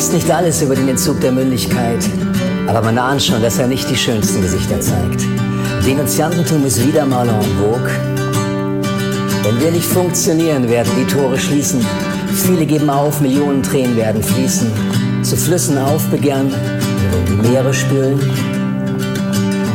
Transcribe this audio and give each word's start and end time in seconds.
weiß 0.00 0.12
nicht 0.12 0.30
alles 0.30 0.62
über 0.62 0.74
den 0.74 0.88
Entzug 0.88 1.20
der 1.20 1.30
Mündigkeit, 1.30 1.98
aber 2.66 2.80
man 2.80 2.96
ahnt 2.96 3.22
schon, 3.22 3.42
dass 3.42 3.58
er 3.58 3.66
nicht 3.66 3.90
die 3.90 3.96
schönsten 3.96 4.40
Gesichter 4.40 4.80
zeigt. 4.80 5.26
Denunziantentum 5.84 6.64
ist 6.64 6.82
wieder 6.86 7.04
mal 7.04 7.28
en 7.28 7.42
vogue. 7.58 7.90
Wenn 9.42 9.60
wir 9.60 9.70
nicht 9.70 9.84
funktionieren, 9.84 10.66
werden 10.70 10.90
die 10.98 11.04
Tore 11.04 11.38
schließen. 11.38 11.84
Viele 12.32 12.64
geben 12.64 12.88
auf, 12.88 13.20
Millionen 13.20 13.62
Tränen 13.62 13.94
werden 13.94 14.22
fließen. 14.22 14.72
Zu 15.22 15.36
Flüssen 15.36 15.76
aufbegehren, 15.76 16.50
die 17.28 17.48
Meere 17.48 17.74
spülen. 17.74 18.18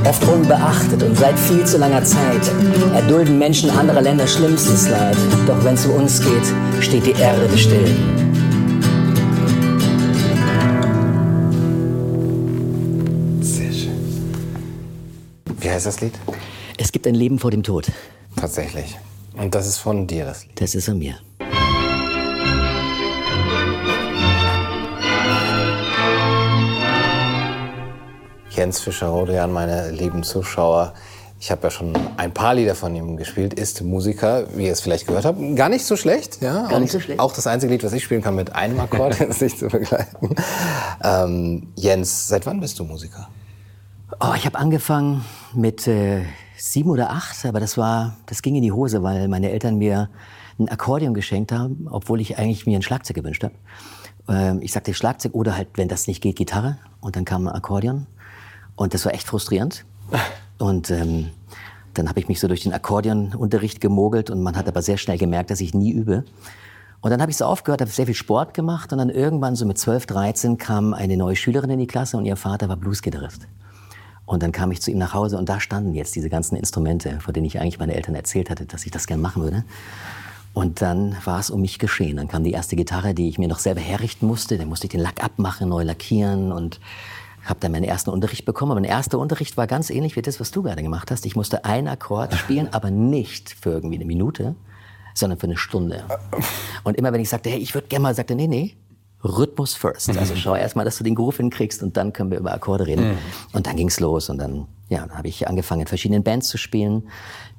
Oft 0.09 0.27
unbeachtet 0.27 1.03
und 1.03 1.15
seit 1.15 1.37
viel 1.37 1.63
zu 1.65 1.77
langer 1.77 2.03
Zeit 2.03 2.51
erdulden 2.95 3.37
Menschen 3.37 3.69
anderer 3.69 4.01
Länder 4.01 4.25
schlimmstes 4.25 4.89
Leid. 4.89 5.17
Doch 5.45 5.63
wenn 5.63 5.75
es 5.75 5.85
um 5.85 5.97
uns 5.97 6.19
geht, 6.19 6.83
steht 6.83 7.05
die 7.05 7.21
Erde 7.21 7.55
still. 7.55 8.14
Heißt 15.85 15.97
das 15.97 16.01
Lied? 16.01 16.13
Es 16.77 16.91
gibt 16.91 17.07
ein 17.07 17.15
Leben 17.15 17.39
vor 17.39 17.51
dem 17.51 17.63
Tod. 17.63 17.91
Tatsächlich. 18.35 18.97
Und 19.37 19.53
das 19.53 19.67
ist 19.67 19.77
von 19.77 20.07
dir, 20.07 20.25
das 20.25 20.45
Lied. 20.45 20.59
Das 20.59 20.75
ist 20.75 20.89
an 20.89 20.97
mir. 20.97 21.15
Jens 28.49 28.79
Fischer-Rodrian, 28.79 29.51
meine 29.51 29.91
lieben 29.91 30.23
Zuschauer. 30.23 30.93
Ich 31.41 31.51
habe 31.51 31.63
ja 31.63 31.69
schon 31.69 31.93
ein 32.17 32.33
paar 32.33 32.55
Lieder 32.55 32.73
von 32.73 32.95
ihm 32.95 33.17
gespielt, 33.17 33.53
ist 33.53 33.81
Musiker, 33.81 34.47
wie 34.55 34.67
ihr 34.67 34.71
es 34.71 34.79
vielleicht 34.79 35.05
gehört 35.05 35.25
habt. 35.25 35.37
Gar 35.55 35.67
nicht 35.67 35.85
so 35.85 35.97
schlecht, 35.97 36.41
ja. 36.41 36.67
Gar 36.67 36.79
nicht 36.79 36.91
so 36.91 37.01
schlecht. 37.01 37.19
Auch 37.19 37.33
das 37.33 37.45
einzige 37.45 37.73
Lied, 37.73 37.83
was 37.83 37.91
ich 37.91 38.05
spielen 38.05 38.21
kann 38.21 38.35
mit 38.35 38.55
einem 38.55 38.79
Akkord, 38.79 39.19
ist 39.21 39.41
nicht 39.41 39.59
zu 39.59 39.67
begleiten. 39.67 40.33
Ähm, 41.03 41.67
Jens, 41.75 42.29
seit 42.29 42.45
wann 42.45 42.61
bist 42.61 42.79
du 42.79 42.85
Musiker? 42.85 43.27
Oh, 44.21 44.33
ich 44.33 44.45
habe 44.45 44.57
angefangen 44.57 45.25
mit 45.53 45.87
äh, 45.87 46.23
sieben 46.57 46.89
oder 46.89 47.09
acht, 47.09 47.45
aber 47.45 47.59
das 47.59 47.77
war, 47.77 48.15
das 48.27 48.41
ging 48.41 48.55
in 48.55 48.61
die 48.61 48.71
Hose, 48.71 49.03
weil 49.03 49.27
meine 49.27 49.51
Eltern 49.51 49.77
mir 49.77 50.09
ein 50.57 50.69
Akkordeon 50.69 51.13
geschenkt 51.13 51.51
haben, 51.51 51.87
obwohl 51.89 52.21
ich 52.21 52.37
eigentlich 52.37 52.65
mir 52.65 52.77
ein 52.79 52.81
Schlagzeug 52.81 53.17
gewünscht 53.17 53.43
habe. 53.43 53.55
Ähm, 54.29 54.61
ich 54.61 54.71
sagte 54.71 54.93
Schlagzeug 54.93 55.33
oder 55.33 55.57
halt, 55.57 55.67
wenn 55.75 55.89
das 55.89 56.07
nicht 56.07 56.21
geht, 56.21 56.37
Gitarre. 56.37 56.77
Und 57.01 57.17
dann 57.17 57.25
kam 57.25 57.45
ein 57.45 57.53
Akkordeon. 57.53 58.07
Und 58.77 58.93
das 58.93 59.03
war 59.03 59.13
echt 59.13 59.27
frustrierend. 59.27 59.85
Und 60.59 60.91
ähm, 60.91 61.31
dann 61.93 62.07
habe 62.07 62.21
ich 62.21 62.29
mich 62.29 62.39
so 62.39 62.47
durch 62.47 62.61
den 62.61 62.71
Akkordeonunterricht 62.71 63.81
gemogelt 63.81 64.29
und 64.29 64.41
man 64.41 64.55
hat 64.55 64.69
aber 64.69 64.81
sehr 64.81 64.97
schnell 64.97 65.17
gemerkt, 65.17 65.51
dass 65.51 65.59
ich 65.59 65.73
nie 65.73 65.91
übe. 65.91 66.23
Und 67.01 67.11
dann 67.11 67.21
habe 67.21 67.31
ich 67.31 67.37
so 67.37 67.43
aufgehört, 67.43 67.81
habe 67.81 67.91
sehr 67.91 68.05
viel 68.05 68.15
Sport 68.15 68.53
gemacht 68.53 68.93
und 68.93 68.99
dann 68.99 69.09
irgendwann 69.09 69.57
so 69.57 69.65
mit 69.65 69.77
12, 69.77 70.05
13 70.05 70.57
kam 70.57 70.93
eine 70.93 71.17
neue 71.17 71.35
Schülerin 71.35 71.69
in 71.69 71.79
die 71.79 71.87
Klasse 71.87 72.15
und 72.15 72.23
ihr 72.23 72.37
Vater 72.37 72.69
war 72.69 72.77
Bluesgitarrist. 72.77 73.47
Und 74.25 74.41
dann 74.41 74.51
kam 74.51 74.71
ich 74.71 74.81
zu 74.81 74.91
ihm 74.91 74.97
nach 74.97 75.13
Hause 75.13 75.37
und 75.37 75.49
da 75.49 75.59
standen 75.59 75.93
jetzt 75.93 76.15
diese 76.15 76.29
ganzen 76.29 76.55
Instrumente, 76.55 77.19
von 77.19 77.33
denen 77.33 77.45
ich 77.45 77.59
eigentlich 77.59 77.79
meine 77.79 77.93
Eltern 77.93 78.15
erzählt 78.15 78.49
hatte, 78.49 78.65
dass 78.65 78.85
ich 78.85 78.91
das 78.91 79.05
gerne 79.05 79.21
machen 79.21 79.43
würde. 79.43 79.63
Und 80.53 80.81
dann 80.81 81.15
war 81.25 81.39
es 81.39 81.49
um 81.49 81.61
mich 81.61 81.79
geschehen. 81.79 82.17
Dann 82.17 82.27
kam 82.27 82.43
die 82.43 82.53
erste 82.53 82.75
Gitarre, 82.75 83.13
die 83.13 83.27
ich 83.27 83.37
mir 83.37 83.49
noch 83.49 83.59
selber 83.59 83.81
herrichten 83.81 84.25
musste. 84.25 84.57
Dann 84.57 84.69
musste 84.69 84.87
ich 84.87 84.91
den 84.91 85.01
Lack 85.01 85.23
abmachen, 85.23 85.69
neu 85.69 85.83
lackieren 85.83 86.51
und 86.51 86.79
habe 87.43 87.59
dann 87.59 87.73
meinen 87.73 87.83
ersten 87.83 88.09
Unterricht 88.09 88.45
bekommen. 88.45 88.71
Aber 88.71 88.79
mein 88.79 88.89
erster 88.89 89.19
Unterricht 89.19 89.57
war 89.57 89.67
ganz 89.67 89.89
ähnlich 89.89 90.15
wie 90.15 90.21
das, 90.21 90.39
was 90.39 90.51
du 90.51 90.63
gerade 90.63 90.81
gemacht 90.81 91.11
hast. 91.11 91.25
Ich 91.25 91.35
musste 91.35 91.65
einen 91.65 91.89
Akkord 91.89 92.33
spielen, 92.37 92.69
aber 92.71 92.89
nicht 92.89 93.51
für 93.51 93.71
irgendwie 93.71 93.95
eine 93.95 94.05
Minute, 94.05 94.55
sondern 95.13 95.37
für 95.37 95.47
eine 95.47 95.57
Stunde. 95.57 96.05
Und 96.83 96.97
immer 96.97 97.11
wenn 97.11 97.21
ich 97.21 97.29
sagte, 97.29 97.49
hey, 97.49 97.59
ich 97.59 97.73
würde 97.73 97.87
gerne 97.87 98.03
mal, 98.03 98.15
sagte, 98.15 98.33
nee, 98.33 98.47
nee, 98.47 98.75
Rhythmus 99.25 99.73
first. 99.73 100.17
Also 100.17 100.35
schau 100.35 100.55
erst 100.55 100.75
mal, 100.75 100.85
dass 100.85 100.97
du 100.97 101.03
den 101.03 101.15
Groove 101.15 101.37
hinkriegst 101.37 101.81
und 101.83 101.97
dann 101.97 102.13
können 102.13 102.31
wir 102.31 102.39
über 102.39 102.53
Akkorde 102.53 102.87
reden. 102.87 103.17
Und 103.53 103.67
dann 103.67 103.75
ging's 103.75 103.99
los 103.99 104.29
und 104.29 104.37
dann, 104.37 104.67
ja, 104.89 104.99
dann 104.99 105.17
habe 105.17 105.27
ich 105.27 105.47
angefangen, 105.47 105.81
in 105.81 105.87
verschiedenen 105.87 106.23
Bands 106.23 106.47
zu 106.47 106.57
spielen, 106.57 107.03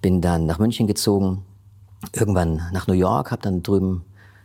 bin 0.00 0.20
dann 0.20 0.46
nach 0.46 0.58
München 0.58 0.86
gezogen, 0.86 1.42
irgendwann 2.12 2.62
nach 2.72 2.86
New 2.86 2.94
York, 2.94 3.30
habe 3.30 3.42
dann 3.42 3.62
drüben 3.62 4.04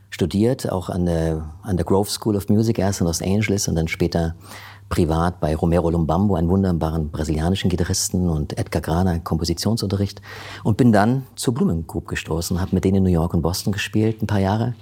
studiert, 0.09 0.72
auch 0.72 0.90
an 0.90 1.06
der, 1.06 1.50
an 1.64 1.78
der 1.78 1.86
Grove 1.86 2.09
School 2.09 2.36
of 2.36 2.50
Music 2.50 2.80
erst 2.80 3.02
in 3.02 3.08
Los 3.08 3.22
Angeles 3.22 3.68
und 3.68 3.76
dann 3.76 3.88
später 3.88 4.36
privat 4.90 5.40
bei 5.40 5.56
Romero 5.56 5.90
Lumbambo, 5.90 6.36
einen 6.36 6.50
wunderbaren 6.50 7.12
brasilianischen 7.12 7.70
Gitarristen 7.70 8.30
und 8.30 8.58
Edgar 8.58 8.82
Grana 8.82 9.20
Kompositionsunterricht 9.20 10.22
und 10.66 10.76
bin 10.76 10.92
dann 10.92 11.24
zur 11.36 11.53
Blumen 11.53 11.88
Group 11.88 12.09
gestoßen, 12.09 12.59
habe 12.59 12.76
mit 12.76 12.84
denen 12.84 12.98
in 12.98 13.03
New 13.03 13.09
York 13.09 13.34
und 13.34 13.42
Boston 13.42 13.72
gespielt, 13.72 14.22
ein 14.22 14.28
paar 14.28 14.42
Jahre, 14.42 14.76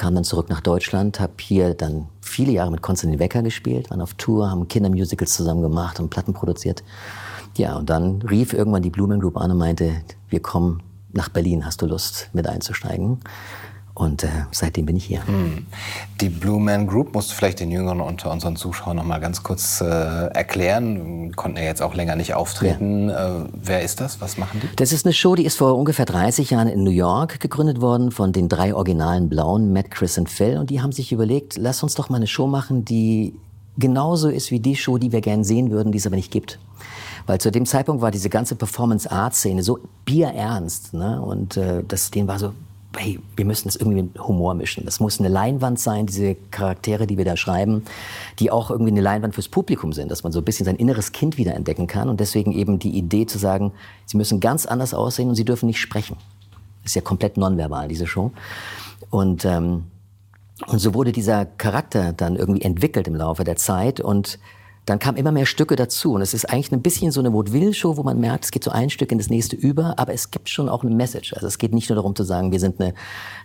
kam 0.00 0.14
dann 0.14 0.24
zurück 0.24 0.48
nach 0.48 0.62
Deutschland, 0.62 1.20
habe 1.20 1.34
hier 1.40 1.74
dann 1.74 2.08
viele 2.22 2.52
Jahre 2.52 2.70
mit 2.70 2.80
Konstantin 2.80 3.20
Wecker 3.20 3.42
gespielt, 3.42 3.90
waren 3.90 4.00
auf 4.00 4.14
Tour, 4.14 4.50
haben 4.50 4.66
Kindermusicals 4.66 5.34
zusammen 5.34 5.60
gemacht 5.60 6.00
und 6.00 6.08
Platten 6.08 6.32
produziert. 6.32 6.82
Ja, 7.58 7.76
und 7.76 7.90
dann 7.90 8.22
rief 8.22 8.54
irgendwann 8.54 8.80
die 8.80 8.88
Blumen 8.88 9.20
Group 9.20 9.36
an 9.36 9.50
und 9.50 9.58
meinte, 9.58 9.92
wir 10.30 10.40
kommen 10.40 10.82
nach 11.12 11.28
Berlin, 11.28 11.66
hast 11.66 11.82
du 11.82 11.86
Lust 11.86 12.30
mit 12.32 12.46
einzusteigen? 12.46 13.20
Und 14.00 14.24
äh, 14.24 14.28
seitdem 14.50 14.86
bin 14.86 14.96
ich 14.96 15.04
hier. 15.04 15.20
Die 16.22 16.30
Blue 16.30 16.58
Man 16.58 16.86
Group 16.86 17.12
musst 17.12 17.30
du 17.30 17.34
vielleicht 17.34 17.60
den 17.60 17.70
Jüngeren 17.70 18.00
unter 18.00 18.30
unseren 18.30 18.56
Zuschauern 18.56 18.96
noch 18.96 19.04
mal 19.04 19.18
ganz 19.18 19.42
kurz 19.42 19.82
äh, 19.82 19.84
erklären. 19.84 21.36
Konnten 21.36 21.58
ja 21.58 21.64
jetzt 21.64 21.82
auch 21.82 21.94
länger 21.94 22.16
nicht 22.16 22.32
auftreten. 22.32 23.10
Äh, 23.10 23.30
wer 23.52 23.82
ist 23.82 24.00
das? 24.00 24.18
Was 24.22 24.38
machen 24.38 24.62
die? 24.62 24.74
Das 24.76 24.92
ist 24.92 25.04
eine 25.04 25.12
Show, 25.12 25.34
die 25.34 25.44
ist 25.44 25.58
vor 25.58 25.76
ungefähr 25.76 26.06
30 26.06 26.48
Jahren 26.48 26.68
in 26.68 26.82
New 26.82 26.90
York 26.90 27.40
gegründet 27.40 27.82
worden 27.82 28.10
von 28.10 28.32
den 28.32 28.48
drei 28.48 28.74
originalen 28.74 29.28
Blauen, 29.28 29.70
Matt, 29.74 29.90
Chris 29.90 30.16
und 30.16 30.30
Phil. 30.30 30.56
Und 30.56 30.70
die 30.70 30.80
haben 30.80 30.92
sich 30.92 31.12
überlegt, 31.12 31.58
lass 31.58 31.82
uns 31.82 31.94
doch 31.94 32.08
mal 32.08 32.16
eine 32.16 32.26
Show 32.26 32.46
machen, 32.46 32.86
die 32.86 33.34
genauso 33.76 34.30
ist 34.30 34.50
wie 34.50 34.60
die 34.60 34.76
Show, 34.76 34.96
die 34.96 35.12
wir 35.12 35.20
gern 35.20 35.44
sehen 35.44 35.70
würden, 35.70 35.92
die 35.92 35.98
es 35.98 36.06
aber 36.06 36.16
nicht 36.16 36.32
gibt. 36.32 36.58
Weil 37.26 37.38
zu 37.38 37.50
dem 37.52 37.66
Zeitpunkt 37.66 38.00
war 38.00 38.10
diese 38.10 38.30
ganze 38.30 38.54
Performance-Art-Szene 38.54 39.62
so 39.62 39.78
bierernst. 40.06 40.94
Ne? 40.94 41.20
Und 41.20 41.58
äh, 41.58 41.84
das, 41.86 42.10
denen 42.10 42.28
war 42.28 42.38
so, 42.38 42.54
hey, 42.96 43.20
wir 43.36 43.44
müssen 43.44 43.68
es 43.68 43.76
irgendwie 43.76 44.02
mit 44.02 44.18
Humor 44.20 44.54
mischen. 44.54 44.84
Das 44.84 45.00
muss 45.00 45.20
eine 45.20 45.28
Leinwand 45.28 45.78
sein, 45.78 46.06
diese 46.06 46.34
Charaktere, 46.50 47.06
die 47.06 47.16
wir 47.18 47.24
da 47.24 47.36
schreiben, 47.36 47.84
die 48.38 48.50
auch 48.50 48.70
irgendwie 48.70 48.90
eine 48.90 49.00
Leinwand 49.00 49.34
fürs 49.34 49.48
Publikum 49.48 49.92
sind, 49.92 50.10
dass 50.10 50.24
man 50.24 50.32
so 50.32 50.40
ein 50.40 50.44
bisschen 50.44 50.66
sein 50.66 50.76
inneres 50.76 51.12
Kind 51.12 51.38
wieder 51.38 51.54
entdecken 51.54 51.86
kann. 51.86 52.08
Und 52.08 52.20
deswegen 52.20 52.52
eben 52.52 52.78
die 52.78 52.96
Idee 52.96 53.26
zu 53.26 53.38
sagen, 53.38 53.72
sie 54.06 54.16
müssen 54.16 54.40
ganz 54.40 54.66
anders 54.66 54.92
aussehen 54.92 55.28
und 55.28 55.36
sie 55.36 55.44
dürfen 55.44 55.66
nicht 55.66 55.80
sprechen. 55.80 56.16
Ist 56.84 56.96
ja 56.96 57.02
komplett 57.02 57.36
nonverbal, 57.36 57.88
diese 57.88 58.06
Show. 58.06 58.32
Und, 59.08 59.44
ähm, 59.44 59.84
und 60.66 60.78
so 60.78 60.92
wurde 60.94 61.12
dieser 61.12 61.46
Charakter 61.46 62.12
dann 62.12 62.36
irgendwie 62.36 62.62
entwickelt 62.62 63.06
im 63.06 63.14
Laufe 63.14 63.44
der 63.44 63.56
Zeit 63.56 64.00
und 64.00 64.38
dann 64.90 64.98
kamen 64.98 65.16
immer 65.16 65.30
mehr 65.30 65.46
Stücke 65.46 65.76
dazu. 65.76 66.14
Und 66.14 66.22
es 66.22 66.34
ist 66.34 66.46
eigentlich 66.46 66.72
ein 66.72 66.82
bisschen 66.82 67.12
so 67.12 67.20
eine 67.20 67.32
Vaudeville-Show, 67.32 67.96
wo 67.96 68.02
man 68.02 68.18
merkt, 68.18 68.44
es 68.44 68.50
geht 68.50 68.64
so 68.64 68.72
ein 68.72 68.90
Stück 68.90 69.12
in 69.12 69.18
das 69.18 69.30
nächste 69.30 69.54
über, 69.54 69.98
aber 69.98 70.12
es 70.12 70.32
gibt 70.32 70.48
schon 70.48 70.68
auch 70.68 70.82
eine 70.82 70.92
Message. 70.92 71.32
Also 71.34 71.46
es 71.46 71.58
geht 71.58 71.72
nicht 71.72 71.88
nur 71.88 71.94
darum 71.94 72.16
zu 72.16 72.24
sagen, 72.24 72.50
wir 72.50 72.58
sind 72.58 72.80
eine, 72.80 72.94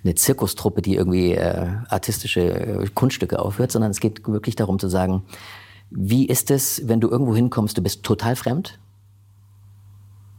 eine 0.03 0.15
Zirkustruppe, 0.15 0.81
die 0.81 0.95
irgendwie 0.95 1.33
äh, 1.33 1.67
artistische 1.87 2.41
äh, 2.41 2.87
Kunststücke 2.93 3.37
aufhört, 3.37 3.71
sondern 3.71 3.91
es 3.91 3.99
geht 3.99 4.27
wirklich 4.27 4.55
darum 4.55 4.79
zu 4.79 4.87
sagen, 4.87 5.23
wie 5.91 6.25
ist 6.25 6.49
es, 6.49 6.87
wenn 6.87 6.99
du 6.99 7.09
irgendwo 7.09 7.35
hinkommst, 7.35 7.77
du 7.77 7.83
bist 7.83 8.01
total 8.01 8.35
fremd? 8.35 8.79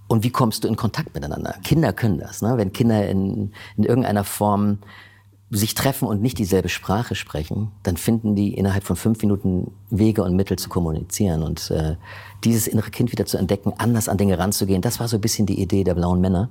Und 0.09 0.25
wie 0.25 0.31
kommst 0.31 0.65
du 0.65 0.69
in 0.69 0.75
Kontakt 0.75 1.15
miteinander? 1.15 1.55
Kinder 1.62 1.93
können 1.93 2.19
das. 2.19 2.43
Ne? 2.43 2.55
Wenn 2.56 2.73
Kinder 2.73 3.09
in, 3.09 3.53
in 3.77 3.84
irgendeiner 3.84 4.25
Form 4.25 4.78
sich 5.51 5.75
treffen 5.75 6.09
und 6.09 6.23
nicht 6.23 6.39
dieselbe 6.39 6.69
Sprache 6.69 7.15
sprechen, 7.15 7.71
dann 7.84 7.97
finden 7.97 8.35
die 8.35 8.55
innerhalb 8.55 8.82
von 8.82 8.97
fünf 8.97 9.23
Minuten 9.23 9.70
Wege 9.91 10.25
und 10.25 10.35
Mittel 10.35 10.59
zu 10.59 10.69
kommunizieren. 10.69 11.43
Und 11.44 11.70
äh, 11.70 11.97
dieses 12.43 12.67
innere 12.67 12.91
Kind 12.91 13.12
wieder 13.12 13.26
zu 13.26 13.38
entdecken, 13.38 13.73
anders 13.79 14.09
an 14.09 14.19
Dinge 14.19 14.38
ranzugehen, 14.38 14.82
das 14.82 14.99
war 14.99 15.06
so 15.06 15.19
ein 15.19 15.20
bisschen 15.20 15.47
die 15.47 15.61
Idee 15.61 15.85
der 15.85 15.94
blauen 15.94 16.20
Männer. 16.20 16.49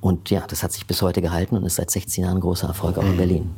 Und 0.00 0.30
ja, 0.30 0.44
das 0.48 0.62
hat 0.62 0.72
sich 0.72 0.86
bis 0.86 1.02
heute 1.02 1.20
gehalten 1.20 1.56
und 1.56 1.64
ist 1.64 1.76
seit 1.76 1.90
16 1.90 2.24
Jahren 2.24 2.40
großer 2.40 2.68
Erfolg 2.68 2.96
auch 2.96 3.04
in 3.04 3.16
Berlin. 3.18 3.50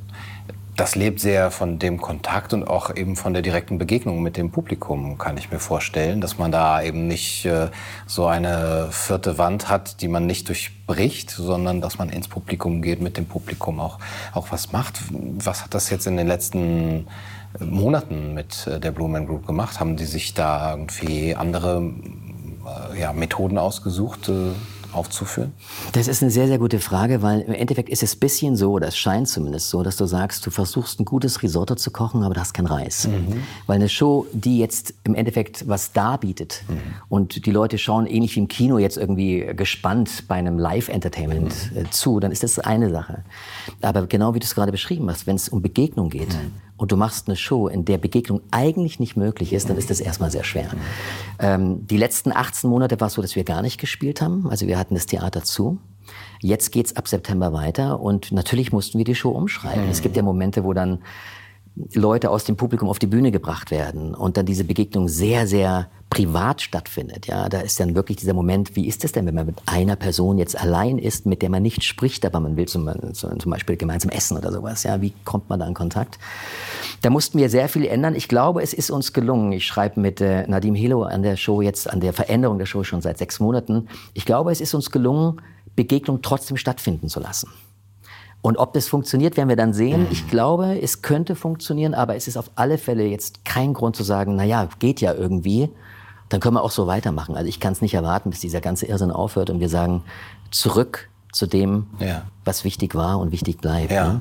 Das 0.77 0.97
lebt 0.97 1.21
sehr 1.21 1.53
von 1.53 1.79
dem 1.79 2.01
Kontakt 2.01 2.53
und 2.53 2.67
auch 2.67 2.95
eben 2.95 3.15
von 3.15 3.33
der 3.33 3.43
direkten 3.43 3.79
Begegnung 3.79 4.23
mit 4.23 4.37
dem 4.37 4.51
Publikum, 4.51 5.19
kann 5.19 5.37
ich 5.37 5.53
mir 5.53 5.61
vorstellen, 5.61 6.21
dass 6.21 6.37
man 6.37 6.51
da 6.51 6.83
eben 6.83 7.07
nicht 7.07 7.45
äh, 7.45 7.69
so 8.09 8.27
eine 8.27 8.89
vierte 8.91 9.39
Wand 9.39 9.69
hat, 9.69 10.01
die 10.01 10.09
man 10.09 10.27
nicht 10.27 10.49
durchbricht, 10.49 11.31
sondern 11.31 11.81
dass 11.81 11.99
man 11.99 12.09
ins 12.09 12.27
Publikum 12.27 12.83
geht, 12.83 13.01
mit 13.01 13.17
dem 13.17 13.27
Publikum 13.27 13.79
auch, 13.79 14.01
auch 14.33 14.51
was 14.51 14.73
macht. 14.73 15.01
Was 15.11 15.63
hat 15.63 15.75
das 15.75 15.91
jetzt 15.91 16.09
in 16.09 16.17
den 16.17 16.27
letzten 16.27 17.07
Monaten 17.61 18.35
mit 18.35 18.67
äh, 18.67 18.81
der 18.81 18.91
Blue 18.91 19.09
Man 19.09 19.27
Group 19.29 19.47
gemacht? 19.47 19.79
Haben 19.79 19.97
die 19.97 20.07
sich 20.07 20.35
da 20.35 20.73
irgendwie 20.73 21.37
andere 21.37 21.93
äh, 22.93 23.01
ja, 23.01 23.13
Methoden 23.13 23.59
ausgesucht? 23.59 24.29
Äh, 24.95 24.99
aufzuführen? 24.99 25.53
Das 25.93 26.09
ist 26.09 26.23
eine 26.23 26.31
sehr, 26.31 26.47
sehr 26.47 26.59
gute 26.59 26.81
Frage, 26.81 27.23
weil 27.23 27.41
im 27.41 27.53
Endeffekt 27.53 27.89
ist 27.89 28.03
es 28.03 28.17
ein 28.17 28.21
bisschen 28.21 28.57
so, 28.57 28.73
oder 28.73 28.89
es 28.89 28.97
scheint 28.97 29.29
zumindest 29.29 29.71
so, 29.71 29.83
dass 29.83 29.97
du 29.97 30.07
sagst, 30.07 30.47
du 30.47 30.51
versuchst 30.51 31.01
ein 31.01 31.05
gutes 31.05 31.43
Risotto 31.43 31.75
zu 31.75 31.91
kochen, 31.91 32.23
aber 32.23 32.35
du 32.35 32.41
hast 32.41 32.55
keinen 32.55 32.67
Reis. 32.67 33.07
Mhm. 33.07 33.43
Weil 33.67 33.77
eine 33.77 33.89
Show, 33.89 34.27
die 34.33 34.59
jetzt 34.59 34.95
im 35.05 35.15
Endeffekt 35.15 35.69
was 35.69 35.93
darbietet 35.93 36.63
mhm. 36.69 36.79
und 37.09 37.47
die 37.47 37.51
Leute 37.51 37.79
schauen 37.79 38.07
ähnlich 38.07 38.37
wie 38.37 38.41
im 38.41 38.49
Kino 38.49 38.79
jetzt 38.79 38.97
irgendwie 38.97 39.47
gespannt 39.55 40.25
bei 40.29 40.37
einem 40.37 40.59
Live-Entertainment 40.59 41.73
mhm. 41.75 41.91
zu, 41.91 42.21
dann 42.21 42.33
ist 42.33 42.43
das 42.43 42.59
eine 42.59 42.91
Sache. 42.91 43.25
Aber 43.83 44.07
genau 44.07 44.35
wie 44.35 44.39
du 44.39 44.45
es 44.45 44.55
gerade 44.55 44.73
beschrieben 44.73 45.09
hast, 45.11 45.27
wenn 45.27 45.37
es 45.37 45.49
um 45.49 45.63
Begegnung 45.63 46.11
geht, 46.11 46.37
und 46.77 46.93
du 46.93 46.97
machst 46.97 47.29
eine 47.29 47.37
Show, 47.37 47.69
in 47.69 47.85
der 47.85 47.99
Begegnung 47.99 48.41
eigentlich 48.51 48.99
nicht 48.99 49.17
möglich 49.17 49.53
ist, 49.53 49.71
dann 49.71 49.77
ist 49.77 49.91
das 49.91 50.01
erstmal 50.01 50.31
sehr 50.31 50.45
schwer. 50.45 50.71
Ähm, 51.39 51.87
die 51.87 51.97
letzten 51.97 52.33
18 52.33 52.69
Monate 52.69 53.01
war 53.01 53.09
es 53.09 53.15
so, 53.15 53.23
dass 53.23 53.37
wir 53.37 53.45
gar 53.45 53.63
nicht 53.63 53.79
gespielt 53.79 54.21
haben. 54.21 54.49
Also 54.51 54.67
wir 54.67 54.79
hatten 54.79 54.95
das 54.95 55.07
Theater 55.07 55.45
zu. 55.45 55.79
Jetzt 56.41 56.73
geht's 56.73 56.97
ab 56.97 57.09
September 57.09 57.53
weiter 57.53 58.01
und 58.01 58.33
natürlich 58.33 58.73
mussten 58.73 58.99
wir 58.99 59.05
die 59.05 59.15
Show 59.15 59.31
umschreiben. 59.31 59.85
Mhm. 59.85 59.91
Es 59.91 60.03
gibt 60.03 60.17
ja 60.17 60.23
Momente, 60.23 60.65
wo 60.65 60.73
dann 60.73 60.99
Leute 61.95 62.31
aus 62.31 62.45
dem 62.45 62.57
Publikum 62.57 62.89
auf 62.89 63.01
die 63.01 63.09
Bühne 63.09 63.33
gebracht 63.33 63.71
werden 63.73 64.15
und 64.15 64.37
dann 64.37 64.47
diese 64.47 64.63
Begegnung 64.63 65.09
sehr, 65.09 65.49
sehr 65.49 65.89
privat 66.09 66.63
stattfindet. 66.63 67.27
Ja, 67.27 67.49
da 67.49 67.61
ist 67.61 67.81
dann 67.81 67.97
wirklich 67.97 68.19
dieser 68.19 68.35
Moment, 68.35 68.77
wie 68.77 68.87
ist 68.87 69.05
es 69.05 69.11
denn, 69.11 69.27
wenn 69.27 69.35
man 69.35 69.47
mit 69.47 69.57
einer 69.67 69.97
Person 69.97 70.39
jetzt 70.39 70.57
allein 70.57 70.99
ist, 70.99 71.27
mit 71.27 71.43
der 71.43 71.51
man 71.51 71.65
nicht 71.65 71.83
spricht, 71.83 72.25
aber 72.25 72.39
man 72.39 72.57
will 72.57 72.69
zum, 72.69 72.89
zum 73.13 73.51
Beispiel 73.51 73.77
gemeinsam 73.77 74.11
essen 74.11 74.37
oder 74.37 74.53
sowas. 74.53 74.85
Ja, 74.85 75.01
wie 75.01 75.13
kommt 75.25 75.49
man 75.49 75.59
da 75.59 75.67
in 75.67 75.75
Kontakt? 75.75 76.21
Da 77.03 77.11
mussten 77.11 77.39
wir 77.39 77.51
sehr 77.51 77.69
viel 77.69 77.85
ändern. 77.87 78.15
Ich 78.15 78.29
glaube, 78.29 78.63
es 78.63 78.73
ist 78.73 78.93
uns 78.93 79.13
gelungen. 79.13 79.51
Ich 79.51 79.67
schreibe 79.67 79.99
mit 79.99 80.21
äh, 80.21 80.47
Nadim 80.47 80.77
Hilo 80.77 81.03
an 81.03 81.25
der 81.25 81.37
Show 81.37 81.61
jetzt, 81.61 81.91
an 81.91 81.99
der 81.99 82.13
Veränderung 82.13 82.59
der 82.59 82.67
Show 82.67 82.85
schon 82.85 83.03
seit 83.03 83.19
sechs 83.19 83.41
Monaten. 83.41 83.89
Ich 84.13 84.25
glaube, 84.25 84.53
es 84.53 84.61
ist 84.61 84.75
uns 84.75 84.93
gelungen, 84.93 85.41
Begegnung 85.75 86.23
trotzdem 86.23 86.57
stattfinden 86.57 87.09
zu 87.09 87.19
lassen. 87.19 87.51
Und 88.45 88.59
ob 88.59 88.75
das 88.75 88.89
funktioniert, 88.89 89.39
werden 89.39 89.49
wir 89.49 89.57
dann 89.57 89.73
sehen. 89.73 90.07
Ich 90.11 90.29
glaube, 90.29 90.79
es 90.79 91.01
könnte 91.01 91.35
funktionieren, 91.35 91.95
aber 91.95 92.15
es 92.15 92.29
ist 92.29 92.37
auf 92.37 92.51
alle 92.57 92.77
Fälle 92.77 93.07
jetzt 93.07 93.47
kein 93.47 93.73
Grund 93.73 93.97
zu 93.97 94.03
sagen, 94.03 94.37
na 94.37 94.45
ja, 94.45 94.69
geht 94.81 95.01
ja 95.01 95.15
irgendwie. 95.15 95.71
Dann 96.29 96.41
können 96.41 96.57
wir 96.57 96.63
auch 96.63 96.71
so 96.71 96.87
weitermachen. 96.87 97.37
Also 97.37 97.49
ich 97.49 97.59
kann 97.59 97.73
es 97.73 97.81
nicht 97.81 97.95
erwarten, 97.95 98.29
bis 98.29 98.41
dieser 98.41 98.61
ganze 98.61 98.85
Irrsinn 98.85 99.11
aufhört 99.11 99.49
und 99.49 99.61
wir 99.61 99.71
sagen, 99.71 100.03
zurück 100.51 101.09
zu 101.33 101.47
dem, 101.47 101.87
ja. 102.01 102.25
was 102.45 102.65
wichtig 102.65 102.95
war 102.95 103.19
und 103.19 103.33
wichtig 103.33 103.63
bleibt. 103.63 103.91
Ja. 103.91 104.13
Ne? 104.13 104.21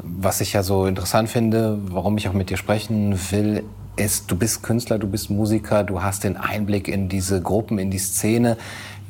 Was 0.00 0.40
ich 0.40 0.52
ja 0.52 0.64
so 0.64 0.86
interessant 0.86 1.28
finde, 1.28 1.78
warum 1.84 2.18
ich 2.18 2.28
auch 2.28 2.32
mit 2.32 2.50
dir 2.50 2.56
sprechen 2.56 3.16
will, 3.30 3.62
ist, 3.94 4.28
du 4.28 4.34
bist 4.34 4.64
Künstler, 4.64 4.98
du 4.98 5.06
bist 5.06 5.30
Musiker, 5.30 5.84
du 5.84 6.02
hast 6.02 6.24
den 6.24 6.36
Einblick 6.36 6.88
in 6.88 7.08
diese 7.08 7.40
Gruppen, 7.40 7.78
in 7.78 7.92
die 7.92 7.98
Szene. 7.98 8.56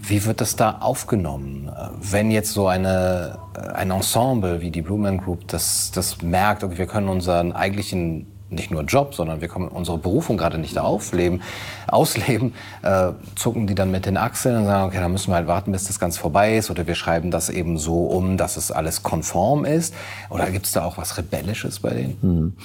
Wie 0.03 0.25
wird 0.25 0.41
das 0.41 0.57
da 0.57 0.79
aufgenommen? 0.81 1.71
Wenn 2.01 2.31
jetzt 2.31 2.53
so 2.53 2.67
eine, 2.67 3.39
ein 3.75 3.91
Ensemble 3.91 4.61
wie 4.61 4.71
die 4.71 4.83
Blue 4.83 4.99
Man 4.99 5.19
Group 5.19 5.47
das, 5.49 5.91
das 5.93 6.23
merkt, 6.23 6.65
okay, 6.65 6.79
wir 6.79 6.87
können 6.87 7.09
unseren 7.09 7.53
eigentlichen 7.53 8.27
nicht 8.51 8.71
nur 8.71 8.83
Job, 8.83 9.15
sondern 9.15 9.41
wir 9.41 9.49
können 9.49 9.69
unsere 9.69 9.99
Berufung 9.99 10.37
gerade 10.37 10.59
nicht 10.59 10.79
aufleben, 10.79 11.43
ausleben, 11.87 12.53
äh, 12.83 13.13
zucken 13.37 13.67
die 13.67 13.75
dann 13.75 13.91
mit 13.91 14.07
den 14.07 14.17
Achseln 14.17 14.59
und 14.59 14.65
sagen, 14.65 14.89
okay, 14.89 15.01
dann 15.01 15.13
müssen 15.13 15.31
wir 15.31 15.37
halt 15.37 15.47
warten, 15.47 15.73
bis 15.73 15.85
das 15.85 16.01
ganz 16.01 16.19
vorbei 16.19 16.57
ist 16.57 16.71
oder 16.71 16.87
wir 16.87 16.95
schreiben 16.95 17.31
das 17.31 17.49
eben 17.49 17.79
so 17.79 18.07
um, 18.07 18.37
dass 18.37 18.57
es 18.57 18.73
alles 18.73 19.03
konform 19.03 19.65
ist. 19.65 19.95
Oder 20.31 20.51
gibt 20.51 20.67
es 20.67 20.73
da 20.73 20.85
auch 20.85 20.99
was 20.99 21.17
Rebellisches 21.17 21.81
bei 21.81 21.91
denen? 21.91 22.19
Hm. 22.23 22.57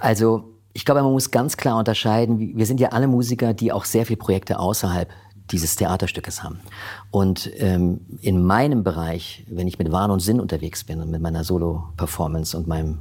Also 0.00 0.44
ich 0.72 0.84
glaube, 0.84 1.02
man 1.02 1.12
muss 1.12 1.30
ganz 1.30 1.56
klar 1.56 1.78
unterscheiden, 1.78 2.56
wir 2.56 2.66
sind 2.66 2.80
ja 2.80 2.90
alle 2.90 3.06
Musiker, 3.06 3.54
die 3.54 3.72
auch 3.72 3.84
sehr 3.84 4.06
viele 4.06 4.18
Projekte 4.18 4.58
außerhalb 4.58 5.08
dieses 5.50 5.76
Theaterstückes 5.76 6.42
haben. 6.42 6.60
Und 7.10 7.50
ähm, 7.58 8.00
in 8.20 8.44
meinem 8.44 8.82
Bereich, 8.82 9.44
wenn 9.48 9.68
ich 9.68 9.78
mit 9.78 9.92
Wahn 9.92 10.10
und 10.10 10.20
Sinn 10.20 10.40
unterwegs 10.40 10.84
bin 10.84 11.00
und 11.00 11.10
mit 11.10 11.20
meiner 11.20 11.44
Solo-Performance 11.44 12.56
und 12.56 12.66
meinem 12.66 12.98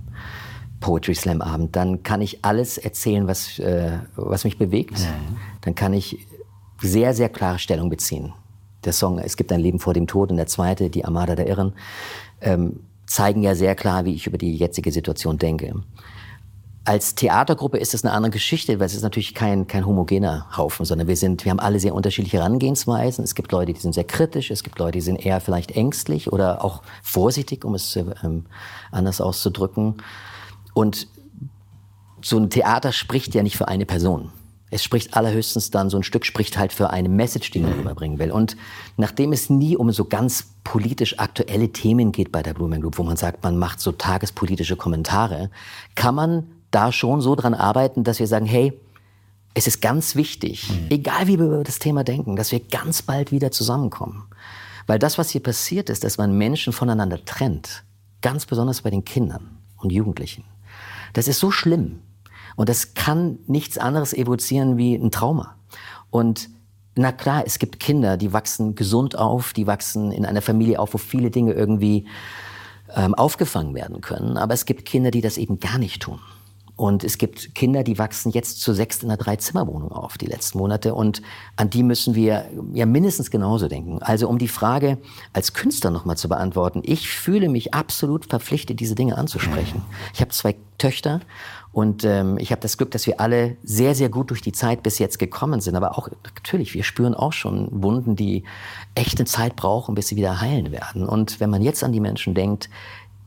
Poetry 0.80 1.16
Slam 1.16 1.42
Abend, 1.42 1.76
dann 1.76 2.04
kann 2.04 2.22
ich 2.22 2.46
alles 2.46 2.78
erzählen, 2.78 3.28
was, 3.28 3.58
äh, 3.60 4.00
was 4.16 4.44
mich 4.44 4.58
bewegt. 4.58 5.00
Mhm. 5.00 5.38
Dann 5.62 5.76
kann 5.76 5.94
ich 5.94 6.28
sehr, 6.82 7.14
sehr 7.14 7.30
klare 7.30 7.60
Stellung 7.60 7.90
beziehen. 7.90 8.34
Der 8.84 8.94
Song 8.94 9.18
Es 9.18 9.38
gibt 9.38 9.52
ein 9.52 9.62
Leben 9.62 9.80
vor 9.80 9.94
dem 9.94 10.06
Tod 10.06 10.30
und 10.30 10.38
der 10.38 10.48
zweite, 10.48 10.90
Die 10.90 11.06
Armada 11.06 11.36
der 11.36 11.48
Irren, 11.48 11.74
ähm, 12.42 12.82
zeigen 13.08 13.42
ja 13.42 13.56
sehr 13.56 13.76
klar, 13.76 14.06
wie 14.06 14.14
ich 14.14 14.28
über 14.28 14.38
die 14.38 14.56
jetzige 14.56 14.92
Situation 14.92 15.38
denke. 15.38 15.74
Als 16.88 17.16
Theatergruppe 17.16 17.80
ist 17.80 17.96
es 17.96 18.06
eine 18.06 18.14
andere 18.14 18.30
Geschichte, 18.30 18.80
weil 18.80 18.86
es 18.86 18.94
ist 18.94 19.02
natürlich 19.02 19.34
kein, 19.34 19.66
kein 19.66 19.88
homogener 19.88 20.46
Haufen, 20.56 20.86
sondern 20.86 21.08
wir 21.08 21.18
sind, 21.18 21.44
wir 21.44 21.50
haben 21.50 21.60
alle 21.60 21.80
sehr 21.80 21.96
unterschiedliche 21.96 22.38
Herangehensweisen. 22.38 23.24
Es 23.24 23.34
gibt 23.34 23.52
Leute, 23.52 23.74
die 23.74 23.80
sind 23.80 23.94
sehr 23.94 24.04
kritisch, 24.04 24.52
es 24.52 24.64
gibt 24.64 24.78
Leute, 24.78 24.92
die 24.94 25.02
sind 25.02 25.16
eher 25.18 25.42
vielleicht 25.42 25.72
ängstlich 25.72 26.32
oder 26.32 26.64
auch 26.64 26.84
vorsichtig, 27.02 27.66
um 27.66 27.74
es 27.74 27.96
ähm, 27.96 28.46
anders 28.92 29.20
auszudrücken. 29.20 29.96
Und 30.76 31.08
so 32.22 32.38
ein 32.38 32.52
Theater 32.52 32.92
spricht 32.92 33.34
ja 33.34 33.42
nicht 33.42 33.58
für 33.58 33.68
eine 33.68 33.88
Person. 33.88 34.30
Es 34.70 34.84
spricht 34.84 35.16
allerhöchstens 35.16 35.72
dann, 35.72 35.90
so 35.90 35.98
ein 35.98 36.04
Stück 36.04 36.26
spricht 36.26 36.58
halt 36.58 36.74
für 36.74 36.92
eine 36.92 37.10
Message, 37.10 37.50
die 37.50 37.60
man 37.60 37.74
mhm. 37.74 37.82
überbringen 37.82 38.20
will. 38.20 38.32
Und 38.32 38.58
nachdem 38.98 39.32
es 39.32 39.50
nie 39.50 39.76
um 39.76 39.92
so 39.92 40.06
ganz 40.06 40.50
politisch 40.64 41.18
aktuelle 41.18 41.70
Themen 41.70 42.12
geht 42.12 42.32
bei 42.32 42.44
der 42.44 42.54
Blumen 42.54 42.82
Group, 42.82 43.00
wo 43.00 43.04
man 43.04 43.18
sagt, 43.18 43.44
man 43.44 43.58
macht 43.58 43.80
so 43.80 43.92
tagespolitische 43.92 44.76
Kommentare, 44.76 45.50
kann 45.96 46.14
man 46.14 46.48
da 46.76 46.92
schon 46.92 47.22
so 47.22 47.36
dran 47.36 47.54
arbeiten, 47.54 48.04
dass 48.04 48.20
wir 48.20 48.28
sagen, 48.28 48.46
hey, 48.46 48.74
es 49.54 49.66
ist 49.66 49.82
ganz 49.82 50.16
wichtig, 50.16 50.70
mhm. 50.70 50.88
egal 50.90 51.28
wie 51.28 51.40
wir 51.40 51.46
über 51.46 51.64
das 51.64 51.80
Thema 51.80 52.04
denken, 52.04 52.36
dass 52.36 52.52
wir 52.52 52.60
ganz 52.60 53.02
bald 53.02 53.32
wieder 53.32 53.50
zusammenkommen. 53.50 54.26
Weil 54.86 55.00
das, 55.00 55.18
was 55.18 55.30
hier 55.30 55.42
passiert 55.42 55.90
ist, 55.90 56.04
dass 56.04 56.18
man 56.18 56.38
Menschen 56.38 56.74
voneinander 56.74 57.24
trennt, 57.24 57.86
ganz 58.22 58.46
besonders 58.46 58.82
bei 58.82 58.90
den 58.90 59.06
Kindern 59.06 59.58
und 59.78 59.92
Jugendlichen, 59.92 60.44
das 61.14 61.30
ist 61.30 61.40
so 61.40 61.50
schlimm. 61.50 62.02
Und 62.58 62.68
das 62.68 62.94
kann 62.94 63.40
nichts 63.48 63.78
anderes 63.78 64.14
evozieren 64.14 64.78
wie 64.78 64.96
ein 64.96 65.12
Trauma. 65.12 65.56
Und 66.10 66.50
na 66.96 67.14
klar, 67.14 67.44
es 67.46 67.58
gibt 67.58 67.80
Kinder, 67.80 68.18
die 68.18 68.34
wachsen 68.34 68.76
gesund 68.76 69.18
auf, 69.18 69.54
die 69.54 69.68
wachsen 69.68 70.12
in 70.12 70.26
einer 70.26 70.42
Familie 70.42 70.80
auf, 70.80 70.94
wo 70.94 70.98
viele 70.98 71.32
Dinge 71.32 71.54
irgendwie 71.54 72.06
ähm, 72.94 73.14
aufgefangen 73.14 73.74
werden 73.74 74.02
können. 74.02 74.38
Aber 74.38 74.54
es 74.54 74.66
gibt 74.66 74.86
Kinder, 74.86 75.12
die 75.12 75.22
das 75.22 75.38
eben 75.38 75.60
gar 75.60 75.78
nicht 75.78 76.02
tun. 76.02 76.20
Und 76.76 77.06
es 77.06 77.18
gibt 77.18 77.56
Kinder, 77.56 77.84
die 77.84 77.98
wachsen 77.98 78.32
jetzt 78.32 78.60
zu 78.60 78.74
sechst 78.74 79.04
in 79.04 79.10
einer 79.10 79.18
Dreizimmerwohnung 79.18 79.92
auf, 79.92 80.18
die 80.18 80.26
letzten 80.26 80.58
Monate. 80.58 80.94
Und 80.94 81.22
an 81.56 81.70
die 81.70 81.84
müssen 81.84 82.16
wir 82.16 82.46
ja 82.74 82.86
mindestens 82.86 83.32
genauso 83.32 83.70
denken. 83.70 84.00
Also 84.02 84.28
um 84.28 84.38
die 84.38 84.50
Frage 84.50 84.98
als 85.32 85.54
Künstler 85.54 85.90
nochmal 85.92 86.18
zu 86.18 86.28
beantworten. 86.28 86.82
Ich 86.84 87.10
fühle 87.10 87.48
mich 87.48 87.74
absolut 87.74 88.26
verpflichtet, 88.26 88.80
diese 88.82 88.96
Dinge 88.96 89.18
anzusprechen. 89.18 89.84
Ich 90.14 90.20
habe 90.20 90.32
zwei 90.32 90.56
Töchter 90.78 91.22
und 91.72 92.04
ähm, 92.04 92.38
ich 92.38 92.52
habe 92.52 92.62
das 92.62 92.78
Glück, 92.78 92.92
dass 92.92 93.08
wir 93.08 93.20
alle 93.20 93.58
sehr, 93.64 93.96
sehr 93.96 94.10
gut 94.10 94.30
durch 94.30 94.42
die 94.42 94.52
Zeit 94.52 94.84
bis 94.84 95.00
jetzt 95.00 95.20
gekommen 95.20 95.62
sind. 95.62 95.76
Aber 95.76 95.98
auch 95.98 96.10
natürlich, 96.24 96.74
wir 96.74 96.84
spüren 96.84 97.14
auch 97.14 97.34
schon 97.34 97.68
Wunden, 97.72 98.16
die 98.16 98.44
echte 98.96 99.26
Zeit 99.26 99.56
brauchen, 99.56 99.96
bis 99.96 100.08
sie 100.08 100.16
wieder 100.16 100.42
heilen 100.42 100.72
werden. 100.72 101.08
Und 101.08 101.40
wenn 101.40 101.50
man 101.50 101.62
jetzt 101.62 101.84
an 101.84 101.92
die 101.92 102.00
Menschen 102.00 102.34
denkt, 102.34 102.70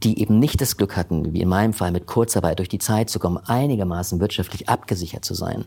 die 0.02 0.20
eben 0.20 0.38
nicht 0.38 0.60
das 0.60 0.76
Glück 0.76 0.96
hatten, 0.96 1.32
wie 1.32 1.40
in 1.40 1.48
meinem 1.48 1.72
Fall 1.72 1.90
mit 1.90 2.06
Kurzarbeit 2.06 2.58
durch 2.58 2.68
die 2.68 2.78
Zeit 2.78 3.10
zu 3.10 3.18
kommen, 3.18 3.38
einigermaßen 3.38 4.20
wirtschaftlich 4.20 4.68
abgesichert 4.68 5.24
zu 5.24 5.34
sein 5.34 5.64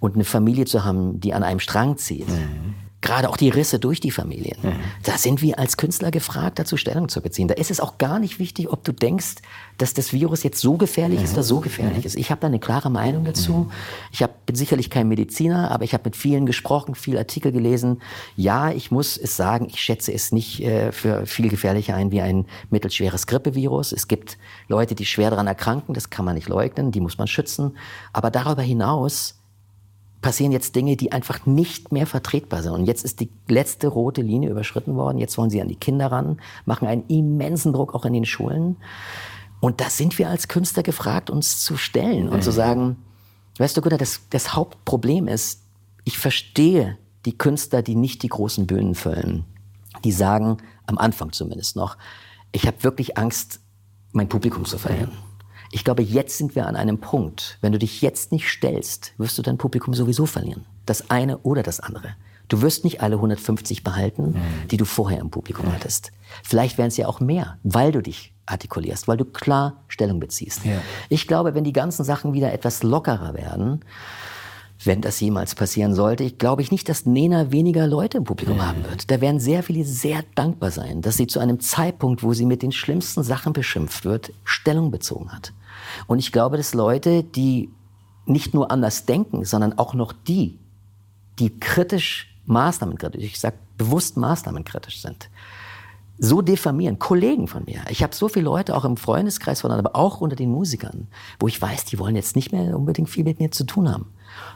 und 0.00 0.14
eine 0.14 0.24
Familie 0.24 0.64
zu 0.64 0.84
haben, 0.84 1.20
die 1.20 1.34
an 1.34 1.42
einem 1.42 1.60
Strang 1.60 1.96
zieht. 1.96 2.28
Mhm 2.28 2.74
gerade 3.04 3.28
auch 3.28 3.36
die 3.36 3.50
Risse 3.50 3.78
durch 3.78 4.00
die 4.00 4.10
Familien. 4.10 4.56
Mhm. 4.62 4.72
Da 5.02 5.18
sind 5.18 5.42
wir 5.42 5.58
als 5.58 5.76
Künstler 5.76 6.10
gefragt, 6.10 6.58
dazu 6.58 6.76
Stellung 6.76 7.08
zu 7.08 7.20
beziehen. 7.20 7.48
Da 7.48 7.54
ist 7.54 7.70
es 7.70 7.78
auch 7.78 7.98
gar 7.98 8.18
nicht 8.18 8.38
wichtig, 8.38 8.72
ob 8.72 8.82
du 8.82 8.92
denkst, 8.92 9.36
dass 9.78 9.94
das 9.94 10.12
Virus 10.12 10.42
jetzt 10.42 10.60
so 10.60 10.76
gefährlich 10.76 11.18
mhm. 11.18 11.24
ist 11.24 11.32
oder 11.34 11.42
so 11.42 11.60
gefährlich 11.60 11.98
mhm. 11.98 12.04
ist. 12.04 12.16
Ich 12.16 12.30
habe 12.30 12.40
da 12.40 12.46
eine 12.46 12.58
klare 12.58 12.90
Meinung 12.90 13.24
dazu. 13.24 13.52
Mhm. 13.52 13.70
Ich 14.10 14.22
hab, 14.22 14.46
bin 14.46 14.56
sicherlich 14.56 14.90
kein 14.90 15.06
Mediziner, 15.06 15.70
aber 15.70 15.84
ich 15.84 15.92
habe 15.92 16.04
mit 16.06 16.16
vielen 16.16 16.46
gesprochen, 16.46 16.94
viele 16.94 17.18
Artikel 17.18 17.52
gelesen. 17.52 18.00
Ja, 18.36 18.70
ich 18.70 18.90
muss 18.90 19.16
es 19.16 19.36
sagen, 19.36 19.66
ich 19.68 19.80
schätze 19.80 20.12
es 20.12 20.32
nicht 20.32 20.62
äh, 20.62 20.90
für 20.90 21.26
viel 21.26 21.48
gefährlicher 21.48 21.94
ein 21.94 22.10
wie 22.10 22.22
ein 22.22 22.46
mittelschweres 22.70 23.26
Grippevirus. 23.26 23.92
Es 23.92 24.08
gibt 24.08 24.38
Leute, 24.68 24.94
die 24.94 25.04
schwer 25.04 25.30
daran 25.30 25.46
erkranken, 25.46 25.94
das 25.94 26.10
kann 26.10 26.24
man 26.24 26.34
nicht 26.34 26.48
leugnen, 26.48 26.90
die 26.90 27.00
muss 27.00 27.18
man 27.18 27.26
schützen. 27.26 27.76
Aber 28.12 28.30
darüber 28.30 28.62
hinaus 28.62 29.36
passieren 30.24 30.52
jetzt 30.52 30.74
Dinge, 30.74 30.96
die 30.96 31.12
einfach 31.12 31.44
nicht 31.44 31.92
mehr 31.92 32.06
vertretbar 32.06 32.62
sind. 32.62 32.72
Und 32.72 32.86
jetzt 32.86 33.04
ist 33.04 33.20
die 33.20 33.28
letzte 33.46 33.88
rote 33.88 34.22
Linie 34.22 34.48
überschritten 34.48 34.96
worden. 34.96 35.18
Jetzt 35.18 35.36
wollen 35.36 35.50
sie 35.50 35.60
an 35.60 35.68
die 35.68 35.76
Kinder 35.76 36.10
ran, 36.10 36.40
machen 36.64 36.88
einen 36.88 37.06
immensen 37.08 37.74
Druck 37.74 37.94
auch 37.94 38.06
in 38.06 38.14
den 38.14 38.24
Schulen. 38.24 38.78
Und 39.60 39.82
da 39.82 39.90
sind 39.90 40.18
wir 40.18 40.30
als 40.30 40.48
Künstler 40.48 40.82
gefragt, 40.82 41.28
uns 41.28 41.62
zu 41.62 41.76
stellen 41.76 42.30
und 42.30 42.38
mhm. 42.38 42.42
zu 42.42 42.52
sagen, 42.52 42.96
weißt 43.58 43.76
du, 43.76 43.82
Gunnar, 43.82 43.98
das, 43.98 44.22
das 44.30 44.54
Hauptproblem 44.54 45.28
ist, 45.28 45.60
ich 46.04 46.16
verstehe 46.16 46.96
die 47.26 47.36
Künstler, 47.36 47.82
die 47.82 47.94
nicht 47.94 48.22
die 48.22 48.28
großen 48.28 48.66
Bühnen 48.66 48.94
füllen. 48.94 49.44
Die 50.04 50.12
sagen, 50.12 50.56
am 50.86 50.96
Anfang 50.96 51.32
zumindest 51.32 51.76
noch, 51.76 51.98
ich 52.50 52.66
habe 52.66 52.82
wirklich 52.82 53.18
Angst, 53.18 53.60
mein 54.12 54.30
Publikum 54.30 54.64
zu 54.64 54.78
verlieren. 54.78 55.12
Ich 55.74 55.82
glaube, 55.82 56.04
jetzt 56.04 56.38
sind 56.38 56.54
wir 56.54 56.68
an 56.68 56.76
einem 56.76 56.98
Punkt. 56.98 57.58
Wenn 57.60 57.72
du 57.72 57.80
dich 57.80 58.00
jetzt 58.00 58.30
nicht 58.30 58.48
stellst, 58.48 59.12
wirst 59.18 59.36
du 59.36 59.42
dein 59.42 59.58
Publikum 59.58 59.92
sowieso 59.92 60.24
verlieren. 60.24 60.64
Das 60.86 61.10
eine 61.10 61.38
oder 61.38 61.64
das 61.64 61.80
andere. 61.80 62.14
Du 62.46 62.62
wirst 62.62 62.84
nicht 62.84 63.02
alle 63.02 63.16
150 63.16 63.82
behalten, 63.82 64.22
mhm. 64.22 64.68
die 64.70 64.76
du 64.76 64.84
vorher 64.84 65.18
im 65.18 65.30
Publikum 65.30 65.66
mhm. 65.66 65.72
hattest. 65.72 66.12
Vielleicht 66.44 66.78
werden 66.78 66.88
es 66.88 66.96
ja 66.96 67.08
auch 67.08 67.18
mehr, 67.18 67.58
weil 67.64 67.90
du 67.90 68.02
dich 68.02 68.32
artikulierst, 68.46 69.08
weil 69.08 69.16
du 69.16 69.24
klar 69.24 69.82
Stellung 69.88 70.20
beziehst. 70.20 70.64
Ja. 70.64 70.80
Ich 71.08 71.26
glaube, 71.26 71.56
wenn 71.56 71.64
die 71.64 71.72
ganzen 71.72 72.04
Sachen 72.04 72.34
wieder 72.34 72.52
etwas 72.52 72.84
lockerer 72.84 73.34
werden, 73.34 73.80
wenn 74.84 75.00
das 75.00 75.18
jemals 75.18 75.56
passieren 75.56 75.92
sollte, 75.92 76.22
ich 76.22 76.38
glaube 76.38 76.62
ich 76.62 76.70
nicht, 76.70 76.88
dass 76.88 77.04
Nena 77.04 77.50
weniger 77.50 77.88
Leute 77.88 78.18
im 78.18 78.24
Publikum 78.24 78.58
mhm. 78.58 78.66
haben 78.68 78.84
wird. 78.84 79.10
Da 79.10 79.20
werden 79.20 79.40
sehr 79.40 79.64
viele 79.64 79.84
sehr 79.84 80.22
dankbar 80.36 80.70
sein, 80.70 81.02
dass 81.02 81.16
sie 81.16 81.26
zu 81.26 81.40
einem 81.40 81.58
Zeitpunkt, 81.58 82.22
wo 82.22 82.32
sie 82.32 82.46
mit 82.46 82.62
den 82.62 82.70
schlimmsten 82.70 83.24
Sachen 83.24 83.52
beschimpft 83.52 84.04
wird, 84.04 84.32
Stellung 84.44 84.92
bezogen 84.92 85.32
hat. 85.32 85.52
Und 86.06 86.18
ich 86.18 86.32
glaube, 86.32 86.56
dass 86.56 86.74
Leute, 86.74 87.22
die 87.22 87.70
nicht 88.26 88.54
nur 88.54 88.70
anders 88.70 89.06
denken, 89.06 89.44
sondern 89.44 89.78
auch 89.78 89.94
noch 89.94 90.12
die, 90.12 90.58
die 91.38 91.58
kritisch 91.58 92.34
maßnahmenkritisch, 92.46 93.22
ich 93.22 93.40
sage 93.40 93.56
bewusst 93.76 94.16
maßnahmenkritisch 94.16 95.02
sind, 95.02 95.28
so 96.18 96.42
diffamieren. 96.42 96.98
Kollegen 96.98 97.48
von 97.48 97.64
mir. 97.64 97.80
Ich 97.88 98.02
habe 98.02 98.14
so 98.14 98.28
viele 98.28 98.44
Leute 98.44 98.76
auch 98.76 98.84
im 98.84 98.96
Freundeskreis 98.96 99.62
von, 99.62 99.72
aber 99.72 99.96
auch 99.96 100.20
unter 100.20 100.36
den 100.36 100.50
Musikern, 100.50 101.08
wo 101.40 101.48
ich 101.48 101.60
weiß, 101.60 101.86
die 101.86 101.98
wollen 101.98 102.14
jetzt 102.14 102.36
nicht 102.36 102.52
mehr 102.52 102.76
unbedingt 102.76 103.10
viel 103.10 103.24
mit 103.24 103.40
mir 103.40 103.50
zu 103.50 103.64
tun 103.64 103.90
haben. 103.90 104.12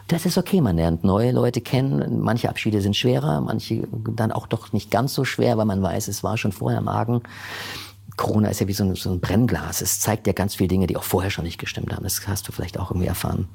Das 0.07 0.25
ist 0.25 0.39
okay, 0.39 0.61
man 0.61 0.77
lernt 0.77 1.05
neue 1.05 1.33
Leute 1.33 1.61
kennen. 1.61 2.21
Manche 2.21 2.49
Abschiede 2.49 2.81
sind 2.81 2.97
schwerer, 2.97 3.41
manche 3.41 3.87
dann 3.91 4.33
auch 4.33 4.47
doch 4.47 4.73
nicht 4.73 4.91
ganz 4.91 5.15
so 5.15 5.25
schwer, 5.25 5.59
weil 5.59 5.67
man 5.67 5.83
weiß, 5.83 6.09
es 6.09 6.23
war 6.23 6.37
schon 6.37 6.53
vorher 6.53 6.81
Magen. 6.81 7.23
Corona 8.19 8.49
ist 8.49 8.61
ja 8.61 8.69
wie 8.69 8.75
so 8.75 8.85
ein, 8.85 8.95
so 8.95 9.11
ein 9.11 9.21
Brennglas. 9.21 9.81
Es 9.81 10.01
zeigt 10.01 10.27
ja 10.27 10.35
ganz 10.35 10.57
viele 10.57 10.69
Dinge, 10.69 10.87
die 10.87 10.99
auch 10.99 11.05
vorher 11.05 11.31
schon 11.31 11.45
nicht 11.45 11.59
gestimmt 11.59 11.95
haben. 11.95 12.03
Das 12.03 12.29
hast 12.29 12.47
du 12.47 12.53
vielleicht 12.53 12.79
auch 12.79 12.91
irgendwie 12.91 13.09
erfahren. 13.09 13.49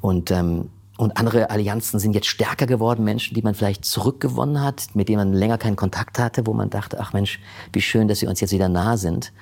Und 0.00 0.32
ähm, 0.32 0.70
und 1.00 1.16
andere 1.16 1.48
Allianzen 1.48 1.98
sind 1.98 2.14
jetzt 2.14 2.26
stärker 2.26 2.66
geworden, 2.66 3.04
Menschen, 3.04 3.34
die 3.34 3.40
man 3.40 3.54
vielleicht 3.54 3.86
zurückgewonnen 3.86 4.62
hat, 4.62 4.88
mit 4.92 5.08
denen 5.08 5.30
man 5.30 5.32
länger 5.32 5.56
keinen 5.56 5.76
Kontakt 5.76 6.18
hatte, 6.18 6.46
wo 6.46 6.52
man 6.52 6.68
dachte, 6.68 7.00
ach 7.00 7.14
Mensch, 7.14 7.40
wie 7.72 7.80
schön, 7.80 8.06
dass 8.06 8.20
wir 8.20 8.28
uns 8.28 8.38
jetzt 8.42 8.52
wieder 8.52 8.68
nah 8.68 8.98
sind. 8.98 9.32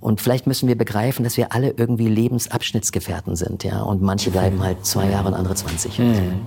Und 0.00 0.22
vielleicht 0.22 0.46
müssen 0.46 0.68
wir 0.68 0.74
begreifen, 0.74 1.22
dass 1.22 1.36
wir 1.36 1.52
alle 1.52 1.72
irgendwie 1.76 2.08
Lebensabschnittsgefährten 2.08 3.36
sind, 3.36 3.62
ja. 3.62 3.82
Und 3.82 4.00
manche 4.00 4.30
bleiben 4.30 4.62
halt 4.62 4.86
zwei 4.86 5.10
Jahre 5.10 5.28
und 5.28 5.34
andere 5.34 5.54
20. 5.54 5.98
Mhm. 5.98 6.46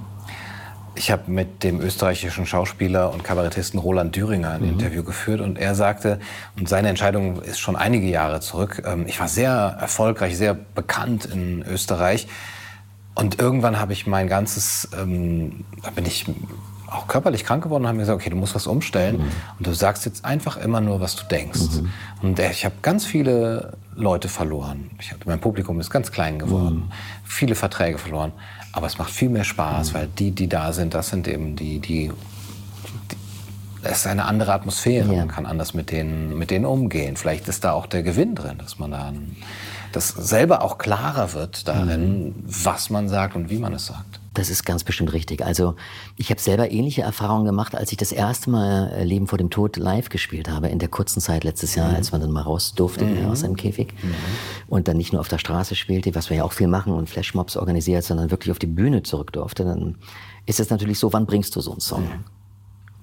Ich 1.00 1.12
habe 1.12 1.32
mit 1.32 1.64
dem 1.64 1.80
österreichischen 1.80 2.46
Schauspieler 2.46 3.14
und 3.14 3.24
Kabarettisten 3.24 3.80
Roland 3.80 4.14
Düringer 4.18 4.52
ein 4.52 4.64
mhm. 4.64 4.72
Interview 4.72 5.02
geführt 5.02 5.40
und 5.40 5.58
er 5.58 5.74
sagte, 5.74 6.20
und 6.60 6.68
seine 6.68 6.90
Entscheidung 6.90 7.42
ist 7.42 7.58
schon 7.58 7.78
einige 7.78 8.06
Jahre 8.06 8.42
zurück, 8.42 8.84
ähm, 8.86 9.06
ich 9.08 9.18
war 9.18 9.30
sehr 9.30 9.78
erfolgreich, 9.80 10.36
sehr 10.36 10.54
bekannt 10.54 11.24
in 11.24 11.64
Österreich 11.64 12.28
und 13.16 13.40
irgendwann 13.40 13.80
habe 13.80 13.94
ich 13.94 14.08
mein 14.08 14.28
ganzes, 14.28 14.90
ähm, 15.02 15.64
da 15.84 15.92
bin 15.92 16.06
ich 16.06 16.26
auch 16.88 17.08
körperlich 17.08 17.46
krank 17.46 17.64
geworden 17.64 17.84
und 17.84 17.88
habe 17.88 17.96
mir 17.96 18.04
gesagt, 18.04 18.20
okay, 18.20 18.30
du 18.30 18.36
musst 18.36 18.56
was 18.56 18.68
umstellen 18.68 19.20
mhm. 19.20 19.32
und 19.58 19.68
du 19.68 19.74
sagst 19.74 20.06
jetzt 20.06 20.26
einfach 20.26 20.58
immer 20.58 20.82
nur, 20.82 21.00
was 21.00 21.16
du 21.16 21.24
denkst. 21.24 21.62
Mhm. 21.82 21.90
Und 22.22 22.40
äh, 22.40 22.52
ich 22.52 22.66
habe 22.66 22.76
ganz 22.82 23.06
viele 23.06 23.78
Leute 23.96 24.28
verloren. 24.28 24.92
Ich 25.00 25.14
hab, 25.14 25.26
mein 25.26 25.40
Publikum 25.40 25.80
ist 25.80 25.92
ganz 25.92 26.12
klein 26.12 26.40
geworden, 26.40 26.88
mhm. 26.88 26.92
viele 27.24 27.56
Verträge 27.56 27.98
verloren. 27.98 28.34
Aber 28.72 28.88
es 28.88 28.98
macht 28.98 29.12
viel 29.12 29.30
mehr 29.30 29.44
Spaß, 29.44 29.92
mhm. 29.92 29.98
weil 29.98 30.08
die, 30.08 30.32
die 30.32 30.48
da 30.48 30.74
sind, 30.74 30.94
das 30.94 31.10
sind 31.10 31.28
eben 31.28 31.56
die, 31.56 31.80
die, 31.80 32.12
es 33.82 34.00
ist 34.00 34.08
eine 34.08 34.26
andere 34.26 34.54
Atmosphäre. 34.54 35.12
Ja. 35.12 35.20
Man 35.20 35.28
kann 35.30 35.46
anders 35.46 35.74
mit 35.74 35.92
denen, 35.92 36.38
mit 36.38 36.52
denen 36.52 36.66
umgehen. 36.66 37.18
Vielleicht 37.18 37.48
ist 37.48 37.64
da 37.64 37.72
auch 37.72 37.88
der 37.88 38.04
Gewinn 38.04 38.36
drin, 38.36 38.58
dass 38.58 38.80
man 38.80 38.92
da 38.92 39.14
dass 39.92 40.10
selber 40.10 40.62
auch 40.62 40.78
klarer 40.78 41.34
wird 41.34 41.68
darin, 41.68 42.26
mhm. 42.26 42.36
was 42.46 42.90
man 42.90 43.10
sagt 43.10 43.36
und 43.36 43.50
wie 43.50 43.58
man 43.58 43.74
es 43.74 43.88
sagt. 43.88 44.19
Das 44.40 44.50
ist 44.50 44.64
ganz 44.64 44.86
bestimmt 44.86 45.12
richtig. 45.12 45.46
Also 45.46 45.76
ich 46.16 46.30
habe 46.30 46.40
selber 46.40 46.72
ähnliche 46.72 47.02
Erfahrungen 47.02 47.44
gemacht, 47.44 47.76
als 47.76 47.92
ich 47.92 47.98
das 47.98 48.14
erste 48.14 48.50
Mal 48.50 48.90
äh, 48.94 49.04
Leben 49.04 49.28
vor 49.28 49.38
dem 49.38 49.50
Tod 49.50 49.76
live 49.76 50.08
gespielt 50.08 50.48
habe, 50.50 50.70
in 50.70 50.80
der 50.80 50.88
kurzen 50.88 51.20
Zeit 51.20 51.44
letztes 51.44 51.76
Jahr, 51.76 51.90
mhm. 51.90 51.96
als 51.96 52.14
man 52.14 52.22
dann 52.22 52.32
mal 52.32 52.44
raus 52.44 52.74
durfte 52.74 53.04
mhm. 53.04 53.26
aus 53.26 53.42
seinem 53.42 53.58
Käfig 53.58 53.94
mhm. 54.02 54.16
und 54.68 54.88
dann 54.88 54.96
nicht 54.96 55.12
nur 55.12 55.20
auf 55.20 55.28
der 55.28 55.40
Straße 55.40 55.76
spielte, 55.76 56.16
was 56.16 56.30
wir 56.30 56.38
ja 56.38 56.46
auch 56.46 56.54
viel 56.54 56.68
machen 56.68 56.94
und 56.94 57.10
Flashmobs 57.10 57.58
organisiert, 57.58 58.06
sondern 58.06 58.32
wirklich 58.32 58.52
auf 58.52 58.60
die 58.60 58.68
Bühne 58.68 59.04
zurück 59.04 59.34
durfte. 59.34 59.66
Dann 59.66 59.98
ist 60.46 60.62
es 60.62 60.70
natürlich 60.70 61.00
so, 61.00 61.12
wann 61.12 61.26
bringst 61.26 61.58
du 61.58 61.60
so 61.60 61.72
einen 61.72 61.82
Song? 61.82 62.10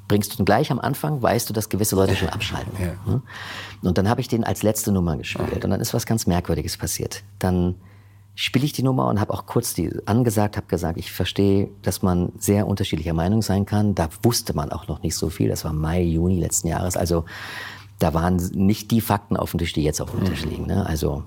Bringst 0.08 0.32
du 0.32 0.36
den 0.38 0.46
gleich 0.46 0.70
am 0.70 0.80
Anfang, 0.80 1.20
weißt 1.20 1.50
du, 1.50 1.52
dass 1.52 1.68
gewisse 1.68 1.96
Leute 1.96 2.16
schon 2.16 2.30
abschalten. 2.30 2.72
Ja. 2.80 3.12
Ne? 3.12 3.20
Und 3.82 3.98
dann 3.98 4.08
habe 4.08 4.22
ich 4.22 4.28
den 4.28 4.42
als 4.42 4.62
letzte 4.62 4.90
Nummer 4.90 5.18
gespielt. 5.18 5.66
Und 5.66 5.70
dann 5.70 5.82
ist 5.82 5.92
was 5.92 6.06
ganz 6.06 6.26
Merkwürdiges 6.26 6.78
passiert. 6.78 7.24
Dann 7.38 7.74
spiele 8.36 8.66
ich 8.66 8.72
die 8.72 8.82
Nummer 8.82 9.08
und 9.08 9.18
habe 9.18 9.32
auch 9.32 9.46
kurz 9.46 9.74
die 9.74 9.90
angesagt, 10.06 10.56
habe 10.56 10.66
gesagt, 10.66 10.98
ich 10.98 11.10
verstehe, 11.10 11.70
dass 11.82 12.02
man 12.02 12.32
sehr 12.38 12.68
unterschiedlicher 12.68 13.14
Meinung 13.14 13.42
sein 13.42 13.66
kann. 13.66 13.94
Da 13.94 14.08
wusste 14.22 14.54
man 14.54 14.70
auch 14.70 14.86
noch 14.86 15.02
nicht 15.02 15.16
so 15.16 15.30
viel. 15.30 15.48
Das 15.48 15.64
war 15.64 15.72
Mai, 15.72 16.02
Juni 16.02 16.38
letzten 16.38 16.68
Jahres. 16.68 16.96
Also 16.96 17.24
da 17.98 18.12
waren 18.14 18.36
nicht 18.36 18.90
die 18.90 19.00
Fakten 19.00 19.36
auf 19.36 19.50
dem 19.50 19.58
Tisch, 19.58 19.72
die 19.72 19.82
jetzt 19.82 20.00
auf 20.00 20.10
dem 20.10 20.24
Tisch 20.24 20.44
mhm. 20.44 20.50
liegen. 20.50 20.66
Ne? 20.66 20.86
Also 20.86 21.24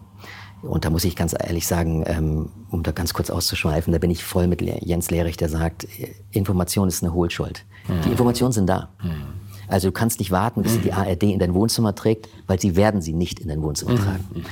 und 0.61 0.85
da 0.85 0.89
muss 0.89 1.03
ich 1.03 1.15
ganz 1.15 1.33
ehrlich 1.33 1.65
sagen, 1.65 2.03
ähm, 2.05 2.49
um 2.69 2.83
da 2.83 2.91
ganz 2.91 3.13
kurz 3.13 3.29
auszuschweifen, 3.29 3.93
da 3.93 3.99
bin 3.99 4.11
ich 4.11 4.23
voll 4.23 4.47
mit 4.47 4.61
Jens 4.61 5.09
Lehrich, 5.09 5.37
der 5.37 5.49
sagt, 5.49 5.87
Information 6.31 6.87
ist 6.87 7.01
eine 7.01 7.13
Hohlschuld. 7.13 7.65
Mhm. 7.87 8.01
Die 8.03 8.09
Informationen 8.09 8.51
sind 8.51 8.67
da. 8.67 8.89
Mhm. 9.01 9.39
Also 9.69 9.87
du 9.87 9.91
kannst 9.93 10.19
nicht 10.19 10.31
warten, 10.31 10.63
bis 10.63 10.75
mhm. 10.75 10.81
die 10.81 10.93
ARD 10.93 11.23
in 11.23 11.39
dein 11.39 11.53
Wohnzimmer 11.53 11.95
trägt, 11.95 12.27
weil 12.47 12.59
sie 12.59 12.75
werden 12.75 13.01
sie 13.01 13.13
nicht 13.13 13.39
in 13.39 13.47
dein 13.47 13.61
Wohnzimmer 13.61 13.91
mhm. 13.91 13.97
tragen. 13.97 14.45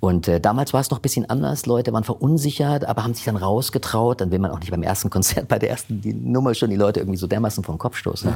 Und 0.00 0.28
äh, 0.28 0.40
damals 0.40 0.72
war 0.72 0.80
es 0.80 0.90
noch 0.90 0.98
ein 0.98 1.02
bisschen 1.02 1.28
anders. 1.28 1.66
Leute 1.66 1.92
waren 1.92 2.04
verunsichert, 2.04 2.86
aber 2.86 3.04
haben 3.04 3.12
sich 3.12 3.26
dann 3.26 3.36
rausgetraut. 3.36 4.20
Dann 4.22 4.30
will 4.30 4.38
man 4.38 4.50
auch 4.50 4.58
nicht 4.58 4.70
beim 4.70 4.82
ersten 4.82 5.10
Konzert, 5.10 5.48
bei 5.48 5.58
der 5.58 5.70
ersten 5.70 6.00
die 6.00 6.14
Nummer 6.14 6.54
schon 6.54 6.70
die 6.70 6.76
Leute 6.76 7.00
irgendwie 7.00 7.18
so 7.18 7.26
dermaßen 7.26 7.62
vom 7.62 7.76
Kopf 7.76 7.96
stoßen. 7.96 8.32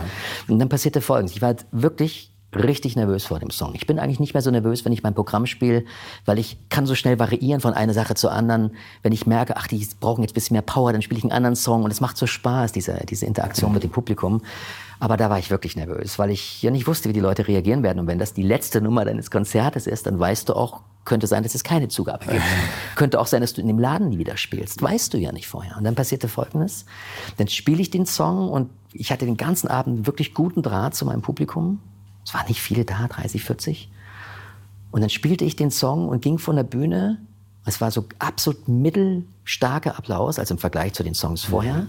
Und 0.49 0.59
dann 0.59 0.69
passierte 0.69 1.01
Folgendes. 1.01 1.35
Ich 1.35 1.43
war 1.43 1.49
halt 1.49 1.65
wirklich 1.73 2.34
richtig 2.57 2.97
nervös 2.97 3.25
vor 3.25 3.39
dem 3.39 3.51
Song. 3.51 3.75
Ich 3.75 3.87
bin 3.87 3.99
eigentlich 3.99 4.21
nicht 4.21 4.35
mehr 4.35 4.43
so 4.43 4.51
nervös, 4.51 4.85
wenn 4.85 4.93
ich 4.93 5.03
mein 5.03 5.15
Programm 5.15 5.47
spiele, 5.47 5.85
weil 6.25 6.39
ich 6.39 6.59
kann 6.69 6.87
so 6.87 6.95
schnell 6.95 7.19
variieren 7.19 7.61
von 7.61 7.75
einer 7.75 7.95
Sache 7.95 8.15
zur 8.15 8.33
anderen. 8.33 8.73
Wenn 9.03 9.13
ich 9.13 9.27
merke, 9.27 9.57
ach, 9.57 9.67
die 9.67 9.87
brauchen 10.01 10.23
jetzt 10.23 10.33
ein 10.33 10.35
bisschen 10.35 10.55
mehr 10.55 10.63
Power, 10.63 10.93
dann 10.93 11.03
spiele 11.03 11.19
ich 11.19 11.25
einen 11.25 11.33
anderen 11.33 11.57
Song 11.57 11.85
und 11.85 11.91
es 11.91 12.01
macht 12.01 12.17
so 12.17 12.27
Spaß, 12.27 12.73
diese, 12.73 13.01
diese 13.09 13.27
Interaktion 13.27 13.73
mit 13.73 13.83
dem 13.83 13.91
Publikum. 13.91 14.43
Aber 15.01 15.17
da 15.17 15.29
war 15.29 15.39
ich 15.39 15.51
wirklich 15.51 15.77
nervös, 15.77 16.19
weil 16.19 16.31
ich 16.31 16.63
ja 16.63 16.71
nicht 16.71 16.87
wusste, 16.87 17.09
wie 17.09 17.13
die 17.13 17.21
Leute 17.21 17.47
reagieren 17.47 17.83
werden. 17.83 17.99
Und 17.99 18.07
wenn 18.07 18.19
das 18.19 18.33
die 18.33 18.43
letzte 18.43 18.81
Nummer 18.81 19.05
deines 19.05 19.31
Konzertes 19.31 19.87
ist, 19.87 20.07
dann 20.07 20.19
weißt 20.19 20.49
du 20.49 20.55
auch, 20.55 20.81
könnte 21.05 21.27
sein, 21.27 21.43
dass 21.43 21.55
es 21.55 21.65
keine 21.65 21.89
Zugabe 21.89 22.25
gibt. 22.27 22.43
könnte 22.97 23.21
auch 23.21 23.27
sein, 23.27 23.41
dass 23.41 23.53
du 23.53 23.61
in 23.61 23.67
dem 23.67 23.79
Laden 23.79 24.09
nie 24.09 24.19
wieder 24.19 24.37
spielst. 24.37 24.81
Weißt 24.81 25.13
du 25.13 25.19
ja 25.19 25.33
nicht 25.33 25.47
vorher. 25.47 25.77
Und 25.77 25.85
dann 25.85 25.95
passierte 25.95 26.29
Folgendes. 26.29 26.87
Dann 27.37 27.49
spiele 27.49 27.83
ich 27.83 27.91
den 27.91 28.07
Song 28.07 28.49
und 28.49 28.71
ich 28.93 29.13
hatte 29.13 29.27
den 29.27 29.37
ganzen 29.37 29.69
Abend 29.69 30.07
wirklich 30.07 30.35
guten 30.35 30.63
Draht 30.63 30.95
zu 30.95 31.05
meinem 31.05 31.23
Publikum. 31.23 31.81
Es 32.25 32.35
waren 32.35 32.47
nicht 32.49 32.61
viele 32.61 32.85
da, 32.85 33.07
30, 33.09 33.45
40. 33.45 33.91
Und 34.91 35.01
dann 35.01 35.11
spielte 35.11 35.45
ich 35.45 35.57
den 35.57 35.71
Song 35.71 36.09
und 36.09 36.23
ging 36.23 36.39
von 36.39 36.57
der 36.57 36.63
Bühne. 36.63 37.19
Es 37.65 37.81
war 37.81 37.91
so 37.91 38.07
absolut 38.19 38.69
mittelstarker 38.69 39.99
Applaus, 39.99 40.39
also 40.39 40.55
im 40.55 40.59
Vergleich 40.59 40.93
zu 40.93 41.03
den 41.03 41.15
Songs 41.15 41.45
vorher. 41.45 41.83
Mhm. 41.83 41.89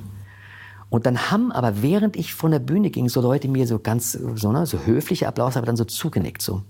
Und 0.89 1.05
dann 1.05 1.31
haben 1.31 1.51
aber, 1.51 1.81
während 1.81 2.15
ich 2.15 2.33
von 2.33 2.51
der 2.51 2.59
Bühne 2.59 2.89
ging, 2.89 3.09
so 3.09 3.21
Leute 3.21 3.47
mir 3.47 3.67
so 3.67 3.79
ganz, 3.79 4.13
so, 4.13 4.51
ne, 4.51 4.65
so 4.65 4.79
höfliche 4.85 5.27
Applaus, 5.27 5.57
aber 5.57 5.65
dann 5.65 5.75
so 5.75 5.83
zugenickt, 5.83 6.41
so, 6.41 6.61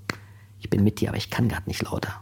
ich 0.60 0.70
bin 0.70 0.84
mit 0.84 1.00
dir, 1.00 1.10
aber 1.10 1.18
ich 1.18 1.30
kann 1.30 1.48
gerade 1.48 1.68
nicht 1.68 1.82
lauter. 1.84 2.22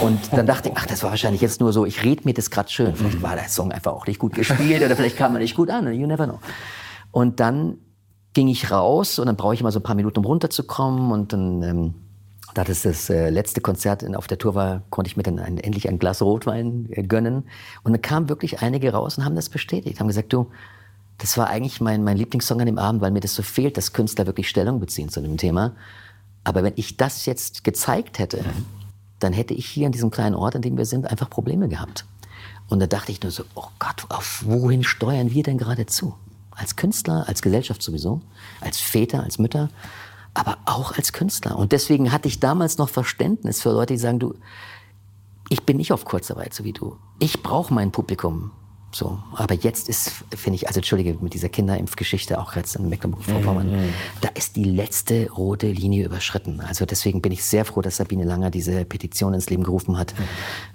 Und 0.00 0.32
dann 0.32 0.46
dachte 0.46 0.68
ich, 0.68 0.76
ach, 0.76 0.86
das 0.86 1.02
war 1.02 1.10
wahrscheinlich 1.10 1.40
jetzt 1.40 1.60
nur 1.60 1.72
so, 1.72 1.86
ich 1.86 2.04
rede 2.04 2.22
mir 2.24 2.34
das 2.34 2.50
gerade 2.50 2.70
schön. 2.70 2.94
Vielleicht 2.94 3.22
war 3.22 3.34
der 3.34 3.48
Song 3.48 3.72
einfach 3.72 3.92
auch 3.92 4.06
nicht 4.06 4.18
gut 4.18 4.34
gespielt 4.34 4.82
oder 4.82 4.96
vielleicht 4.96 5.16
kam 5.16 5.34
er 5.34 5.40
nicht 5.40 5.54
gut 5.54 5.70
an, 5.70 5.92
you 5.92 6.06
never 6.06 6.26
know. 6.26 6.40
Und 7.12 7.40
dann 7.40 7.78
ging 8.32 8.48
ich 8.48 8.70
raus 8.70 9.18
und 9.18 9.26
dann 9.26 9.36
brauche 9.36 9.54
ich 9.54 9.60
immer 9.60 9.72
so 9.72 9.80
ein 9.80 9.82
paar 9.82 9.94
Minuten, 9.94 10.18
um 10.18 10.24
runterzukommen. 10.24 11.10
Und 11.10 11.32
dann, 11.32 11.62
ähm, 11.62 11.94
da 12.54 12.64
das 12.64 12.82
das 12.82 13.10
äh, 13.10 13.30
letzte 13.30 13.60
Konzert 13.60 14.04
auf 14.16 14.26
der 14.26 14.38
Tour 14.38 14.54
war, 14.54 14.82
konnte 14.90 15.08
ich 15.08 15.16
mir 15.16 15.22
dann 15.22 15.38
ein, 15.38 15.58
endlich 15.58 15.88
ein 15.88 15.98
Glas 15.98 16.22
Rotwein 16.22 16.88
äh, 16.90 17.02
gönnen. 17.02 17.48
Und 17.82 17.92
dann 17.92 18.02
kamen 18.02 18.28
wirklich 18.28 18.62
einige 18.62 18.92
raus 18.92 19.18
und 19.18 19.24
haben 19.24 19.36
das 19.36 19.48
bestätigt, 19.48 20.00
haben 20.00 20.08
gesagt, 20.08 20.32
du, 20.32 20.50
das 21.18 21.36
war 21.36 21.48
eigentlich 21.48 21.80
mein, 21.80 22.02
mein 22.02 22.16
Lieblingssong 22.16 22.60
an 22.60 22.66
dem 22.66 22.78
Abend, 22.78 23.02
weil 23.02 23.10
mir 23.10 23.20
das 23.20 23.34
so 23.34 23.42
fehlt, 23.42 23.76
dass 23.76 23.92
Künstler 23.92 24.26
wirklich 24.26 24.48
Stellung 24.48 24.80
beziehen 24.80 25.10
zu 25.10 25.20
dem 25.20 25.36
Thema. 25.36 25.74
Aber 26.44 26.62
wenn 26.62 26.72
ich 26.76 26.96
das 26.96 27.26
jetzt 27.26 27.64
gezeigt 27.64 28.18
hätte, 28.18 28.38
mhm. 28.38 28.64
dann 29.18 29.32
hätte 29.32 29.52
ich 29.52 29.66
hier 29.66 29.86
in 29.86 29.92
diesem 29.92 30.10
kleinen 30.10 30.34
Ort, 30.34 30.54
in 30.54 30.62
dem 30.62 30.78
wir 30.78 30.86
sind, 30.86 31.10
einfach 31.10 31.28
Probleme 31.28 31.68
gehabt. 31.68 32.06
Und 32.68 32.78
da 32.78 32.86
dachte 32.86 33.12
ich 33.12 33.22
nur 33.22 33.32
so, 33.32 33.42
oh 33.54 33.66
Gott, 33.78 34.06
auf 34.08 34.44
wohin 34.46 34.84
steuern 34.84 35.32
wir 35.32 35.42
denn 35.42 35.58
gerade 35.58 35.86
zu? 35.86 36.14
Als 36.50 36.76
Künstler, 36.76 37.24
als 37.28 37.42
Gesellschaft 37.42 37.82
sowieso, 37.82 38.20
als 38.60 38.78
Väter, 38.78 39.22
als 39.22 39.38
Mütter, 39.38 39.70
aber 40.34 40.58
auch 40.66 40.96
als 40.96 41.12
Künstler. 41.12 41.56
Und 41.56 41.72
deswegen 41.72 42.12
hatte 42.12 42.28
ich 42.28 42.40
damals 42.40 42.78
noch 42.78 42.88
Verständnis 42.88 43.62
für 43.62 43.72
Leute, 43.72 43.94
die 43.94 43.98
sagen, 43.98 44.18
du, 44.18 44.34
ich 45.48 45.64
bin 45.64 45.78
nicht 45.78 45.92
auf 45.92 46.04
Kurzarbeit, 46.04 46.54
so 46.54 46.64
wie 46.64 46.72
du. 46.72 46.96
Ich 47.18 47.42
brauche 47.42 47.74
mein 47.74 47.90
Publikum. 47.90 48.52
So, 48.92 49.22
aber 49.34 49.54
jetzt 49.54 49.88
ist, 49.88 50.10
finde 50.34 50.56
ich, 50.56 50.66
also 50.66 50.78
entschuldige, 50.78 51.16
mit 51.20 51.32
dieser 51.32 51.48
Kinderimpfgeschichte 51.48 52.40
auch 52.40 52.56
jetzt 52.56 52.74
in 52.74 52.88
Mecklenburg-Vorpommern, 52.88 53.70
mm, 53.70 53.86
mm. 53.86 53.92
da 54.20 54.28
ist 54.34 54.56
die 54.56 54.64
letzte 54.64 55.30
rote 55.30 55.70
Linie 55.70 56.04
überschritten. 56.04 56.60
Also 56.60 56.86
deswegen 56.86 57.22
bin 57.22 57.30
ich 57.30 57.44
sehr 57.44 57.64
froh, 57.64 57.82
dass 57.82 57.98
Sabine 57.98 58.24
Langer 58.24 58.50
diese 58.50 58.84
Petition 58.84 59.32
ins 59.32 59.48
Leben 59.48 59.62
gerufen 59.62 59.96
hat. 59.96 60.12
Mm. 60.12 60.22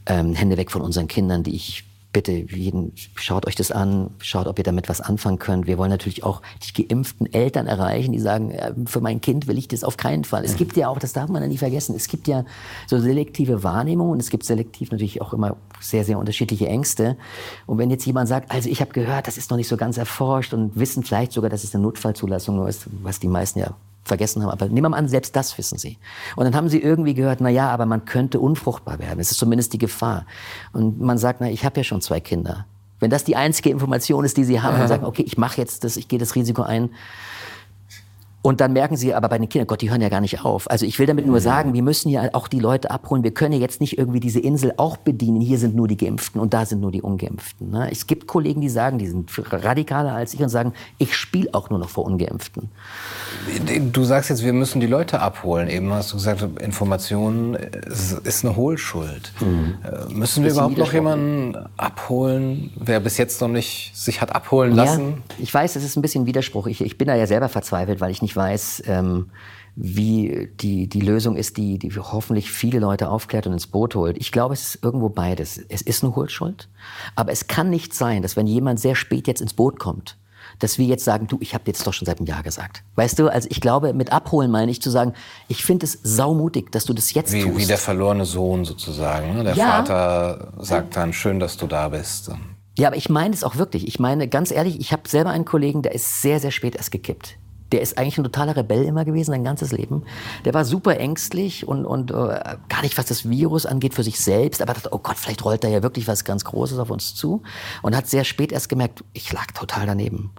Ähm, 0.06 0.34
Hände 0.34 0.56
weg 0.56 0.72
von 0.72 0.82
unseren 0.82 1.10
Kindern, 1.10 1.44
die 1.44 1.56
ich 1.56 1.84
bitte 2.16 2.32
jeden, 2.32 2.94
schaut 3.16 3.46
euch 3.46 3.56
das 3.56 3.72
an, 3.72 4.10
schaut, 4.20 4.48
ob 4.48 4.58
ihr 4.58 4.64
damit 4.64 4.88
was 4.88 5.02
anfangen 5.02 5.38
könnt. 5.38 5.68
Wir 5.68 5.78
wollen 5.78 5.90
natürlich 5.90 6.24
auch 6.24 6.42
die 6.64 6.88
geimpften 6.88 7.32
Eltern 7.34 7.68
erreichen, 7.68 8.14
die 8.14 8.20
sagen, 8.20 8.52
äh, 8.52 8.72
für 8.86 9.02
mein 9.02 9.20
Kind 9.20 9.48
will 9.48 9.58
ich 9.58 9.68
das 9.68 9.84
auf 9.84 9.98
keinen 9.98 10.24
Fall. 10.24 10.46
Es 10.46 10.56
gibt 10.56 10.78
ja 10.78 10.88
auch, 10.88 10.98
das 10.98 11.12
darf 11.12 11.30
man 11.30 11.42
ja 11.42 11.50
nie 11.50 11.58
vergessen, 11.58 11.94
es 11.94 12.08
gibt 12.08 12.30
ja 12.30 12.46
so 12.88 13.02
selektive 13.02 13.64
Wahrnehmungen 13.64 14.14
und 14.14 14.22
es 14.22 14.30
gibt 14.30 14.46
selektiv 14.46 14.92
natürlich 14.92 15.22
auch 15.22 15.34
immer 15.34 15.58
sehr, 15.82 16.06
sehr 16.06 16.18
unterschiedliche 16.18 16.70
Ängste. 16.70 17.18
Und 17.66 17.80
wenn 17.80 17.90
jetzt 17.90 18.06
jemand 18.06 18.30
sagt, 18.30 18.50
also 18.50 18.70
ich 18.70 18.80
habe 18.80 18.94
gehört, 18.94 19.28
das 19.28 19.38
ist 19.38 19.52
noch 19.52 19.58
nicht 19.58 19.68
so 19.68 19.76
ganz 19.76 19.98
erforscht 19.98 20.54
und 20.54 20.80
wissen 20.80 21.04
vielleicht 21.04 21.34
sogar, 21.34 21.50
dass 21.50 21.66
es 21.66 21.76
eine 21.76 21.84
Notfallzulassung 21.84 22.56
nur 22.56 22.70
ist, 22.70 22.86
was 23.04 23.20
die 23.20 23.28
meisten 23.28 23.60
ja 23.60 23.76
vergessen 24.06 24.42
haben. 24.44 24.52
Aber 24.52 24.68
nehmen 24.68 24.84
wir 24.84 24.90
mal 24.90 24.98
an, 24.98 25.08
selbst 25.08 25.36
das 25.36 25.58
wissen 25.58 25.78
sie. 25.78 25.98
Und 26.36 26.46
dann 26.46 26.56
haben 26.56 26.70
sie 26.70 26.82
irgendwie 26.82 27.14
gehört, 27.14 27.42
na 27.42 27.50
ja, 27.50 27.70
aber 27.70 27.86
man 27.86 28.06
könnte 28.06 28.40
unfruchtbar 28.40 29.00
werden. 29.00 29.18
Das 29.18 29.32
ist 29.32 29.38
zumindest 29.38 29.74
die 29.74 29.78
Gefahr. 29.78 30.26
Und 30.72 31.02
man 31.02 31.18
sagt, 31.18 31.42
na, 31.42 31.50
ich 31.50 31.66
habe 31.66 31.78
ja 31.78 31.84
schon 31.84 32.02
zwei 32.02 32.20
Kinder. 32.20 32.66
Wenn 33.00 33.10
das 33.10 33.24
die 33.24 33.36
einzige 33.36 33.70
Information 33.72 34.24
ist, 34.24 34.38
die 34.38 34.46
sie 34.46 34.62
haben, 34.62 34.78
dann 34.78 34.88
sagen, 34.88 35.06
okay, 35.06 35.24
ich 35.24 35.38
mache 35.38 35.58
jetzt 35.58 35.84
das, 35.84 35.98
ich 35.98 36.08
gehe 36.08 36.20
das 36.20 36.36
Risiko 36.36 36.62
ein, 36.62 36.92
und 38.46 38.62
dann 38.62 38.74
merken 38.74 38.96
sie 38.96 39.12
aber 39.16 39.28
bei 39.28 39.40
den 39.40 39.50
Kindern, 39.50 39.66
Gott, 39.66 39.82
die 39.82 39.90
hören 39.90 40.02
ja 40.02 40.10
gar 40.10 40.22
nicht 40.22 40.46
auf. 40.46 40.70
Also 40.70 40.86
ich 40.86 41.00
will 41.00 41.08
damit 41.08 41.26
nur 41.26 41.42
sagen, 41.42 41.74
wir 41.74 41.82
müssen 41.82 42.10
ja 42.10 42.30
auch 42.34 42.48
die 42.48 42.60
Leute 42.60 42.92
abholen. 42.92 43.24
Wir 43.24 43.34
können 43.34 43.54
ja 43.54 43.60
jetzt 43.60 43.82
nicht 43.82 43.98
irgendwie 43.98 44.20
diese 44.20 44.40
Insel 44.40 44.72
auch 44.78 44.98
bedienen. 44.98 45.42
Hier 45.42 45.58
sind 45.58 45.76
nur 45.76 45.88
die 45.88 45.98
Geimpften 45.98 46.40
und 46.40 46.54
da 46.54 46.64
sind 46.64 46.80
nur 46.80 46.92
die 46.92 47.02
Ungeimpften. 47.02 47.72
Ne? 47.72 47.90
Es 47.92 48.06
gibt 48.06 48.28
Kollegen, 48.28 48.62
die 48.62 48.70
sagen, 48.70 49.00
die 49.00 49.08
sind 49.08 49.32
radikaler 49.52 50.14
als 50.14 50.36
ich 50.36 50.44
und 50.44 50.50
sagen, 50.50 50.74
ich 51.00 51.16
spiele 51.16 51.56
auch 51.56 51.72
nur 51.72 51.80
noch 51.80 51.90
vor 51.90 52.06
Ungeimpften. 52.06 52.70
Du 53.92 54.04
sagst 54.04 54.30
jetzt, 54.30 54.44
wir 54.44 54.54
müssen 54.54 54.80
die 54.80 54.86
Leute 54.86 55.22
abholen. 55.22 55.68
Eben 55.68 55.92
hast 55.92 56.12
du 56.12 56.18
gesagt, 56.18 56.44
Information 56.62 57.56
ist 57.56 58.46
eine 58.46 58.56
Hohlschuld. 58.56 59.34
Mhm. 59.40 59.80
Äh, 59.84 60.14
müssen 60.14 60.44
wir 60.44 60.52
überhaupt 60.52 60.78
noch 60.78 60.94
jemanden 60.94 61.56
abholen, 61.78 62.70
wer 62.76 63.00
bis 63.00 63.18
jetzt 63.18 63.42
noch 63.42 63.48
nicht 63.48 63.98
sich 63.98 64.22
hat 64.22 64.36
abholen 64.36 64.76
lassen? 64.76 65.24
Ja, 65.30 65.36
ich 65.40 65.52
weiß, 65.52 65.76
es 65.78 65.84
ist 65.84 65.96
ein 65.96 66.04
bisschen 66.04 66.28
Widerspruch. 66.28 66.68
Ich, 66.68 66.82
ich 66.82 67.00
bin 67.00 67.08
da 67.08 67.16
ja 67.16 67.26
selber 67.26 67.50
verzweifelt, 67.50 68.00
weil 68.02 68.12
ich 68.12 68.22
nicht 68.22 68.35
weiß, 68.36 68.84
ähm, 68.88 69.30
wie 69.76 70.50
die, 70.60 70.88
die 70.88 71.02
Lösung 71.02 71.36
ist, 71.36 71.58
die, 71.58 71.78
die 71.78 71.92
hoffentlich 71.92 72.50
viele 72.50 72.80
Leute 72.80 73.10
aufklärt 73.10 73.46
und 73.46 73.54
ins 73.54 73.68
Boot 73.68 73.96
holt. 73.96 74.18
Ich 74.18 74.32
glaube, 74.32 74.54
es 74.54 74.76
ist 74.76 74.84
irgendwo 74.84 75.10
beides. 75.10 75.58
Es 75.58 75.82
ist 75.82 76.04
eine 76.04 76.16
Hohlschuld, 76.16 76.70
aber 77.16 77.32
es 77.32 77.48
kann 77.48 77.70
nicht 77.70 77.94
sein, 77.94 78.22
dass 78.22 78.38
wenn 78.38 78.48
jemand 78.48 78.80
sehr 78.80 78.96
spät 78.96 79.28
jetzt 79.28 79.42
ins 79.42 79.54
Boot 79.54 79.80
kommt, 79.80 80.18
dass 80.60 80.78
wir 80.78 80.86
jetzt 80.86 81.04
sagen, 81.04 81.28
du, 81.28 81.38
ich 81.42 81.54
habe 81.54 81.66
jetzt 81.68 81.86
doch 81.86 81.94
schon 81.94 82.06
seit 82.06 82.20
einem 82.20 82.28
Jahr 82.28 82.44
gesagt. 82.44 82.84
Weißt 82.96 83.20
du, 83.20 83.28
also 83.28 83.50
ich 83.52 83.60
glaube, 83.60 83.94
mit 83.94 84.12
abholen 84.14 84.52
meine 84.52 84.72
ich 84.72 84.82
zu 84.82 84.90
sagen, 84.90 85.14
ich 85.50 85.66
finde 85.66 85.86
es 85.86 86.00
saumutig, 86.04 86.72
dass 86.72 86.86
du 86.86 86.94
das 86.94 87.14
jetzt 87.14 87.34
wie, 87.34 87.42
tust. 87.42 87.58
Wie 87.58 87.66
der 87.66 87.78
verlorene 87.78 88.26
Sohn 88.26 88.64
sozusagen. 88.64 89.36
Ne? 89.36 89.44
Der 89.44 89.56
ja. 89.56 89.66
Vater 89.66 90.54
sagt 90.60 90.96
dann, 90.96 91.12
schön, 91.12 91.40
dass 91.40 91.58
du 91.58 91.68
da 91.68 91.90
bist. 91.90 92.32
Ja, 92.78 92.88
aber 92.88 92.98
ich 92.98 93.10
meine 93.10 93.34
es 93.34 93.44
auch 93.44 93.58
wirklich. 93.58 93.88
Ich 93.88 94.00
meine, 94.00 94.28
ganz 94.28 94.52
ehrlich, 94.52 94.80
ich 94.80 94.94
habe 94.94 95.08
selber 95.08 95.32
einen 95.32 95.46
Kollegen, 95.46 95.82
der 95.82 95.94
ist 95.94 96.22
sehr, 96.22 96.40
sehr 96.40 96.52
spät 96.52 96.76
erst 96.76 96.92
gekippt. 96.92 97.38
Der 97.72 97.82
ist 97.82 97.98
eigentlich 97.98 98.18
ein 98.18 98.24
totaler 98.24 98.56
Rebell 98.56 98.84
immer 98.84 99.06
gewesen, 99.06 99.32
sein 99.32 99.44
ganzes 99.44 99.72
Leben. 99.72 100.04
Der 100.46 100.54
war 100.54 100.66
super 100.66 100.98
ängstlich 101.00 101.68
und, 101.68 101.86
und 101.86 102.12
äh, 102.12 102.14
gar 102.14 102.82
nicht, 102.82 102.98
was 102.98 103.06
das 103.06 103.28
Virus 103.30 103.66
angeht, 103.66 103.94
für 103.94 104.04
sich 104.04 104.20
selbst. 104.20 104.62
Aber 104.62 104.74
dachte, 104.74 104.90
oh 104.92 105.00
Gott, 105.00 105.18
vielleicht 105.18 105.44
rollt 105.46 105.64
da 105.64 105.68
ja 105.68 105.82
wirklich 105.82 106.08
was 106.08 106.24
ganz 106.24 106.44
Großes 106.46 106.78
auf 106.78 106.90
uns 106.90 107.16
zu. 107.16 107.42
Und 107.82 107.96
hat 107.96 108.08
sehr 108.08 108.24
spät 108.24 108.52
erst 108.52 108.70
gemerkt, 108.70 109.04
ich 109.14 109.32
lag 109.34 109.48
total 109.52 109.86
daneben. 109.88 110.32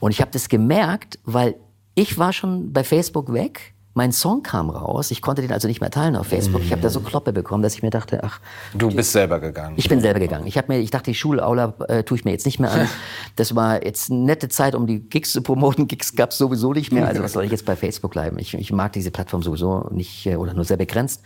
Und 0.00 0.10
ich 0.10 0.20
habe 0.20 0.30
das 0.30 0.48
gemerkt, 0.48 1.18
weil 1.24 1.54
ich 1.94 2.18
war 2.18 2.32
schon 2.32 2.72
bei 2.72 2.84
Facebook 2.84 3.32
weg 3.32 3.75
mein 3.96 4.12
Song 4.12 4.42
kam 4.42 4.68
raus. 4.68 5.10
Ich 5.10 5.22
konnte 5.22 5.40
den 5.40 5.52
also 5.52 5.68
nicht 5.68 5.80
mehr 5.80 5.90
teilen 5.90 6.16
auf 6.16 6.26
Facebook. 6.26 6.60
Ich 6.60 6.70
habe 6.70 6.82
da 6.82 6.90
so 6.90 7.00
Kloppe 7.00 7.32
bekommen, 7.32 7.62
dass 7.62 7.74
ich 7.74 7.82
mir 7.82 7.88
dachte, 7.88 8.22
ach. 8.22 8.40
Du 8.74 8.90
bist 8.94 9.12
selber 9.12 9.40
gegangen. 9.40 9.72
Ich 9.78 9.88
bin 9.88 10.02
selber 10.02 10.20
gegangen. 10.20 10.46
Ich 10.46 10.58
habe 10.58 10.70
mir, 10.70 10.80
ich 10.80 10.90
dachte, 10.90 11.10
die 11.10 11.14
Schulaula 11.14 11.72
äh, 11.88 12.02
tue 12.04 12.18
ich 12.18 12.24
mir 12.26 12.32
jetzt 12.32 12.44
nicht 12.44 12.60
mehr 12.60 12.70
an. 12.70 12.88
Das 13.36 13.54
war 13.54 13.84
jetzt 13.84 14.10
eine 14.10 14.20
nette 14.20 14.48
Zeit, 14.48 14.74
um 14.74 14.86
die 14.86 15.00
Gigs 15.00 15.32
zu 15.32 15.42
promoten. 15.42 15.88
Gigs 15.88 16.14
gab 16.14 16.30
es 16.30 16.38
sowieso 16.38 16.72
nicht 16.72 16.92
mehr. 16.92 17.06
Also 17.06 17.22
was 17.22 17.32
soll 17.32 17.44
ich 17.44 17.50
jetzt 17.50 17.66
bei 17.66 17.76
Facebook 17.76 18.12
bleiben? 18.12 18.38
Ich, 18.38 18.54
ich 18.54 18.72
mag 18.72 18.92
diese 18.92 19.10
Plattform 19.10 19.42
sowieso 19.42 19.88
nicht 19.90 20.26
äh, 20.26 20.36
oder 20.36 20.54
nur 20.54 20.64
sehr 20.64 20.76
begrenzt. 20.76 21.22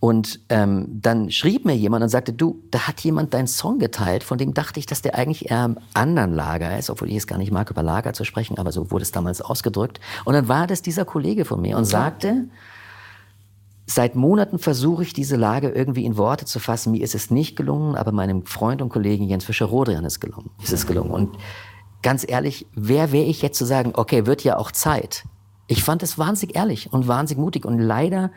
Und 0.00 0.40
ähm, 0.48 0.86
dann 1.00 1.30
schrieb 1.30 1.64
mir 1.64 1.76
jemand 1.76 2.04
und 2.04 2.08
sagte, 2.08 2.32
du, 2.32 2.62
da 2.70 2.86
hat 2.86 3.00
jemand 3.00 3.34
deinen 3.34 3.48
Song 3.48 3.80
geteilt, 3.80 4.22
von 4.22 4.38
dem 4.38 4.54
dachte 4.54 4.78
ich, 4.78 4.86
dass 4.86 5.02
der 5.02 5.16
eigentlich 5.16 5.50
eher 5.50 5.58
am 5.58 5.78
anderen 5.92 6.34
Lager 6.34 6.78
ist, 6.78 6.88
obwohl 6.88 7.08
ich 7.08 7.16
es 7.16 7.26
gar 7.26 7.36
nicht 7.36 7.50
mag, 7.50 7.68
über 7.70 7.82
Lager 7.82 8.12
zu 8.12 8.24
sprechen, 8.24 8.58
aber 8.58 8.70
so 8.70 8.92
wurde 8.92 9.02
es 9.02 9.10
damals 9.10 9.40
ausgedrückt. 9.40 9.98
Und 10.24 10.34
dann 10.34 10.46
war 10.46 10.68
das 10.68 10.82
dieser 10.82 11.04
Kollege 11.04 11.44
von 11.44 11.60
mir 11.60 11.76
und 11.76 11.84
sagte, 11.84 12.48
seit 13.86 14.14
Monaten 14.14 14.60
versuche 14.60 15.02
ich 15.02 15.14
diese 15.14 15.34
Lage 15.34 15.70
irgendwie 15.70 16.04
in 16.04 16.16
Worte 16.16 16.44
zu 16.44 16.60
fassen. 16.60 16.92
Mir 16.92 17.02
ist 17.02 17.16
es 17.16 17.32
nicht 17.32 17.56
gelungen, 17.56 17.96
aber 17.96 18.12
meinem 18.12 18.44
Freund 18.46 18.82
und 18.82 18.90
Kollegen 18.90 19.24
Jens 19.24 19.44
Fischer-Rodrian 19.46 20.04
ist, 20.04 20.20
gelungen, 20.20 20.50
ist 20.62 20.72
es 20.72 20.86
gelungen. 20.86 21.10
Und 21.10 21.38
ganz 22.02 22.24
ehrlich, 22.28 22.66
wer 22.74 23.10
wäre 23.10 23.26
ich 23.26 23.42
jetzt 23.42 23.58
zu 23.58 23.64
sagen, 23.64 23.92
okay, 23.94 24.26
wird 24.26 24.44
ja 24.44 24.58
auch 24.58 24.70
Zeit. 24.70 25.24
Ich 25.66 25.82
fand 25.82 26.02
es 26.02 26.18
wahnsinnig 26.18 26.54
ehrlich 26.54 26.92
und 26.92 27.08
wahnsinnig 27.08 27.42
mutig. 27.42 27.64
Und 27.64 27.78
leider 27.78 28.30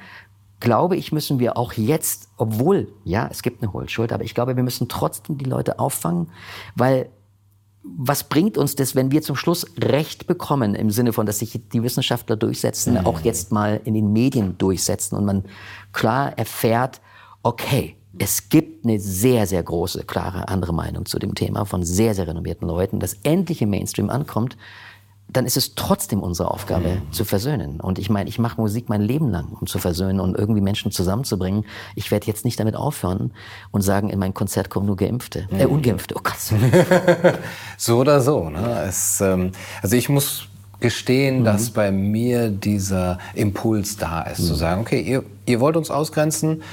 glaube 0.62 0.96
ich, 0.96 1.12
müssen 1.12 1.40
wir 1.40 1.58
auch 1.58 1.74
jetzt, 1.74 2.30
obwohl, 2.38 2.88
ja, 3.04 3.28
es 3.30 3.42
gibt 3.42 3.62
eine 3.62 3.74
Hohlschuld, 3.74 4.14
aber 4.14 4.24
ich 4.24 4.34
glaube, 4.34 4.56
wir 4.56 4.64
müssen 4.64 4.88
trotzdem 4.88 5.38
die 5.38 5.46
Leute 5.46 5.80
auffangen, 5.80 6.30
weil 6.76 7.10
was 7.84 8.24
bringt 8.24 8.58
uns 8.58 8.76
das, 8.76 8.96
wenn 8.96 9.12
wir 9.12 9.24
zum 9.24 9.36
Schluss 9.36 9.66
Recht 9.78 10.28
bekommen, 10.28 10.76
im 10.76 10.92
Sinne 10.92 11.14
von, 11.14 11.26
dass 11.26 11.40
sich 11.40 11.60
die 11.74 11.84
Wissenschaftler 11.84 12.36
durchsetzen, 12.36 12.94
mhm. 12.94 13.06
auch 13.06 13.22
jetzt 13.22 13.52
mal 13.52 13.82
in 13.84 13.96
den 13.96 14.14
Medien 14.14 14.58
durchsetzen 14.58 15.18
und 15.18 15.26
man 15.26 15.44
klar 15.92 16.38
erfährt, 16.38 17.02
okay, 17.44 17.98
es 18.20 18.50
gibt 18.50 18.86
eine 18.86 19.00
sehr, 19.00 19.48
sehr 19.48 19.64
große, 19.64 20.04
klare 20.04 20.48
andere 20.48 20.74
Meinung 20.74 21.06
zu 21.06 21.18
dem 21.18 21.34
Thema 21.34 21.66
von 21.66 21.84
sehr, 21.84 22.14
sehr 22.14 22.28
renommierten 22.28 22.68
Leuten, 22.68 23.00
dass 23.00 23.18
endlich 23.24 23.62
im 23.62 23.72
Mainstream 23.72 24.10
ankommt, 24.10 24.58
dann 25.34 25.46
ist 25.46 25.58
es 25.58 25.76
trotzdem 25.76 26.22
unsere 26.22 26.52
Aufgabe 26.52 26.90
mhm. 26.90 27.12
zu 27.12 27.24
versöhnen. 27.24 27.80
Und 27.80 28.00
ich 28.00 28.10
meine, 28.10 28.30
ich 28.30 28.40
mache 28.40 28.60
Musik 28.60 28.90
mein 28.90 29.02
Leben 29.02 29.30
lang, 29.30 29.48
um 29.60 29.68
zu 29.68 29.80
versöhnen 29.80 30.20
und 30.20 30.38
irgendwie 30.38 30.62
Menschen 30.62 30.92
zusammenzubringen. 30.92 31.66
Ich 31.96 32.12
werde 32.12 32.28
jetzt 32.28 32.44
nicht 32.44 32.60
damit 32.60 32.76
aufhören 32.76 33.32
und 33.72 33.82
sagen, 33.82 34.10
in 34.10 34.20
mein 34.20 34.34
Konzert 34.34 34.70
kommen 34.70 34.86
nur 34.86 34.98
Geimpfte, 34.98 35.48
äh, 35.52 35.56
mhm. 35.56 35.60
äh, 35.62 35.66
Ungeimpfte. 35.66 36.16
Oh 36.18 36.22
Gott. 36.22 36.36
so 37.78 38.00
oder 38.00 38.22
so. 38.22 38.50
Ne? 38.50 38.86
Es, 38.88 39.22
ähm, 39.22 39.52
also 39.82 39.96
ich 39.96 40.10
muss 40.10 40.48
gestehen, 40.80 41.40
mhm. 41.40 41.44
dass 41.46 41.70
bei 41.70 41.92
mir 41.92 42.50
dieser 42.50 43.20
Impuls 43.34 43.98
da 43.98 44.24
ist, 44.24 44.40
mhm. 44.40 44.46
zu 44.46 44.56
sagen, 44.56 44.82
okay, 44.82 45.02
ihr, 45.02 45.24
ihr 45.46 45.60
wollt 45.60 45.78
uns 45.78 45.90
ausgrenzen, 45.92 46.64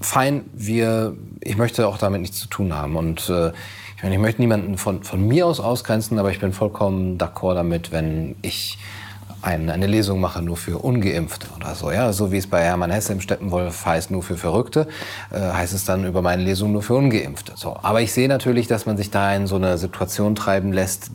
fein, 0.00 0.44
wir, 0.52 1.16
ich 1.40 1.56
möchte 1.56 1.88
auch 1.88 1.98
damit 1.98 2.20
nichts 2.20 2.38
zu 2.38 2.48
tun 2.48 2.72
haben. 2.72 2.96
Und 2.96 3.28
äh, 3.28 3.52
ich 4.00 4.04
meine, 4.04 4.14
ich 4.14 4.20
möchte 4.22 4.40
niemanden 4.40 4.78
von, 4.78 5.02
von 5.02 5.28
mir 5.28 5.46
aus 5.46 5.60
ausgrenzen, 5.60 6.18
aber 6.18 6.30
ich 6.30 6.40
bin 6.40 6.54
vollkommen 6.54 7.18
d'accord 7.18 7.52
damit, 7.52 7.92
wenn 7.92 8.34
ich 8.40 8.78
eine, 9.42 9.72
eine 9.72 9.86
Lesung 9.86 10.20
mache 10.20 10.42
nur 10.42 10.56
für 10.56 10.78
Ungeimpfte 10.78 11.46
oder 11.56 11.74
so. 11.74 11.90
Ja? 11.90 12.12
So 12.12 12.32
wie 12.32 12.38
es 12.38 12.46
bei 12.46 12.62
Hermann 12.62 12.90
Hesse 12.90 13.12
im 13.12 13.20
Steppenwolf 13.20 13.86
heißt, 13.86 14.10
nur 14.10 14.22
für 14.22 14.36
Verrückte, 14.36 14.88
äh, 15.30 15.40
heißt 15.40 15.72
es 15.72 15.84
dann 15.84 16.04
über 16.04 16.22
meine 16.22 16.42
Lesung 16.42 16.72
nur 16.72 16.82
für 16.82 16.94
Ungeimpfte. 16.94 17.52
So. 17.56 17.76
Aber 17.82 18.00
ich 18.00 18.12
sehe 18.12 18.28
natürlich, 18.28 18.66
dass 18.66 18.86
man 18.86 18.96
sich 18.96 19.10
da 19.10 19.34
in 19.34 19.46
so 19.46 19.56
eine 19.56 19.78
Situation 19.78 20.34
treiben 20.34 20.72
lässt, 20.72 21.10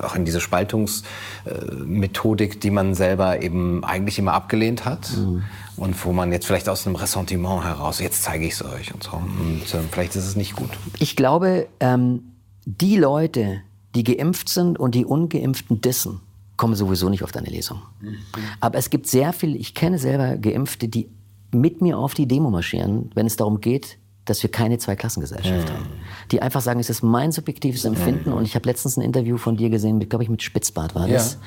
auch 0.00 0.14
in 0.14 0.24
diese 0.24 0.40
Spaltungsmethodik, 0.40 2.60
die 2.60 2.70
man 2.70 2.94
selber 2.94 3.42
eben 3.42 3.84
eigentlich 3.84 4.18
immer 4.18 4.34
abgelehnt 4.34 4.84
hat. 4.84 5.10
Mhm. 5.16 5.42
Und 5.76 6.04
wo 6.04 6.12
man 6.12 6.32
jetzt 6.32 6.46
vielleicht 6.46 6.68
aus 6.68 6.86
einem 6.86 6.96
Ressentiment 6.96 7.64
heraus, 7.64 8.00
jetzt 8.00 8.22
zeige 8.22 8.46
ich 8.46 8.54
es 8.54 8.64
euch 8.64 8.92
und 8.92 9.02
so. 9.02 9.12
Und 9.12 9.62
äh, 9.62 9.78
vielleicht 9.90 10.16
ist 10.16 10.26
es 10.26 10.36
nicht 10.36 10.54
gut. 10.54 10.70
Ich 10.98 11.16
glaube, 11.16 11.66
ähm, 11.80 12.22
die 12.64 12.96
Leute, 12.96 13.62
die 13.94 14.04
geimpft 14.04 14.48
sind 14.48 14.78
und 14.78 14.94
die 14.94 15.04
Ungeimpften 15.04 15.80
dissen, 15.80 16.20
kommen 16.62 16.76
sowieso 16.76 17.08
nicht 17.08 17.24
auf 17.24 17.32
deine 17.32 17.48
Lesung. 17.48 17.82
Mhm. 18.00 18.18
Aber 18.60 18.78
es 18.78 18.88
gibt 18.88 19.08
sehr 19.08 19.32
viele, 19.32 19.58
ich 19.58 19.74
kenne 19.74 19.98
selber 19.98 20.36
Geimpfte, 20.36 20.86
die 20.86 21.10
mit 21.50 21.82
mir 21.82 21.98
auf 21.98 22.14
die 22.14 22.28
Demo 22.28 22.50
marschieren, 22.50 23.10
wenn 23.16 23.26
es 23.26 23.34
darum 23.34 23.60
geht, 23.60 23.98
dass 24.26 24.44
wir 24.44 24.50
keine 24.52 24.78
Zweiklassengesellschaft 24.78 25.68
mhm. 25.68 25.72
haben. 25.72 25.86
Die 26.30 26.40
einfach 26.40 26.60
sagen, 26.60 26.78
es 26.78 26.88
ist 26.88 27.02
mein 27.02 27.32
subjektives 27.32 27.84
Empfinden. 27.84 28.30
Mhm. 28.30 28.36
Und 28.36 28.44
ich 28.44 28.54
habe 28.54 28.68
letztens 28.68 28.96
ein 28.96 29.02
Interview 29.02 29.38
von 29.38 29.56
dir 29.56 29.70
gesehen, 29.70 29.98
glaube 30.08 30.22
ich, 30.22 30.30
mit 30.30 30.40
Spitzbart 30.40 30.94
war 30.94 31.08
das. 31.08 31.32
Ja. 31.32 31.38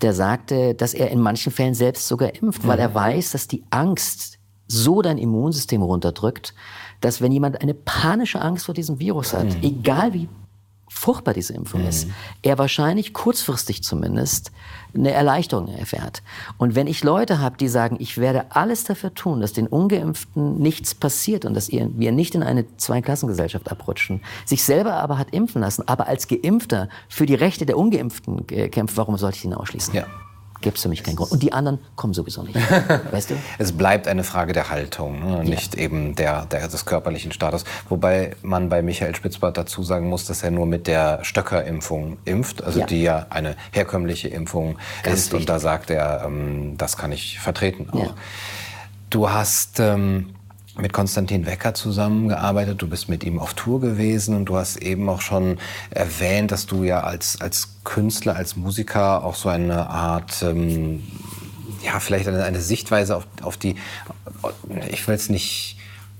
Der 0.00 0.14
sagte, 0.14 0.74
dass 0.74 0.94
er 0.94 1.10
in 1.10 1.20
manchen 1.20 1.52
Fällen 1.52 1.74
selbst 1.74 2.08
sogar 2.08 2.34
impft, 2.34 2.64
mhm. 2.64 2.68
weil 2.68 2.78
er 2.78 2.94
weiß, 2.94 3.32
dass 3.32 3.46
die 3.46 3.64
Angst 3.68 4.38
so 4.66 5.02
dein 5.02 5.18
Immunsystem 5.18 5.82
runterdrückt, 5.82 6.54
dass 7.02 7.20
wenn 7.20 7.32
jemand 7.32 7.60
eine 7.60 7.74
panische 7.74 8.40
Angst 8.40 8.64
vor 8.64 8.74
diesem 8.74 8.98
Virus 8.98 9.34
hat, 9.34 9.44
mhm. 9.44 9.62
egal 9.62 10.14
wie 10.14 10.30
furchtbar 10.94 11.34
diese 11.34 11.52
Impfung 11.54 11.82
mhm. 11.82 11.88
ist, 11.88 12.08
er 12.42 12.56
wahrscheinlich 12.56 13.12
kurzfristig 13.12 13.82
zumindest 13.82 14.52
eine 14.94 15.10
Erleichterung 15.10 15.68
erfährt. 15.68 16.22
Und 16.56 16.74
wenn 16.76 16.86
ich 16.86 17.02
Leute 17.02 17.40
habe, 17.40 17.56
die 17.56 17.68
sagen, 17.68 17.96
ich 17.98 18.16
werde 18.18 18.46
alles 18.50 18.84
dafür 18.84 19.12
tun, 19.12 19.40
dass 19.40 19.52
den 19.52 19.66
Ungeimpften 19.66 20.58
nichts 20.58 20.94
passiert 20.94 21.44
und 21.44 21.54
dass 21.54 21.70
wir 21.70 22.12
nicht 22.12 22.34
in 22.34 22.42
eine 22.42 22.64
Zweiklassengesellschaft 22.76 23.70
abrutschen, 23.70 24.20
sich 24.44 24.62
selber 24.62 24.94
aber 24.94 25.18
hat 25.18 25.30
impfen 25.32 25.60
lassen, 25.60 25.86
aber 25.88 26.06
als 26.06 26.28
Geimpfter 26.28 26.88
für 27.08 27.26
die 27.26 27.34
Rechte 27.34 27.66
der 27.66 27.76
Ungeimpften 27.76 28.46
kämpft, 28.46 28.96
warum 28.96 29.18
sollte 29.18 29.38
ich 29.38 29.44
ihn 29.44 29.54
ausschließen? 29.54 29.94
Ja. 29.94 30.06
Gibt 30.64 30.78
es 30.78 30.82
für 30.82 30.88
mich 30.88 31.02
keinen 31.02 31.16
Grund. 31.16 31.30
Und 31.30 31.42
die 31.42 31.52
anderen 31.52 31.78
kommen 31.94 32.14
sowieso 32.14 32.42
nicht. 32.42 32.56
weißt 33.12 33.28
du? 33.28 33.34
Es 33.58 33.72
bleibt 33.72 34.08
eine 34.08 34.24
Frage 34.24 34.54
der 34.54 34.70
Haltung, 34.70 35.20
ne? 35.20 35.44
nicht 35.44 35.74
ja. 35.74 35.82
eben 35.82 36.14
der, 36.14 36.46
der, 36.46 36.68
des 36.68 36.86
körperlichen 36.86 37.32
Status. 37.32 37.64
Wobei 37.90 38.34
man 38.40 38.70
bei 38.70 38.80
Michael 38.80 39.14
Spitzbart 39.14 39.58
dazu 39.58 39.82
sagen 39.82 40.08
muss, 40.08 40.24
dass 40.24 40.42
er 40.42 40.50
nur 40.50 40.64
mit 40.64 40.86
der 40.86 41.22
Stöckerimpfung 41.22 42.16
impft, 42.24 42.64
also 42.64 42.80
ja. 42.80 42.86
die 42.86 43.02
ja 43.02 43.26
eine 43.28 43.56
herkömmliche 43.72 44.28
Impfung 44.28 44.78
Ganz 45.02 45.18
ist. 45.18 45.24
Wichtig. 45.26 45.40
Und 45.40 45.48
da 45.50 45.58
sagt 45.58 45.90
er, 45.90 46.22
ähm, 46.24 46.78
das 46.78 46.96
kann 46.96 47.12
ich 47.12 47.38
vertreten 47.40 47.90
auch. 47.92 47.98
Ja. 47.98 48.14
Du 49.10 49.28
hast 49.28 49.80
ähm, 49.80 50.30
mit 50.76 50.92
Konstantin 50.92 51.46
Wecker 51.46 51.74
zusammengearbeitet, 51.74 52.82
du 52.82 52.88
bist 52.88 53.08
mit 53.08 53.22
ihm 53.24 53.38
auf 53.38 53.54
Tour 53.54 53.80
gewesen 53.80 54.34
und 54.34 54.46
du 54.46 54.56
hast 54.56 54.76
eben 54.76 55.08
auch 55.08 55.20
schon 55.20 55.58
erwähnt, 55.90 56.50
dass 56.50 56.66
du 56.66 56.82
ja 56.82 57.00
als, 57.00 57.40
als 57.40 57.76
Künstler, 57.84 58.36
als 58.36 58.56
Musiker 58.56 59.24
auch 59.24 59.36
so 59.36 59.48
eine 59.48 59.88
Art, 59.88 60.42
ähm, 60.42 61.02
ja, 61.84 62.00
vielleicht 62.00 62.26
eine, 62.26 62.42
eine 62.44 62.60
Sichtweise 62.60 63.16
auf, 63.16 63.26
auf 63.42 63.56
die, 63.56 63.76
ich 64.90 65.06
will 65.06 65.14
es 65.14 65.28
nicht 65.28 65.76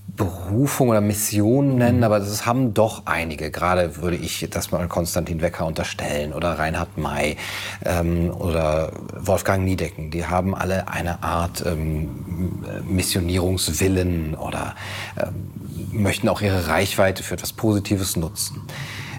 Berufung 0.07 0.91
oder 0.91 1.01
Mission 1.01 1.77
nennen, 1.77 1.99
mhm. 1.99 2.05
aber 2.05 2.21
das 2.21 2.47
haben 2.47 2.73
doch 2.73 3.03
einige. 3.07 3.51
Gerade 3.51 3.97
würde 3.97 4.17
ich 4.17 4.47
das 4.51 4.71
mal 4.71 4.87
Konstantin 4.87 5.41
Wecker 5.41 5.67
unterstellen 5.67 6.33
oder 6.33 6.59
Reinhard 6.59 6.97
May 6.97 7.37
ähm, 7.85 8.31
oder 8.31 8.93
Wolfgang 9.19 9.65
Niedecken. 9.65 10.11
Die 10.11 10.27
haben 10.27 10.55
alle 10.55 10.89
eine 10.89 11.23
Art 11.23 11.65
ähm, 11.67 12.63
Missionierungswillen 12.87 14.35
oder 14.35 14.77
ähm, 15.17 15.51
möchten 15.91 16.29
auch 16.29 16.41
ihre 16.41 16.69
Reichweite 16.69 17.23
für 17.23 17.35
etwas 17.35 17.53
Positives 17.53 18.17
nutzen. 18.17 18.63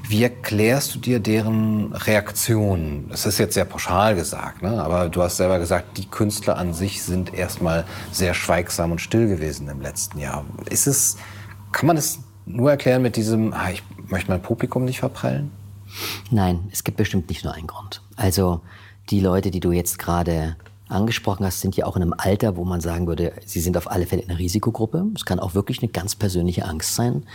Wie 0.07 0.23
erklärst 0.23 0.93
du 0.93 0.99
dir 0.99 1.19
deren 1.19 1.93
Reaktionen? 1.93 3.07
Das 3.09 3.25
ist 3.25 3.39
jetzt 3.39 3.55
sehr 3.55 3.65
pauschal 3.65 4.15
gesagt, 4.15 4.61
ne? 4.61 4.83
aber 4.83 5.09
du 5.09 5.21
hast 5.23 5.37
selber 5.37 5.57
gesagt, 5.57 5.97
die 5.97 6.05
Künstler 6.05 6.57
an 6.57 6.73
sich 6.73 7.03
sind 7.03 7.33
erstmal 7.33 7.85
sehr 8.11 8.33
schweigsam 8.33 8.91
und 8.91 8.99
still 8.99 9.27
gewesen 9.27 9.67
im 9.67 9.81
letzten 9.81 10.19
Jahr. 10.19 10.45
Ist 10.69 10.85
es, 10.85 11.17
kann 11.71 11.87
man 11.87 11.97
es 11.97 12.19
nur 12.45 12.69
erklären 12.69 13.01
mit 13.01 13.15
diesem, 13.15 13.53
ah, 13.53 13.71
ich 13.71 13.81
möchte 14.07 14.29
mein 14.29 14.41
Publikum 14.41 14.85
nicht 14.85 14.99
verprellen? 14.99 15.51
Nein, 16.29 16.69
es 16.71 16.83
gibt 16.83 16.97
bestimmt 16.97 17.29
nicht 17.29 17.43
nur 17.43 17.53
einen 17.53 17.67
Grund. 17.67 18.01
Also 18.15 18.61
die 19.09 19.19
Leute, 19.19 19.49
die 19.49 19.59
du 19.59 19.71
jetzt 19.71 19.97
gerade 19.97 20.55
angesprochen 20.87 21.45
hast, 21.45 21.61
sind 21.61 21.75
ja 21.75 21.85
auch 21.85 21.95
in 21.95 22.03
einem 22.03 22.13
Alter, 22.15 22.57
wo 22.57 22.63
man 22.63 22.81
sagen 22.81 23.07
würde, 23.07 23.33
sie 23.45 23.59
sind 23.59 23.75
auf 23.75 23.89
alle 23.89 24.05
Fälle 24.05 24.21
in 24.21 24.29
einer 24.29 24.39
Risikogruppe. 24.39 25.05
Es 25.15 25.25
kann 25.25 25.39
auch 25.39 25.55
wirklich 25.55 25.81
eine 25.81 25.91
ganz 25.91 26.15
persönliche 26.15 26.65
Angst 26.65 26.95
sein. 26.95 27.25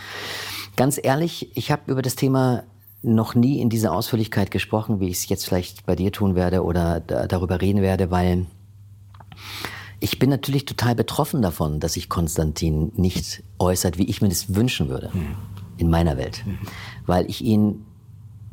Ganz 0.75 0.99
ehrlich, 1.01 1.55
ich 1.55 1.71
habe 1.71 1.91
über 1.91 2.01
das 2.01 2.15
Thema 2.15 2.63
noch 3.03 3.35
nie 3.35 3.59
in 3.59 3.69
dieser 3.69 3.93
Ausführlichkeit 3.93 4.51
gesprochen, 4.51 4.99
wie 4.99 5.07
ich 5.07 5.17
es 5.17 5.29
jetzt 5.29 5.45
vielleicht 5.45 5.85
bei 5.85 5.95
dir 5.95 6.11
tun 6.11 6.35
werde 6.35 6.63
oder 6.63 6.99
da, 6.99 7.27
darüber 7.27 7.61
reden 7.61 7.81
werde, 7.81 8.11
weil 8.11 8.45
ich 9.99 10.19
bin 10.19 10.29
natürlich 10.29 10.65
total 10.65 10.95
betroffen 10.95 11.41
davon, 11.41 11.79
dass 11.79 11.93
sich 11.93 12.09
Konstantin 12.09 12.91
nicht 12.95 13.43
äußert, 13.59 13.97
wie 13.97 14.09
ich 14.09 14.21
mir 14.21 14.29
das 14.29 14.53
wünschen 14.53 14.89
würde 14.89 15.09
mhm. 15.13 15.35
in 15.77 15.89
meiner 15.89 16.17
Welt, 16.17 16.43
mhm. 16.45 16.59
weil 17.05 17.29
ich 17.29 17.43
ihn 17.43 17.85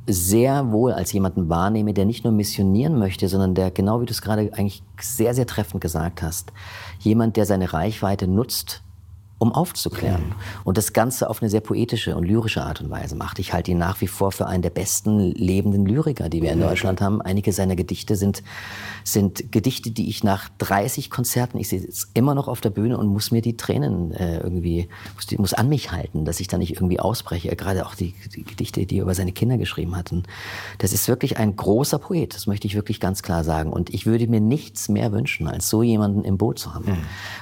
sehr 0.07 0.73
wohl 0.73 0.93
als 0.93 1.13
jemanden 1.13 1.51
wahrnehme, 1.51 1.93
der 1.93 2.07
nicht 2.07 2.25
nur 2.25 2.33
missionieren 2.33 2.99
möchte, 2.99 3.29
sondern 3.29 3.55
der, 3.55 3.71
genau 3.71 4.01
wie 4.01 4.07
du 4.07 4.13
es 4.13 4.23
gerade 4.23 4.51
eigentlich 4.55 4.83
sehr, 4.99 5.35
sehr 5.35 5.47
treffend 5.47 5.83
gesagt 5.83 6.23
hast, 6.23 6.53
jemand, 7.01 7.37
der 7.37 7.45
seine 7.45 7.75
Reichweite 7.75 8.27
nutzt, 8.27 8.83
um 9.39 9.53
aufzuklären. 9.53 10.35
Und 10.65 10.79
das 10.79 10.93
Ganze 10.93 11.31
auf 11.31 11.41
eine 11.41 11.49
sehr 11.49 11.61
poetische 11.61 12.17
und 12.17 12.25
lyrische 12.25 12.63
Art 12.63 12.81
und 12.81 12.91
Weise 12.91 13.15
macht. 13.15 13.39
Ich 13.39 13.53
halte 13.53 13.71
ihn 13.71 13.79
nach 13.79 14.01
wie 14.01 14.09
vor 14.09 14.33
für 14.33 14.47
einen 14.47 14.63
der 14.63 14.71
besten 14.71 15.21
lebenden 15.33 15.87
Lyriker, 15.87 16.29
die 16.29 16.43
wir 16.43 16.51
in 16.53 16.61
Deutschland 16.61 17.01
haben. 17.01 17.23
Einige 17.23 17.53
seiner 17.53 17.77
Gedichte 17.77 18.17
sind, 18.17 18.43
sind 19.05 19.53
Gedichte, 19.53 19.93
die 19.93 20.09
ich 20.09 20.25
nach 20.25 20.49
30 20.59 21.09
Konzerten, 21.09 21.59
ich 21.59 21.69
sehe 21.69 21.81
jetzt 21.81 22.09
immer 22.15 22.35
noch 22.35 22.49
auf 22.49 22.61
der 22.61 22.71
Bühne 22.71 22.99
und 22.99 23.07
muss 23.07 23.31
mir 23.31 23.41
die 23.41 23.57
Tränen 23.57 24.11
äh, 24.13 24.39
irgendwie, 24.39 24.89
muss, 25.15 25.27
die, 25.27 25.39
muss 25.39 25.55
an 25.55 25.69
mich 25.69 25.93
halten, 25.93 26.25
dass 26.25 26.41
ich 26.41 26.49
da 26.49 26.59
nicht 26.59 26.75
irgendwie 26.75 26.99
ausbreche. 26.99 27.55
Gerade 27.55 27.87
auch 27.87 27.95
die, 27.95 28.15
die 28.35 28.43
Gedichte, 28.43 28.87
die 28.87 28.99
er 28.99 29.03
über 29.03 29.15
seine 29.15 29.33
Kinder 29.33 29.57
geschrieben 29.57 29.97
hatten. 29.97 30.25
Das 30.79 30.93
ist 30.93 31.07
wirklich 31.07 31.37
ein 31.37 31.55
großer 31.55 32.01
Poet, 32.01 32.35
das 32.35 32.49
möchte 32.49 32.67
ich 32.67 32.75
wirklich 32.75 32.99
ganz 32.99 33.23
klar 33.23 33.45
sagen. 33.45 33.73
Und 33.73 33.95
ich 33.95 34.05
würde 34.05 34.27
mir 34.27 34.41
nichts 34.41 34.89
mehr 34.89 35.13
wünschen, 35.13 35.47
als 35.47 35.69
so 35.69 35.85
jemanden 35.85 36.25
im 36.25 36.39
Boot 36.39 36.59
zu 36.59 36.75
haben. 36.75 36.87
Mhm. 36.87 36.99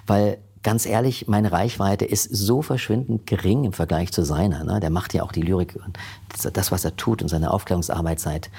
Weil 0.07 0.39
ganz 0.67 0.85
ehrlich, 0.85 1.29
meine 1.29 1.53
Reichweite 1.53 2.05
ist 2.05 2.25
so 2.25 2.61
verschwindend 2.61 3.25
gering 3.25 3.63
im 3.63 3.73
Vergleich 3.73 4.11
zu 4.11 4.25
seiner. 4.25 4.65
Ne? 4.65 4.81
Der 4.81 4.91
macht 4.91 5.15
ja 5.15 5.23
auch 5.23 5.31
die 5.31 5.43
Lyrik 5.43 5.77
und 5.77 5.97
das, 6.57 6.73
was 6.73 6.85
er 6.85 6.97
tut 6.97 7.23
und 7.23 7.29
seine 7.29 7.53
Aufklärungsarbeit 7.53 8.19
seit 8.19 8.51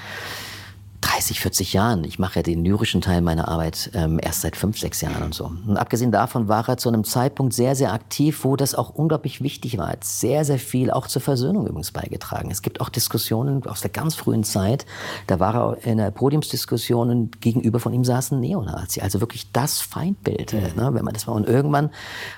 30, 1.17 1.39
40 1.39 1.73
Jahren. 1.73 2.03
Ich 2.03 2.19
mache 2.19 2.35
ja 2.35 2.43
den 2.43 2.63
lyrischen 2.63 3.01
Teil 3.01 3.21
meiner 3.21 3.47
Arbeit 3.47 3.89
ähm, 3.95 4.19
erst 4.21 4.41
seit 4.41 4.55
fünf, 4.55 4.77
sechs 4.77 5.01
Jahren 5.01 5.23
und 5.23 5.33
so. 5.33 5.51
Und 5.65 5.75
abgesehen 5.75 6.11
davon 6.11 6.47
war 6.47 6.69
er 6.69 6.77
zu 6.77 6.89
einem 6.89 7.03
Zeitpunkt 7.03 7.53
sehr, 7.53 7.75
sehr 7.75 7.91
aktiv, 7.91 8.43
wo 8.43 8.55
das 8.55 8.75
auch 8.75 8.91
unglaublich 8.91 9.41
wichtig 9.41 9.79
war. 9.79 9.87
Hat 9.87 10.03
sehr, 10.03 10.45
sehr 10.45 10.59
viel 10.59 10.91
auch 10.91 11.07
zur 11.07 11.23
Versöhnung 11.23 11.65
übrigens 11.65 11.91
beigetragen. 11.91 12.51
Es 12.51 12.61
gibt 12.61 12.81
auch 12.81 12.89
Diskussionen 12.89 13.65
aus 13.65 13.81
der 13.81 13.89
ganz 13.89 14.13
frühen 14.13 14.43
Zeit. 14.43 14.85
Da 15.25 15.39
war 15.39 15.55
er 15.55 15.83
in 15.87 15.97
der 15.97 16.11
Podiumsdiskussion 16.11 17.09
und 17.09 17.41
gegenüber 17.41 17.79
von 17.79 17.93
ihm 17.93 18.03
saßen 18.03 18.39
Neonazi. 18.39 19.01
Also 19.01 19.19
wirklich 19.19 19.51
das 19.51 19.81
Feindbild, 19.81 20.53
mhm. 20.53 20.59
ne, 20.75 20.93
wenn 20.93 21.03
man 21.03 21.15
das 21.15 21.25
war. 21.25 21.33
Und 21.33 21.47
irgendwann 21.47 21.89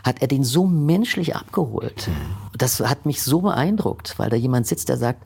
hat 0.06 0.22
er 0.22 0.30
den 0.30 0.46
so 0.46 0.66
menschlich 0.66 1.36
abgeholt. 1.36 2.08
Mhm. 2.08 2.58
Das 2.58 2.80
hat 2.80 3.06
mich 3.06 3.24
so 3.24 3.42
beeindruckt, 3.42 4.18
weil 4.18 4.30
da 4.30 4.38
jemand 4.38 4.68
sitzt, 4.68 4.88
der 4.88 4.96
sagt, 4.96 5.26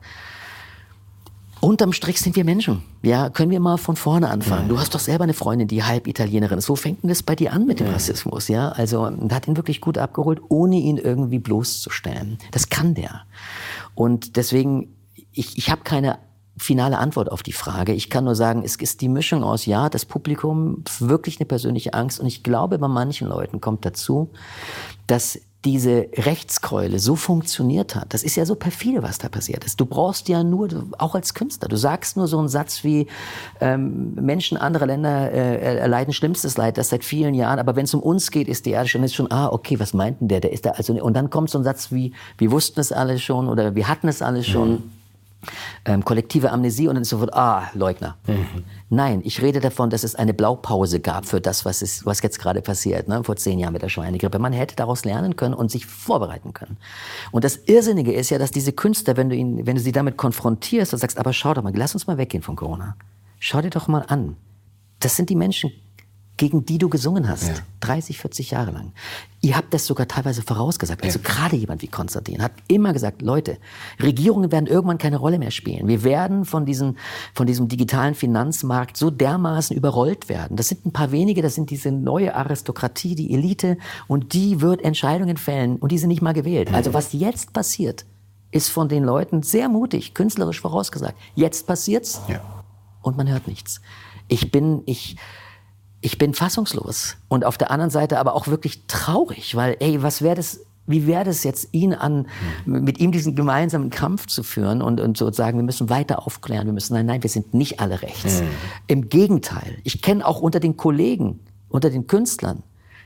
unterm 1.64 1.92
Strich 1.92 2.20
sind 2.20 2.36
wir 2.36 2.44
Menschen. 2.44 2.82
Ja, 3.02 3.30
können 3.30 3.50
wir 3.50 3.58
mal 3.58 3.78
von 3.78 3.96
vorne 3.96 4.28
anfangen. 4.28 4.68
Du 4.68 4.78
hast 4.78 4.94
doch 4.94 5.00
selber 5.00 5.24
eine 5.24 5.32
Freundin, 5.32 5.66
die 5.66 5.82
halb 5.82 6.06
Italienerin 6.06 6.58
ist. 6.58 6.68
Wo 6.68 6.76
fängt 6.76 7.02
denn 7.02 7.08
das 7.08 7.22
bei 7.22 7.34
dir 7.34 7.52
an 7.52 7.66
mit 7.66 7.80
dem 7.80 7.88
Rassismus? 7.88 8.48
Ja, 8.48 8.68
also 8.68 9.10
hat 9.30 9.48
ihn 9.48 9.56
wirklich 9.56 9.80
gut 9.80 9.96
abgeholt, 9.96 10.40
ohne 10.48 10.76
ihn 10.76 10.98
irgendwie 10.98 11.38
bloßzustellen. 11.38 12.38
Das 12.50 12.68
kann 12.68 12.94
der. 12.94 13.22
Und 13.94 14.36
deswegen, 14.36 14.94
ich, 15.32 15.56
ich 15.56 15.70
habe 15.70 15.82
keine 15.84 16.18
finale 16.56 16.98
Antwort 16.98 17.32
auf 17.32 17.42
die 17.42 17.52
Frage. 17.52 17.94
Ich 17.94 18.10
kann 18.10 18.24
nur 18.24 18.34
sagen, 18.34 18.62
es 18.64 18.76
ist 18.76 19.00
die 19.00 19.08
Mischung 19.08 19.42
aus, 19.42 19.66
ja, 19.66 19.88
das 19.88 20.04
Publikum, 20.04 20.84
wirklich 20.98 21.40
eine 21.40 21.46
persönliche 21.46 21.94
Angst. 21.94 22.20
Und 22.20 22.26
ich 22.26 22.42
glaube, 22.42 22.78
bei 22.78 22.88
manchen 22.88 23.28
Leuten 23.28 23.60
kommt 23.60 23.84
dazu, 23.84 24.30
dass 25.06 25.40
diese 25.64 26.08
Rechtskeule 26.14 26.98
so 26.98 27.16
funktioniert 27.16 27.94
hat. 27.94 28.12
Das 28.12 28.22
ist 28.22 28.36
ja 28.36 28.44
so 28.44 28.54
perfide, 28.54 29.02
was 29.02 29.18
da 29.18 29.28
passiert 29.28 29.64
ist. 29.64 29.80
Du 29.80 29.86
brauchst 29.86 30.28
ja 30.28 30.44
nur, 30.44 30.68
auch 30.98 31.14
als 31.14 31.34
Künstler, 31.34 31.68
du 31.68 31.76
sagst 31.76 32.16
nur 32.16 32.28
so 32.28 32.38
einen 32.38 32.48
Satz 32.48 32.84
wie, 32.84 33.06
ähm, 33.60 34.14
Menschen 34.14 34.58
anderer 34.58 34.86
Länder 34.86 35.32
äh, 35.32 35.78
erleiden 35.78 36.12
schlimmstes 36.12 36.56
Leid, 36.56 36.76
das 36.76 36.90
seit 36.90 37.04
vielen 37.04 37.34
Jahren, 37.34 37.58
aber 37.58 37.76
wenn 37.76 37.84
es 37.84 37.94
um 37.94 38.00
uns 38.00 38.30
geht, 38.30 38.48
ist 38.48 38.66
die 38.66 38.70
Erde 38.70 38.88
schon, 38.88 39.02
ist 39.02 39.14
schon, 39.14 39.30
ah, 39.30 39.48
okay, 39.48 39.80
was 39.80 39.94
meint 39.94 40.20
denn 40.20 40.28
der? 40.28 40.40
Der 40.40 40.52
ist 40.52 40.66
da 40.66 40.70
also, 40.72 40.92
und 40.92 41.14
dann 41.14 41.30
kommt 41.30 41.50
so 41.50 41.58
ein 41.58 41.64
Satz 41.64 41.90
wie, 41.90 42.12
wir 42.38 42.50
wussten 42.50 42.80
es 42.80 42.92
alle 42.92 43.18
schon 43.18 43.48
oder 43.48 43.74
wir 43.74 43.88
hatten 43.88 44.08
es 44.08 44.20
alle 44.22 44.44
schon. 44.44 44.70
Mhm 44.70 45.03
ähm, 45.84 46.04
kollektive 46.04 46.50
Amnesie 46.50 46.88
und 46.88 46.94
dann 46.94 47.02
ist 47.02 47.10
sofort, 47.10 47.34
ah, 47.34 47.70
Leugner. 47.74 48.16
Mhm. 48.26 48.64
Nein, 48.90 49.22
ich 49.24 49.42
rede 49.42 49.60
davon, 49.60 49.90
dass 49.90 50.04
es 50.04 50.14
eine 50.14 50.34
Blaupause 50.34 51.00
gab 51.00 51.26
für 51.26 51.40
das, 51.40 51.64
was, 51.64 51.82
ist, 51.82 52.06
was 52.06 52.22
jetzt 52.22 52.38
gerade 52.38 52.62
passiert, 52.62 53.08
ne? 53.08 53.24
vor 53.24 53.36
zehn 53.36 53.58
Jahren 53.58 53.72
mit 53.72 53.82
der 53.82 53.88
Schweinegrippe. 53.88 54.38
Man 54.38 54.52
hätte 54.52 54.76
daraus 54.76 55.04
lernen 55.04 55.36
können 55.36 55.54
und 55.54 55.70
sich 55.70 55.86
vorbereiten 55.86 56.52
können. 56.52 56.76
Und 57.32 57.44
das 57.44 57.56
Irrsinnige 57.66 58.12
ist 58.12 58.30
ja, 58.30 58.38
dass 58.38 58.50
diese 58.50 58.72
Künstler, 58.72 59.16
wenn 59.16 59.28
du, 59.28 59.36
ihn, 59.36 59.66
wenn 59.66 59.76
du 59.76 59.82
sie 59.82 59.92
damit 59.92 60.16
konfrontierst 60.16 60.92
und 60.92 60.98
sagst, 60.98 61.18
aber 61.18 61.32
schau 61.32 61.54
doch 61.54 61.62
mal, 61.62 61.72
lass 61.74 61.94
uns 61.94 62.06
mal 62.06 62.18
weggehen 62.18 62.42
von 62.42 62.56
Corona. 62.56 62.96
Schau 63.38 63.60
dir 63.60 63.70
doch 63.70 63.88
mal 63.88 64.04
an. 64.08 64.36
Das 65.00 65.16
sind 65.16 65.28
die 65.28 65.36
Menschen, 65.36 65.70
gegen 66.36 66.66
die 66.66 66.78
du 66.78 66.88
gesungen 66.88 67.28
hast. 67.28 67.48
Ja. 67.48 67.54
30, 67.80 68.18
40 68.18 68.50
Jahre 68.50 68.72
lang. 68.72 68.92
Ihr 69.40 69.56
habt 69.56 69.72
das 69.72 69.86
sogar 69.86 70.08
teilweise 70.08 70.42
vorausgesagt. 70.42 71.04
Also 71.04 71.20
ja. 71.20 71.24
gerade 71.24 71.54
jemand 71.54 71.82
wie 71.82 71.86
Konstantin 71.86 72.42
hat 72.42 72.52
immer 72.66 72.92
gesagt, 72.92 73.22
Leute, 73.22 73.58
Regierungen 74.02 74.50
werden 74.50 74.66
irgendwann 74.66 74.98
keine 74.98 75.18
Rolle 75.18 75.38
mehr 75.38 75.50
spielen. 75.50 75.86
Wir 75.86 76.02
werden 76.02 76.44
von 76.44 76.64
diesem, 76.66 76.96
von 77.34 77.46
diesem 77.46 77.68
digitalen 77.68 78.14
Finanzmarkt 78.14 78.96
so 78.96 79.10
dermaßen 79.10 79.76
überrollt 79.76 80.28
werden. 80.28 80.56
Das 80.56 80.68
sind 80.68 80.86
ein 80.86 80.92
paar 80.92 81.12
wenige, 81.12 81.42
das 81.42 81.54
sind 81.54 81.70
diese 81.70 81.92
neue 81.92 82.34
Aristokratie, 82.34 83.14
die 83.14 83.32
Elite, 83.32 83.76
und 84.08 84.32
die 84.32 84.60
wird 84.60 84.82
Entscheidungen 84.82 85.36
fällen 85.36 85.76
und 85.76 85.92
die 85.92 85.98
sind 85.98 86.08
nicht 86.08 86.22
mal 86.22 86.34
gewählt. 86.34 86.72
Also 86.72 86.94
was 86.94 87.12
jetzt 87.12 87.52
passiert, 87.52 88.06
ist 88.50 88.70
von 88.70 88.88
den 88.88 89.04
Leuten 89.04 89.42
sehr 89.42 89.68
mutig, 89.68 90.14
künstlerisch 90.14 90.60
vorausgesagt. 90.60 91.16
Jetzt 91.34 91.66
passiert's 91.66 92.20
ja. 92.28 92.40
und 93.02 93.16
man 93.16 93.28
hört 93.28 93.46
nichts. 93.46 93.80
Ich 94.28 94.50
bin, 94.50 94.82
ich, 94.86 95.16
ich 96.04 96.18
bin 96.18 96.34
fassungslos 96.34 97.16
und 97.28 97.44
auf 97.44 97.56
der 97.56 97.70
anderen 97.70 97.90
Seite 97.90 98.18
aber 98.18 98.34
auch 98.34 98.46
wirklich 98.46 98.86
traurig, 98.86 99.56
weil 99.56 99.76
ey, 99.80 100.02
was 100.02 100.20
wäre 100.22 100.34
das 100.34 100.60
wie 100.86 101.06
wäre 101.06 101.24
das 101.24 101.44
jetzt, 101.44 101.68
ihn 101.72 101.94
an, 101.94 102.26
mit 102.66 103.00
ihm 103.00 103.10
diesen 103.10 103.34
gemeinsamen 103.34 103.88
Kampf 103.88 104.26
zu 104.26 104.42
führen 104.42 104.82
und, 104.82 105.00
und 105.00 105.16
so 105.16 105.32
sagen, 105.32 105.56
wir 105.56 105.64
müssen 105.64 105.88
weiter 105.88 106.26
aufklären, 106.26 106.66
wir 106.66 106.74
müssen, 106.74 106.92
nein, 106.92 107.06
nein, 107.06 107.22
wir 107.22 107.30
sind 107.30 107.54
nicht 107.54 107.80
alle 107.80 108.02
rechts. 108.02 108.42
Mhm. 108.42 108.46
Im 108.86 109.08
Gegenteil, 109.08 109.78
ich 109.82 110.02
kenne 110.02 110.26
auch 110.26 110.42
unter 110.42 110.60
den 110.60 110.76
Kollegen, 110.76 111.40
unter 111.70 111.88
den 111.88 112.06
Künstlern, 112.06 112.62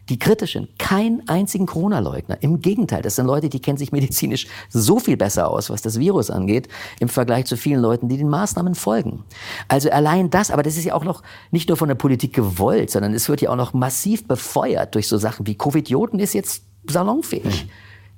die 0.08 0.18
kritischen, 0.18 0.68
keinen 0.78 1.28
einzigen 1.28 1.66
Corona-Leugner. 1.66 2.42
Im 2.42 2.60
Gegenteil, 2.60 3.02
das 3.02 3.16
sind 3.16 3.26
Leute, 3.26 3.48
die 3.48 3.60
kennen 3.60 3.78
sich 3.78 3.92
medizinisch 3.92 4.46
so 4.68 4.98
viel 4.98 5.16
besser 5.16 5.50
aus, 5.50 5.70
was 5.70 5.82
das 5.82 5.98
Virus 5.98 6.30
angeht, 6.30 6.68
im 7.00 7.08
Vergleich 7.08 7.46
zu 7.46 7.56
vielen 7.56 7.80
Leuten, 7.80 8.08
die 8.08 8.16
den 8.16 8.28
Maßnahmen 8.28 8.74
folgen. 8.74 9.24
Also 9.68 9.90
allein 9.90 10.30
das, 10.30 10.50
aber 10.50 10.62
das 10.62 10.76
ist 10.76 10.84
ja 10.84 10.94
auch 10.94 11.04
noch 11.04 11.22
nicht 11.50 11.68
nur 11.68 11.76
von 11.76 11.88
der 11.88 11.94
Politik 11.94 12.32
gewollt, 12.32 12.90
sondern 12.90 13.12
es 13.14 13.28
wird 13.28 13.42
ja 13.42 13.50
auch 13.50 13.56
noch 13.56 13.74
massiv 13.74 14.26
befeuert 14.26 14.94
durch 14.94 15.08
so 15.08 15.18
Sachen 15.18 15.46
wie 15.46 15.54
Covidioten 15.56 16.18
ist 16.18 16.32
jetzt 16.32 16.62
salonfähig. 16.86 17.64
Mhm. 17.64 17.70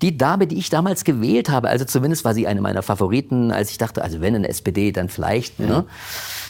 Die 0.03 0.17
Dame, 0.17 0.47
die 0.47 0.57
ich 0.57 0.71
damals 0.71 1.05
gewählt 1.05 1.51
habe, 1.51 1.69
also 1.69 1.85
zumindest 1.85 2.25
war 2.25 2.33
sie 2.33 2.47
eine 2.47 2.63
meiner 2.63 2.83
Favoriten, 2.83 3.51
als 3.51 3.71
ich 3.71 3.77
dachte, 3.77 4.03
also 4.03 4.23
wenn 4.23 4.35
eine 4.35 4.49
SPD, 4.49 4.93
dann 4.93 5.11
vielleicht. 5.11 5.61
Mhm. 5.61 5.67
Ne? 5.67 5.85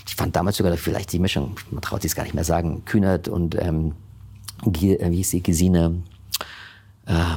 Ich 0.07 0.15
fand 0.15 0.37
damals 0.37 0.57
sogar 0.57 0.77
vielleicht 0.77 1.13
die 1.13 1.19
Mischung, 1.19 1.57
man 1.71 1.83
traut 1.83 2.03
sich 2.03 2.13
es 2.13 2.17
gar 2.17 2.23
nicht 2.23 2.35
mehr 2.35 2.45
sagen, 2.45 2.85
Kühnert 2.85 3.27
und 3.27 3.61
ähm, 3.61 3.95
wie 4.65 4.97
hieß 4.97 5.31
sie, 5.31 5.43
Gesine, 5.43 6.03
äh, 7.07 7.37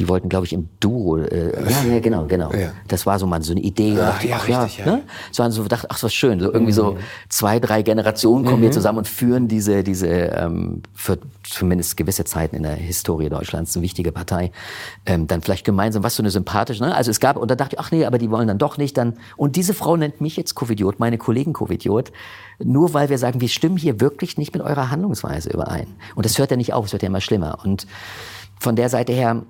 die 0.00 0.08
wollten, 0.08 0.30
glaube 0.30 0.46
ich, 0.46 0.54
im 0.54 0.68
Duo. 0.80 1.18
Äh, 1.18 1.52
ja, 1.70 1.92
ja, 1.92 2.00
genau, 2.00 2.24
genau. 2.24 2.50
Ja. 2.52 2.72
Das 2.88 3.04
war 3.04 3.18
so 3.18 3.26
mal 3.26 3.42
so 3.42 3.52
eine 3.52 3.60
Idee. 3.60 3.92
Ah, 3.92 4.12
dachte, 4.12 4.28
ja, 4.28 4.36
ach, 4.36 4.48
richtig, 4.48 4.78
ja. 4.78 4.86
Ne? 4.86 5.02
So, 5.30 5.48
so 5.50 5.64
dachte, 5.64 5.88
ach, 5.90 6.02
was 6.02 6.14
schön. 6.14 6.40
So 6.40 6.46
irgendwie 6.46 6.72
mhm. 6.72 6.76
so 6.76 6.98
zwei, 7.28 7.60
drei 7.60 7.82
Generationen 7.82 8.46
kommen 8.46 8.58
mhm. 8.58 8.62
hier 8.62 8.70
zusammen 8.72 8.98
und 8.98 9.08
führen 9.08 9.46
diese, 9.46 9.84
diese 9.84 10.08
ähm, 10.08 10.82
für 10.94 11.18
zumindest 11.44 11.98
gewisse 11.98 12.24
Zeiten 12.24 12.56
in 12.56 12.62
der 12.62 12.76
Historie 12.76 13.28
Deutschlands 13.28 13.76
eine 13.76 13.82
wichtige 13.82 14.10
Partei. 14.10 14.52
Ähm, 15.04 15.26
dann 15.26 15.42
vielleicht 15.42 15.66
gemeinsam, 15.66 16.02
was 16.02 16.16
so 16.16 16.22
eine 16.22 16.30
sympathische. 16.30 16.82
Ne? 16.82 16.94
Also 16.94 17.10
es 17.10 17.20
gab 17.20 17.36
und 17.36 17.50
da 17.50 17.54
dachte 17.54 17.76
ich, 17.76 17.80
ach 17.80 17.90
nee, 17.90 18.06
aber 18.06 18.16
die 18.16 18.30
wollen 18.30 18.48
dann 18.48 18.58
doch 18.58 18.78
nicht. 18.78 18.96
Dann 18.96 19.18
und 19.36 19.56
diese 19.56 19.74
Frau 19.74 19.98
nennt 19.98 20.22
mich 20.22 20.34
jetzt 20.38 20.54
Covidiot, 20.54 20.98
meine 20.98 21.18
Kollegen 21.18 21.52
Covidiot, 21.52 22.10
nur 22.58 22.94
weil 22.94 23.10
wir 23.10 23.18
sagen, 23.18 23.42
wir 23.42 23.48
stimmen 23.48 23.76
hier 23.76 24.00
wirklich 24.00 24.38
nicht 24.38 24.54
mit 24.54 24.62
eurer 24.62 24.90
Handlungsweise 24.90 25.50
überein. 25.50 25.88
Und 26.14 26.24
das 26.24 26.38
hört 26.38 26.50
ja 26.50 26.56
nicht 26.56 26.72
auf, 26.72 26.86
es 26.86 26.92
wird 26.92 27.02
ja 27.02 27.08
immer 27.08 27.20
schlimmer. 27.20 27.58
Und 27.62 27.86
von 28.58 28.76
der 28.76 28.88
Seite 28.88 29.12
her 29.12 29.42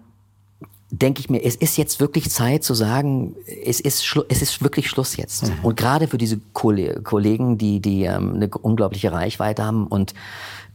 denke 0.90 1.20
ich 1.20 1.30
mir, 1.30 1.44
es 1.44 1.54
ist 1.54 1.78
jetzt 1.78 2.00
wirklich 2.00 2.30
Zeit 2.30 2.64
zu 2.64 2.74
sagen, 2.74 3.36
es 3.64 3.78
ist, 3.80 4.16
es 4.28 4.42
ist 4.42 4.60
wirklich 4.62 4.90
Schluss 4.90 5.16
jetzt. 5.16 5.44
Mhm. 5.44 5.64
Und 5.64 5.76
gerade 5.76 6.08
für 6.08 6.18
diese 6.18 6.40
Kollegen, 6.52 7.56
die, 7.58 7.78
die 7.80 8.02
ähm, 8.04 8.34
eine 8.34 8.48
unglaubliche 8.48 9.12
Reichweite 9.12 9.64
haben 9.64 9.86
und 9.86 10.14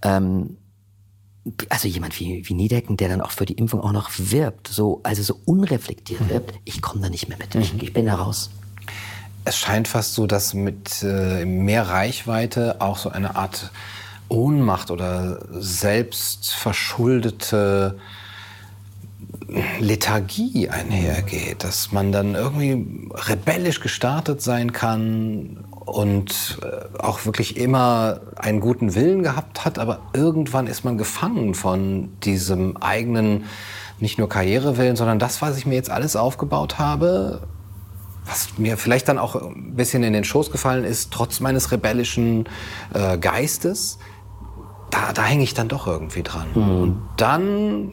ähm, 0.02 0.58
also 1.70 1.88
jemand 1.88 2.20
wie, 2.20 2.42
wie 2.48 2.56
Niedecken, 2.56 2.98
der 2.98 3.10
dann 3.10 3.22
auch 3.22 3.30
für 3.32 3.46
die 3.46 3.54
Impfung 3.54 3.82
auch 3.82 3.92
noch 3.92 4.10
wirbt, 4.18 4.68
so, 4.68 5.02
also 5.04 5.22
so 5.22 5.40
unreflektiert 5.46 6.22
mhm. 6.22 6.30
wirbt, 6.30 6.56
ich 6.64 6.82
komme 6.82 7.02
da 7.02 7.10
nicht 7.10 7.30
mehr 7.30 7.38
mit. 7.38 7.54
Ich, 7.56 7.74
mhm. 7.74 7.82
ich, 7.82 7.94
bin 7.94 8.08
da 8.08 8.16
raus. 8.16 8.50
Es 9.44 9.58
scheint 9.58 9.88
fast 9.88 10.16
so, 10.16 10.26
dass 10.28 10.56
mit 10.56 11.04
äh, 11.04 11.46
mehr 11.46 11.88
Reichweite 11.88 12.82
auch 12.82 12.98
so 12.98 13.10
eine 13.10 13.36
Art 13.36 13.72
Ohnmacht 14.28 14.90
oder 14.90 15.46
selbstverschuldete 15.52 18.00
Lethargie 19.80 20.70
einhergeht, 20.70 21.64
dass 21.64 21.92
man 21.92 22.12
dann 22.12 22.36
irgendwie 22.36 23.10
rebellisch 23.14 23.80
gestartet 23.80 24.42
sein 24.42 24.74
kann 24.74 25.66
und 25.86 26.60
äh, 26.64 26.98
auch 27.00 27.26
wirklich 27.26 27.58
immer 27.58 28.22
einen 28.36 28.60
guten 28.60 28.96
Willen 28.96 29.22
gehabt 29.22 29.66
hat, 29.66 29.78
aber 29.78 30.00
irgendwann 30.14 30.68
ist 30.68 30.84
man 30.84 30.98
gefangen 30.98 31.54
von 31.54 32.10
diesem 32.24 32.78
eigenen, 32.78 33.46
nicht 34.00 34.18
nur 34.18 34.28
Karrierewillen, 34.28 34.96
sondern 34.96 35.20
das, 35.20 35.42
was 35.42 35.58
ich 35.58 35.66
mir 35.66 35.76
jetzt 35.76 35.92
alles 35.92 36.16
aufgebaut 36.16 36.80
habe, 36.80 37.48
was 38.26 38.58
mir 38.58 38.78
vielleicht 38.78 39.08
dann 39.08 39.20
auch 39.20 39.36
ein 39.36 39.76
bisschen 39.76 40.02
in 40.02 40.14
den 40.14 40.24
Schoß 40.24 40.52
gefallen 40.52 40.84
ist, 40.84 41.12
trotz 41.12 41.40
meines 41.40 41.72
rebellischen 41.72 42.50
äh, 42.94 43.20
Geistes, 43.20 44.00
da, 44.96 45.14
da 45.14 45.24
hänge 45.24 45.44
ich 45.44 45.54
dann 45.54 45.68
doch 45.68 45.88
irgendwie 45.88 46.24
dran. 46.24 46.48
Mhm. 46.54 46.82
Und 46.82 47.02
dann 47.18 47.92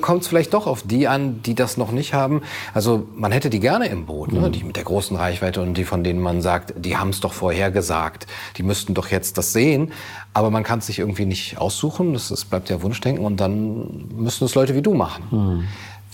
kommt 0.00 0.22
es 0.22 0.28
vielleicht 0.28 0.54
doch 0.54 0.66
auf 0.66 0.82
die 0.84 1.08
an, 1.08 1.42
die 1.42 1.54
das 1.54 1.76
noch 1.76 1.90
nicht 1.90 2.14
haben. 2.14 2.42
Also 2.72 3.06
man 3.16 3.32
hätte 3.32 3.50
die 3.50 3.60
gerne 3.60 3.86
im 3.86 4.06
Boot, 4.06 4.32
ne? 4.32 4.40
Mhm. 4.40 4.52
die 4.52 4.64
mit 4.64 4.76
der 4.76 4.84
großen 4.84 5.16
Reichweite 5.16 5.60
und 5.60 5.74
die, 5.74 5.84
von 5.84 6.04
denen 6.04 6.20
man 6.20 6.40
sagt, 6.40 6.74
die 6.76 6.96
haben 6.96 7.10
es 7.10 7.20
doch 7.20 7.32
vorher 7.32 7.70
gesagt, 7.70 8.26
die 8.56 8.62
müssten 8.62 8.94
doch 8.94 9.08
jetzt 9.08 9.38
das 9.38 9.52
sehen. 9.52 9.92
Aber 10.32 10.50
man 10.50 10.62
kann 10.62 10.78
es 10.78 10.86
sich 10.86 11.00
irgendwie 11.00 11.26
nicht 11.26 11.58
aussuchen, 11.58 12.12
das, 12.12 12.28
das 12.28 12.44
bleibt 12.44 12.70
ja 12.70 12.80
Wunschdenken 12.82 13.24
und 13.24 13.38
dann 13.38 14.08
müssen 14.16 14.44
es 14.44 14.54
Leute 14.54 14.76
wie 14.76 14.82
du 14.82 14.94
machen. 14.94 15.24
Mhm. 15.30 15.64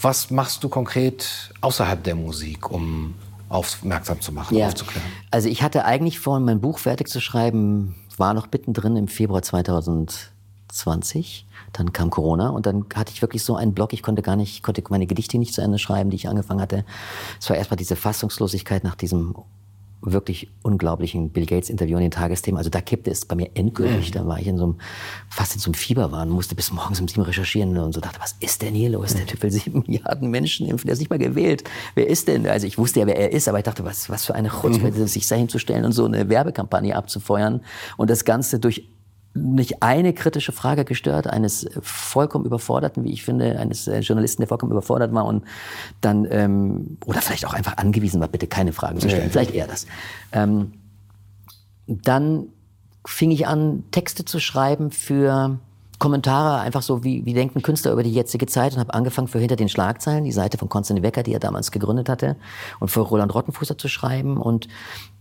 Was 0.01 0.31
machst 0.31 0.65
du 0.65 0.69
konkret 0.69 1.53
außerhalb 1.61 2.03
der 2.03 2.15
Musik, 2.15 2.71
um 2.71 3.15
aufmerksam 3.49 4.21
zu 4.21 4.33
machen, 4.33 4.57
ja. 4.57 4.67
aufzuklären? 4.67 5.07
Also 5.31 5.49
ich 5.49 5.63
hatte 5.63 5.85
eigentlich 5.85 6.21
vor, 6.21 6.41
mein 6.41 6.61
Buch 6.61 6.79
fertig 6.79 7.09
zu 7.09 7.21
schreiben 7.21 7.95
war 8.19 8.35
noch 8.35 8.51
mittendrin 8.51 8.97
im 8.97 9.09
Februar 9.09 9.43
2020. 9.43 11.47
Dann 11.73 11.93
kam 11.93 12.11
Corona 12.11 12.51
und 12.51 12.67
dann 12.67 12.87
hatte 12.95 13.13
ich 13.13 13.23
wirklich 13.23 13.43
so 13.43 13.57
einen 13.57 13.75
Block. 13.75 13.93
Ich 13.93 14.03
konnte 14.03 14.23
gar 14.23 14.37
nicht, 14.37 14.63
konnte 14.63 14.83
meine 14.89 15.07
Gedichte 15.07 15.39
nicht 15.39 15.55
zu 15.55 15.61
Ende 15.61 15.79
schreiben, 15.79 16.11
die 16.11 16.17
ich 16.17 16.29
angefangen 16.29 16.61
hatte. 16.61 16.85
Es 17.41 17.49
war 17.51 17.57
erstmal 17.57 17.77
diese 17.77 17.97
Fassungslosigkeit 17.97 18.85
nach 18.85 18.95
diesem 18.95 19.35
wirklich 20.03 20.49
unglaublichen 20.63 21.31
Bill 21.31 21.47
Gates 21.47 21.71
Interview 21.71 21.97
in 21.97 22.03
den 22.03 22.11
Tagesthemen. 22.11 22.59
Also 22.59 22.71
da 22.71 22.81
kippte 22.81 23.11
es 23.11 23.25
bei 23.25 23.35
mir 23.35 23.51
endgültig. 23.55 24.11
Mhm. 24.11 24.13
Da 24.13 24.27
war 24.27 24.39
ich 24.39 24.47
in 24.47 24.59
so 24.59 24.65
einem, 24.65 24.75
fast 25.29 25.55
in 25.55 25.61
so 25.61 25.69
einem 25.69 25.75
Fieberwahn, 25.75 26.29
musste 26.29 26.55
bis 26.55 26.71
morgens 26.73 27.01
um 27.01 27.09
sieben 27.09 27.23
recherchieren 27.23 27.77
und 27.79 27.93
so 27.93 28.01
dachte, 28.01 28.21
was 28.21 28.37
ist 28.41 28.63
denn 28.63 28.75
hier 28.75 28.91
los? 28.91 29.15
Der. 29.15 29.27
Typ 29.27 29.43
will 29.43 29.51
sieben 29.51 29.85
Milliarden 29.87 30.31
Menschen 30.31 30.67
impfen, 30.69 30.87
der 30.87 30.95
ist 30.95 31.01
nicht 31.01 31.11
mal 31.11 31.19
gewählt. 31.19 31.65
Wer 31.95 32.09
ist 32.09 32.29
denn? 32.29 32.47
Also 32.47 32.67
ich 32.67 32.79
wusste 32.79 33.01
ja, 33.01 33.07
wer 33.07 33.17
er 33.17 33.33
ist, 33.33 33.49
aber 33.49 33.59
ich 33.59 33.65
dachte, 33.65 33.85
was, 33.85 34.09
was 34.09 34.25
für 34.25 34.35
eine 34.35 34.49
Chutzpe, 34.49 34.91
mhm. 34.91 35.07
sich 35.07 35.27
da 35.27 35.35
hinzustellen 35.35 35.85
und 35.85 35.93
so 35.93 36.05
eine 36.05 36.29
Werbekampagne 36.29 36.95
abzufeuern 36.95 37.63
und 37.97 38.11
das 38.11 38.25
Ganze 38.25 38.59
durch 38.59 38.89
nicht 39.37 39.83
eine 39.83 40.13
kritische 40.13 40.53
Frage 40.53 40.85
gestört, 40.85 41.27
eines 41.27 41.67
vollkommen 41.81 42.45
überforderten, 42.45 43.05
wie 43.05 43.13
ich 43.13 43.25
finde, 43.25 43.59
eines 43.59 43.87
äh, 43.87 44.01
Journalisten, 44.01 44.43
der 44.43 44.49
vollkommen 44.49 44.73
überfordert 44.73 45.13
war 45.13 45.27
und 45.27 45.45
dann, 46.01 46.27
ähm, 46.31 46.99
oder 47.07 47.21
vielleicht 47.21 47.47
auch 47.47 47.55
einfach 47.55 47.77
angewiesen 47.77 48.21
war, 48.21 48.29
bitte 48.29 48.47
keine 48.47 48.73
Fragen 48.73 49.01
zu 49.01 49.09
stellen, 49.09 49.25
nee. 49.25 49.31
vielleicht 49.31 49.55
eher 49.55 49.67
das. 49.67 49.87
Ähm, 50.33 50.73
dann 51.87 52.49
fing 53.07 53.31
ich 53.31 53.47
an, 53.47 53.85
Texte 53.93 54.25
zu 54.25 54.41
schreiben 54.41 54.91
für 54.91 55.59
Kommentare, 55.99 56.61
einfach 56.61 56.83
so, 56.83 57.05
wie, 57.05 57.25
wie 57.25 57.33
denken 57.33 57.63
Künstler 57.63 57.93
über 57.93 58.03
die 58.03 58.13
jetzige 58.13 58.47
Zeit 58.47 58.75
und 58.75 58.81
habe 58.81 58.93
angefangen 58.93 59.29
für 59.29 59.39
Hinter 59.39 59.57
den 59.57 59.69
Schlagzeilen, 59.69 60.25
die 60.25 60.33
Seite 60.33 60.59
von 60.59 60.69
Konstantin 60.69 61.03
Wecker, 61.03 61.23
die 61.23 61.33
er 61.33 61.41
damals 61.41 61.71
gegründet 61.71 62.09
hatte, 62.09 62.37
und 62.81 62.91
für 62.91 63.01
Roland 63.01 63.35
Rottenfußer 63.35 63.79
zu 63.79 63.89
schreiben 63.89 64.37
und 64.37 64.69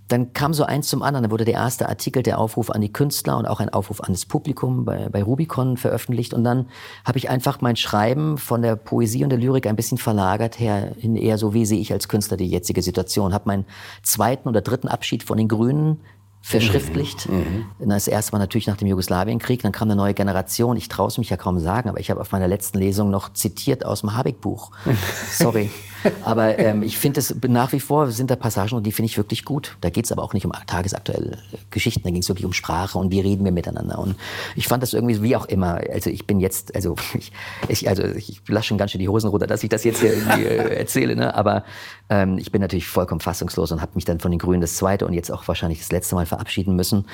dann 0.08 0.34
kam 0.34 0.54
so 0.54 0.64
eins 0.64 0.88
zum 0.88 1.02
anderen. 1.02 1.24
Dann 1.24 1.32
wurde 1.32 1.46
der 1.46 1.56
erste 1.56 1.90
Artikel, 1.90 2.22
der 2.22 2.40
Aufruf 2.40 2.70
an 2.70 2.82
die 2.82 2.94
Künstler 2.94 3.38
und 3.38 3.48
auch 3.48 3.60
ein 3.60 3.70
Aufruf 3.70 4.02
an 4.02 4.14
das 4.14 4.26
Publikum 4.26 4.86
bei, 4.86 5.10
bei 5.10 5.24
Rubicon 5.24 5.78
veröffentlicht. 5.78 6.34
Und 6.34 6.44
dann 6.44 6.68
habe 7.04 7.18
ich 7.18 7.30
einfach 7.30 7.62
mein 7.62 7.76
Schreiben 7.76 8.38
von 8.38 8.62
der 8.62 8.76
Poesie 8.76 9.24
und 9.24 9.30
der 9.30 9.40
Lyrik 9.40 9.66
ein 9.68 9.76
bisschen 9.76 9.98
verlagert 9.98 10.60
her 10.60 10.96
in 10.98 11.16
eher 11.16 11.38
so, 11.38 11.54
wie 11.54 11.66
sehe 11.66 11.80
ich 11.80 11.92
als 11.92 12.08
Künstler 12.08 12.38
die 12.38 12.48
jetzige 12.48 12.82
Situation. 12.82 13.34
Habe 13.34 13.48
meinen 13.48 13.66
zweiten 14.04 14.48
oder 14.48 14.62
dritten 14.62 14.88
Abschied 14.88 15.24
von 15.24 15.38
den 15.38 15.48
Grünen 15.48 16.00
verschriftlicht. 16.46 17.28
Mhm. 17.28 17.66
mhm. 17.80 17.90
Das 17.90 18.08
erste 18.08 18.34
Mal 18.34 18.40
natürlich 18.40 18.68
nach 18.68 18.78
dem 18.78 18.88
Jugoslawienkrieg, 18.88 19.64
dann 19.64 19.72
kam 19.72 19.88
eine 19.88 19.96
neue 19.96 20.14
Generation. 20.14 20.78
Ich 20.78 20.88
traue 20.88 21.08
es 21.08 21.18
mich 21.18 21.32
ja 21.32 21.38
kaum 21.38 21.60
sagen, 21.60 21.90
aber 21.90 22.00
ich 22.00 22.12
habe 22.12 22.22
auf 22.22 22.32
meiner 22.32 22.48
letzten 22.48 22.78
Lesung 22.78 23.10
noch 23.10 23.34
zitiert 23.34 23.84
aus 23.84 24.02
dem 24.02 24.16
Habeck-Buch. 24.16 24.70
Sorry. 25.32 25.72
Aber 26.24 26.60
ähm, 26.60 26.84
ich 26.84 26.98
finde 26.98 27.20
es 27.20 27.36
nach 27.48 27.72
wie 27.72 27.80
vor 27.80 28.12
sind 28.12 28.32
da 28.32 28.36
Passagen 28.36 28.76
und 28.76 28.86
die 28.86 28.92
finde 28.92 29.08
ich 29.08 29.18
wirklich 29.18 29.46
gut. 29.46 29.78
Da 29.82 29.90
geht 29.90 30.06
es 30.06 30.12
aber 30.12 30.24
auch 30.24 30.34
nicht 30.34 30.46
um 30.46 30.52
tagesaktuelle 30.68 31.38
Geschichten, 31.72 32.04
da 32.04 32.10
ging 32.10 32.22
es 32.22 32.30
wirklich 32.30 32.46
um 32.46 32.54
Sprache 32.54 32.98
und 32.98 33.12
wie 33.12 33.20
reden 33.20 33.46
wir 33.46 33.52
miteinander. 33.52 34.00
Und 34.00 34.16
ich 34.56 34.68
fand 34.68 34.84
das 34.84 34.94
irgendwie 34.94 35.22
wie 35.22 35.36
auch 35.36 35.46
immer. 35.46 35.82
Also 35.92 36.10
ich 36.10 36.28
bin 36.28 36.40
jetzt, 36.40 36.76
also 36.76 36.96
ich, 37.14 37.32
ich 37.68 37.90
also 37.90 38.04
ich 38.04 38.42
lasse 38.48 38.68
schon 38.68 38.78
ganz 38.78 38.92
schön 38.92 39.00
die 39.00 39.10
Hosen 39.10 39.30
runter, 39.30 39.48
dass 39.48 39.64
ich 39.64 39.70
das 39.70 39.84
jetzt 39.84 40.02
hier 40.02 40.14
irgendwie 40.14 40.44
äh, 40.44 40.76
erzähle. 40.80 41.16
Ne? 41.16 41.34
Aber 41.36 41.64
ähm, 42.10 42.38
ich 42.38 42.52
bin 42.52 42.62
natürlich 42.62 42.88
vollkommen 42.88 43.22
fassungslos 43.22 43.72
und 43.72 43.82
habe 43.82 43.92
mich 43.96 44.06
dann 44.06 44.20
von 44.20 44.32
den 44.32 44.40
Grünen 44.40 44.62
das 44.62 44.76
zweite 44.76 45.08
und 45.08 45.14
jetzt 45.14 45.32
auch 45.32 45.48
wahrscheinlich 45.48 45.80
das 45.80 45.92
letzte 45.92 46.16
Mal 46.16 46.26
verabschieden 46.26 46.76
müssen, 46.76 47.06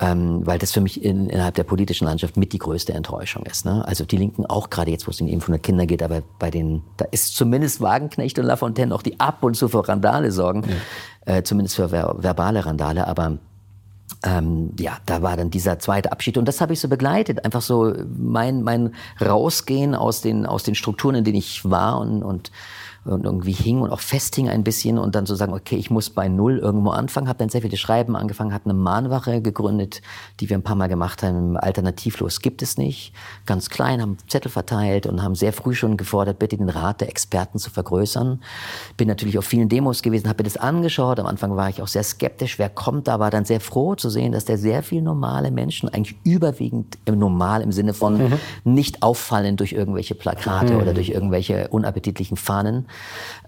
ähm, 0.00 0.46
weil 0.46 0.58
das 0.58 0.72
für 0.72 0.80
mich 0.80 1.04
in, 1.04 1.28
innerhalb 1.28 1.54
der 1.54 1.64
politischen 1.64 2.06
Landschaft 2.06 2.36
mit 2.36 2.52
die 2.52 2.58
größte 2.58 2.92
Enttäuschung 2.94 3.44
ist. 3.44 3.64
Ne? 3.64 3.86
Also 3.86 4.04
die 4.04 4.16
Linken 4.16 4.46
auch 4.46 4.70
gerade 4.70 4.90
jetzt, 4.90 5.06
wo 5.06 5.10
es 5.10 5.20
eben 5.20 5.40
von 5.40 5.52
den 5.52 5.62
Kindern 5.62 5.86
geht, 5.86 6.02
aber 6.02 6.22
bei 6.38 6.50
den, 6.50 6.82
da 6.96 7.04
ist 7.10 7.36
zumindest 7.36 7.80
Wagenknecht 7.80 8.37
und 8.38 8.46
Lafontaine 8.46 8.94
auch 8.94 9.02
die 9.02 9.18
ab 9.20 9.42
und 9.42 9.54
zu 9.54 9.68
für 9.68 9.86
Randale 9.86 10.32
sorgen, 10.32 10.64
ja. 11.26 11.36
äh, 11.36 11.42
zumindest 11.42 11.76
für 11.76 11.88
ver 11.88 12.16
verbale 12.18 12.64
Randale, 12.64 13.06
aber 13.06 13.38
ähm, 14.24 14.70
ja, 14.78 14.98
da 15.06 15.22
war 15.22 15.36
dann 15.36 15.50
dieser 15.50 15.78
zweite 15.78 16.10
Abschied 16.12 16.38
und 16.38 16.46
das 16.46 16.60
habe 16.60 16.72
ich 16.72 16.80
so 16.80 16.88
begleitet, 16.88 17.44
einfach 17.44 17.62
so 17.62 17.94
mein 18.18 18.62
mein 18.62 18.94
Rausgehen 19.20 19.94
aus 19.94 20.22
den 20.22 20.46
aus 20.46 20.62
den 20.62 20.74
Strukturen, 20.74 21.16
in 21.16 21.24
denen 21.24 21.38
ich 21.38 21.68
war 21.68 22.00
und 22.00 22.22
und 22.22 22.50
und 23.08 23.24
irgendwie 23.24 23.52
hing 23.52 23.80
und 23.80 23.90
auch 23.90 24.00
festhing 24.00 24.48
ein 24.48 24.64
bisschen 24.64 24.98
und 24.98 25.14
dann 25.14 25.26
so 25.26 25.34
sagen, 25.34 25.52
okay, 25.52 25.76
ich 25.76 25.90
muss 25.90 26.10
bei 26.10 26.28
Null 26.28 26.58
irgendwo 26.58 26.90
anfangen, 26.90 27.28
habe 27.28 27.38
dann 27.38 27.48
sehr 27.48 27.62
viele 27.62 27.76
Schreiben 27.76 28.16
angefangen, 28.16 28.52
habe 28.52 28.64
eine 28.66 28.74
Mahnwache 28.74 29.42
gegründet, 29.42 30.02
die 30.40 30.48
wir 30.48 30.56
ein 30.56 30.62
paar 30.62 30.76
Mal 30.76 30.88
gemacht 30.88 31.22
haben, 31.22 31.56
alternativlos 31.56 32.40
gibt 32.40 32.62
es 32.62 32.78
nicht, 32.78 33.12
ganz 33.46 33.70
klein, 33.70 34.00
haben 34.02 34.18
Zettel 34.28 34.50
verteilt 34.50 35.06
und 35.06 35.22
haben 35.22 35.34
sehr 35.34 35.52
früh 35.52 35.74
schon 35.74 35.96
gefordert, 35.96 36.38
bitte 36.38 36.56
den 36.56 36.68
Rat 36.68 37.00
der 37.00 37.08
Experten 37.08 37.58
zu 37.58 37.70
vergrößern. 37.70 38.40
Bin 38.96 39.08
natürlich 39.08 39.38
auf 39.38 39.44
vielen 39.44 39.68
Demos 39.68 40.02
gewesen, 40.02 40.28
habe 40.28 40.42
mir 40.42 40.48
das 40.48 40.56
angeschaut, 40.56 41.20
am 41.20 41.26
Anfang 41.26 41.56
war 41.56 41.68
ich 41.68 41.82
auch 41.82 41.88
sehr 41.88 42.02
skeptisch, 42.02 42.58
wer 42.58 42.68
kommt 42.68 43.08
da, 43.08 43.18
war 43.18 43.30
dann 43.30 43.44
sehr 43.44 43.60
froh 43.60 43.94
zu 43.94 44.10
sehen, 44.10 44.32
dass 44.32 44.44
da 44.44 44.56
sehr 44.56 44.82
viele 44.82 45.02
normale 45.02 45.50
Menschen, 45.50 45.88
eigentlich 45.88 46.16
überwiegend 46.24 46.98
im 47.04 47.18
normal 47.18 47.62
im 47.62 47.72
Sinne 47.72 47.94
von 47.94 48.18
mhm. 48.18 48.38
nicht 48.64 49.02
auffallen 49.02 49.56
durch 49.56 49.72
irgendwelche 49.72 50.14
Plakate 50.14 50.74
mhm. 50.74 50.80
oder 50.80 50.94
durch 50.94 51.10
irgendwelche 51.10 51.68
unappetitlichen 51.68 52.36
Fahnen, 52.36 52.86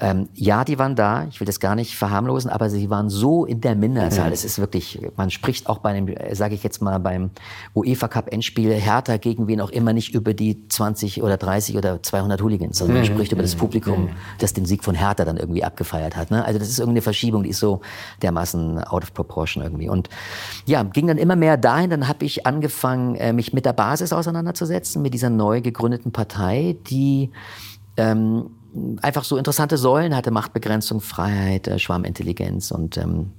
ähm, 0.01 0.29
ja, 0.35 0.65
die 0.65 0.79
waren 0.79 0.97
da. 0.97 1.27
Ich 1.31 1.41
will 1.41 1.47
das 1.47 1.61
gar 1.61 1.75
nicht 1.75 1.95
verharmlosen, 1.97 2.51
aber 2.51 2.71
sie 2.71 2.89
waren 2.89 3.11
so 3.11 3.45
in 3.45 3.61
der 3.61 3.75
Minderzahl. 3.75 4.29
Mhm. 4.29 4.33
Es 4.33 4.45
ist 4.45 4.59
wirklich, 4.59 5.01
man 5.17 5.31
spricht 5.31 5.69
auch 5.69 5.79
bei 5.79 5.93
dem, 5.93 6.15
sage 6.33 6.55
ich 6.55 6.63
jetzt 6.63 6.81
mal, 6.81 6.99
beim 6.99 7.31
UEFA 7.75 8.09
Cup 8.09 8.33
Endspiel 8.33 8.73
Hertha 8.73 9.19
gegen 9.19 9.47
wen 9.47 9.61
auch 9.61 9.71
immer 9.71 9.93
nicht 9.93 10.15
über 10.15 10.33
die 10.33 10.67
20 10.69 11.23
oder 11.23 11.37
30 11.37 11.77
oder 11.77 12.03
200 12.03 12.41
Hooligans, 12.41 12.79
sondern 12.79 12.97
man 12.97 13.03
mhm. 13.07 13.13
spricht 13.15 13.33
über 13.33 13.43
das 13.43 13.55
mhm. 13.57 13.61
Publikum, 13.61 14.05
mhm. 14.05 14.11
das 14.39 14.55
den 14.55 14.65
Sieg 14.65 14.85
von 14.85 14.95
Hertha 14.95 15.25
dann 15.25 15.37
irgendwie 15.37 15.65
abgefeiert 15.65 16.17
hat. 16.17 16.31
Ne? 16.31 16.45
Also 16.45 16.59
das 16.59 16.69
ist 16.69 16.79
irgendeine 16.79 17.03
Verschiebung, 17.03 17.43
die 17.43 17.51
ist 17.51 17.61
so 17.61 17.83
dermaßen 18.23 18.83
out 18.85 19.03
of 19.03 19.13
proportion 19.13 19.63
irgendwie. 19.63 19.91
Und 19.91 20.09
ja, 20.65 20.83
ging 20.83 21.09
dann 21.09 21.19
immer 21.19 21.37
mehr 21.37 21.59
dahin. 21.59 21.91
Dann 21.91 22.09
habe 22.09 22.25
ich 22.25 22.47
angefangen, 22.47 23.17
äh, 23.17 23.35
mich 23.35 23.53
mit 23.53 23.67
der 23.67 23.75
Basis 23.75 24.15
auseinanderzusetzen, 24.15 25.03
mit 25.03 25.13
dieser 25.13 25.31
neu 25.31 25.61
gegründeten 25.61 26.11
Partei, 26.11 26.77
die 26.89 27.31
ähm, 27.97 28.51
einfach 29.03 29.25
so 29.25 29.37
interessante 29.37 29.77
Säulen 29.77 30.15
hatte, 30.15 30.31
Machtbegrenzung, 30.31 31.01
Freiheit, 31.01 31.69
äh, 31.69 31.79
Schwarmintelligenz 31.79 32.71
und 32.71 32.97
ähm, 32.97 33.33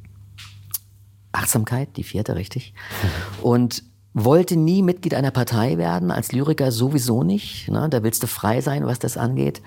Achtsamkeit, 1.32 1.96
die 1.98 2.04
vierte, 2.04 2.36
richtig. 2.36 2.74
Und 3.42 3.84
wollte 4.14 4.58
nie 4.58 4.82
Mitglied 4.82 5.14
einer 5.14 5.32
Partei 5.32 5.78
werden, 5.78 6.12
als 6.12 6.34
Lyriker 6.34 6.72
sowieso 6.72 7.24
nicht. 7.24 7.70
Ne? 7.70 7.88
Da 7.90 8.04
willst 8.04 8.22
du 8.22 8.28
frei 8.28 8.60
sein, 8.60 8.86
was 8.86 9.00
das 9.00 9.16
angeht. 9.16 9.62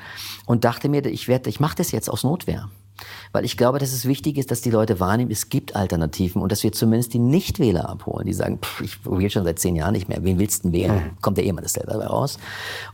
Und 0.45 0.65
dachte 0.65 0.91
mir, 0.91 1.05
ich, 1.07 1.29
ich 1.29 1.61
mache 1.61 1.77
das 1.77 1.93
jetzt 1.93 2.11
aus 2.11 2.25
Notwehr. 2.25 2.69
Weil 3.33 3.45
ich 3.45 3.57
glaube, 3.57 3.79
dass 3.79 3.93
es 3.93 4.07
wichtig 4.07 4.39
ist, 4.39 4.51
dass 4.51 4.61
die 4.61 4.71
Leute 4.71 5.01
wahrnehmen, 5.01 5.31
es 5.31 5.49
gibt 5.49 5.75
Alternativen 5.75 6.41
und 6.41 6.53
dass 6.53 6.63
wir 6.63 6.73
zumindest 6.73 7.15
die 7.15 7.19
Nichtwähler 7.19 7.89
abholen, 7.89 8.27
die 8.27 8.33
sagen, 8.33 8.59
pff, 8.59 8.81
ich 8.81 9.05
wähle 9.05 9.31
schon 9.31 9.45
seit 9.45 9.59
zehn 9.59 9.77
Jahren 9.77 9.93
nicht 9.93 10.09
mehr, 10.09 10.23
wen 10.23 10.39
willst 10.39 10.65
du 10.65 10.71
denn 10.71 10.81
wählen? 10.81 10.95
Mhm. 10.95 11.21
Kommt 11.21 11.39
ja 11.39 11.45
eh 11.45 11.53
mal 11.53 11.63
dasselbe 11.63 11.93
dabei 11.93 12.07
raus. 12.07 12.39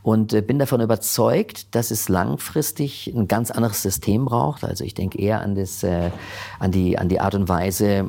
Und 0.03 0.33
äh, 0.33 0.41
bin 0.41 0.59
davon 0.59 0.81
überzeugt, 0.81 1.75
dass 1.75 1.91
es 1.91 2.09
langfristig 2.09 3.13
ein 3.15 3.29
ganz 3.29 3.51
anderes 3.51 3.83
System 3.83 4.25
braucht. 4.25 4.65
Also 4.65 4.85
ich 4.85 4.95
denke 4.95 5.19
eher 5.19 5.41
an, 5.41 5.55
das, 5.55 5.83
äh, 5.83 6.11
an, 6.59 6.73
die, 6.73 6.99
an 6.99 7.09
die 7.09 7.21
Art 7.21 7.35
und 7.35 7.49
Weise, 7.49 8.07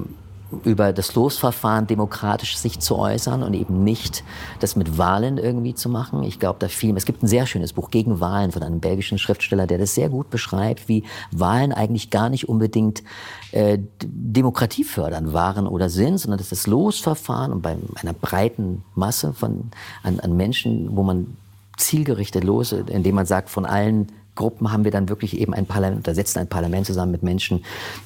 über 0.63 0.93
das 0.93 1.15
Losverfahren 1.15 1.87
demokratisch 1.87 2.57
sich 2.57 2.79
zu 2.79 2.97
äußern 2.97 3.43
und 3.43 3.53
eben 3.53 3.83
nicht 3.83 4.23
das 4.59 4.75
mit 4.75 4.97
Wahlen 4.97 5.37
irgendwie 5.37 5.75
zu 5.75 5.89
machen. 5.89 6.23
Ich 6.23 6.39
glaube, 6.39 6.59
da 6.59 6.67
viel. 6.67 6.95
Es 6.97 7.05
gibt 7.05 7.23
ein 7.23 7.27
sehr 7.27 7.47
schönes 7.47 7.73
Buch 7.73 7.89
gegen 7.91 8.19
Wahlen 8.19 8.51
von 8.51 8.63
einem 8.63 8.79
belgischen 8.79 9.17
Schriftsteller, 9.17 9.67
der 9.67 9.77
das 9.77 9.95
sehr 9.95 10.09
gut 10.09 10.29
beschreibt, 10.29 10.87
wie 10.87 11.03
Wahlen 11.31 11.71
eigentlich 11.71 12.09
gar 12.09 12.29
nicht 12.29 12.49
unbedingt 12.49 13.03
äh, 13.51 13.77
Demokratie 14.01 14.83
fördern 14.83 15.33
waren 15.33 15.67
oder 15.67 15.89
sind, 15.89 16.17
sondern 16.17 16.37
dass 16.37 16.49
das 16.49 16.67
Losverfahren 16.67 17.51
und 17.51 17.61
bei 17.61 17.77
einer 17.95 18.13
breiten 18.13 18.83
Masse 18.95 19.33
von 19.33 19.71
an, 20.03 20.19
an 20.19 20.35
Menschen, 20.35 20.95
wo 20.95 21.03
man 21.03 21.37
zielgerichtet 21.77 22.43
los, 22.43 22.71
indem 22.71 23.15
man 23.15 23.25
sagt, 23.25 23.49
von 23.49 23.65
allen 23.65 24.07
Gruppen 24.35 24.71
haben 24.71 24.83
wir 24.83 24.91
dann 24.91 25.09
wirklich 25.09 25.37
eben 25.37 25.53
ein 25.53 25.65
Parlament, 25.65 26.07
da 26.07 26.13
setzen 26.13 26.39
ein 26.39 26.47
Parlament 26.47 26.85
zusammen 26.85 27.11
mit 27.11 27.23
Menschen, 27.23 27.63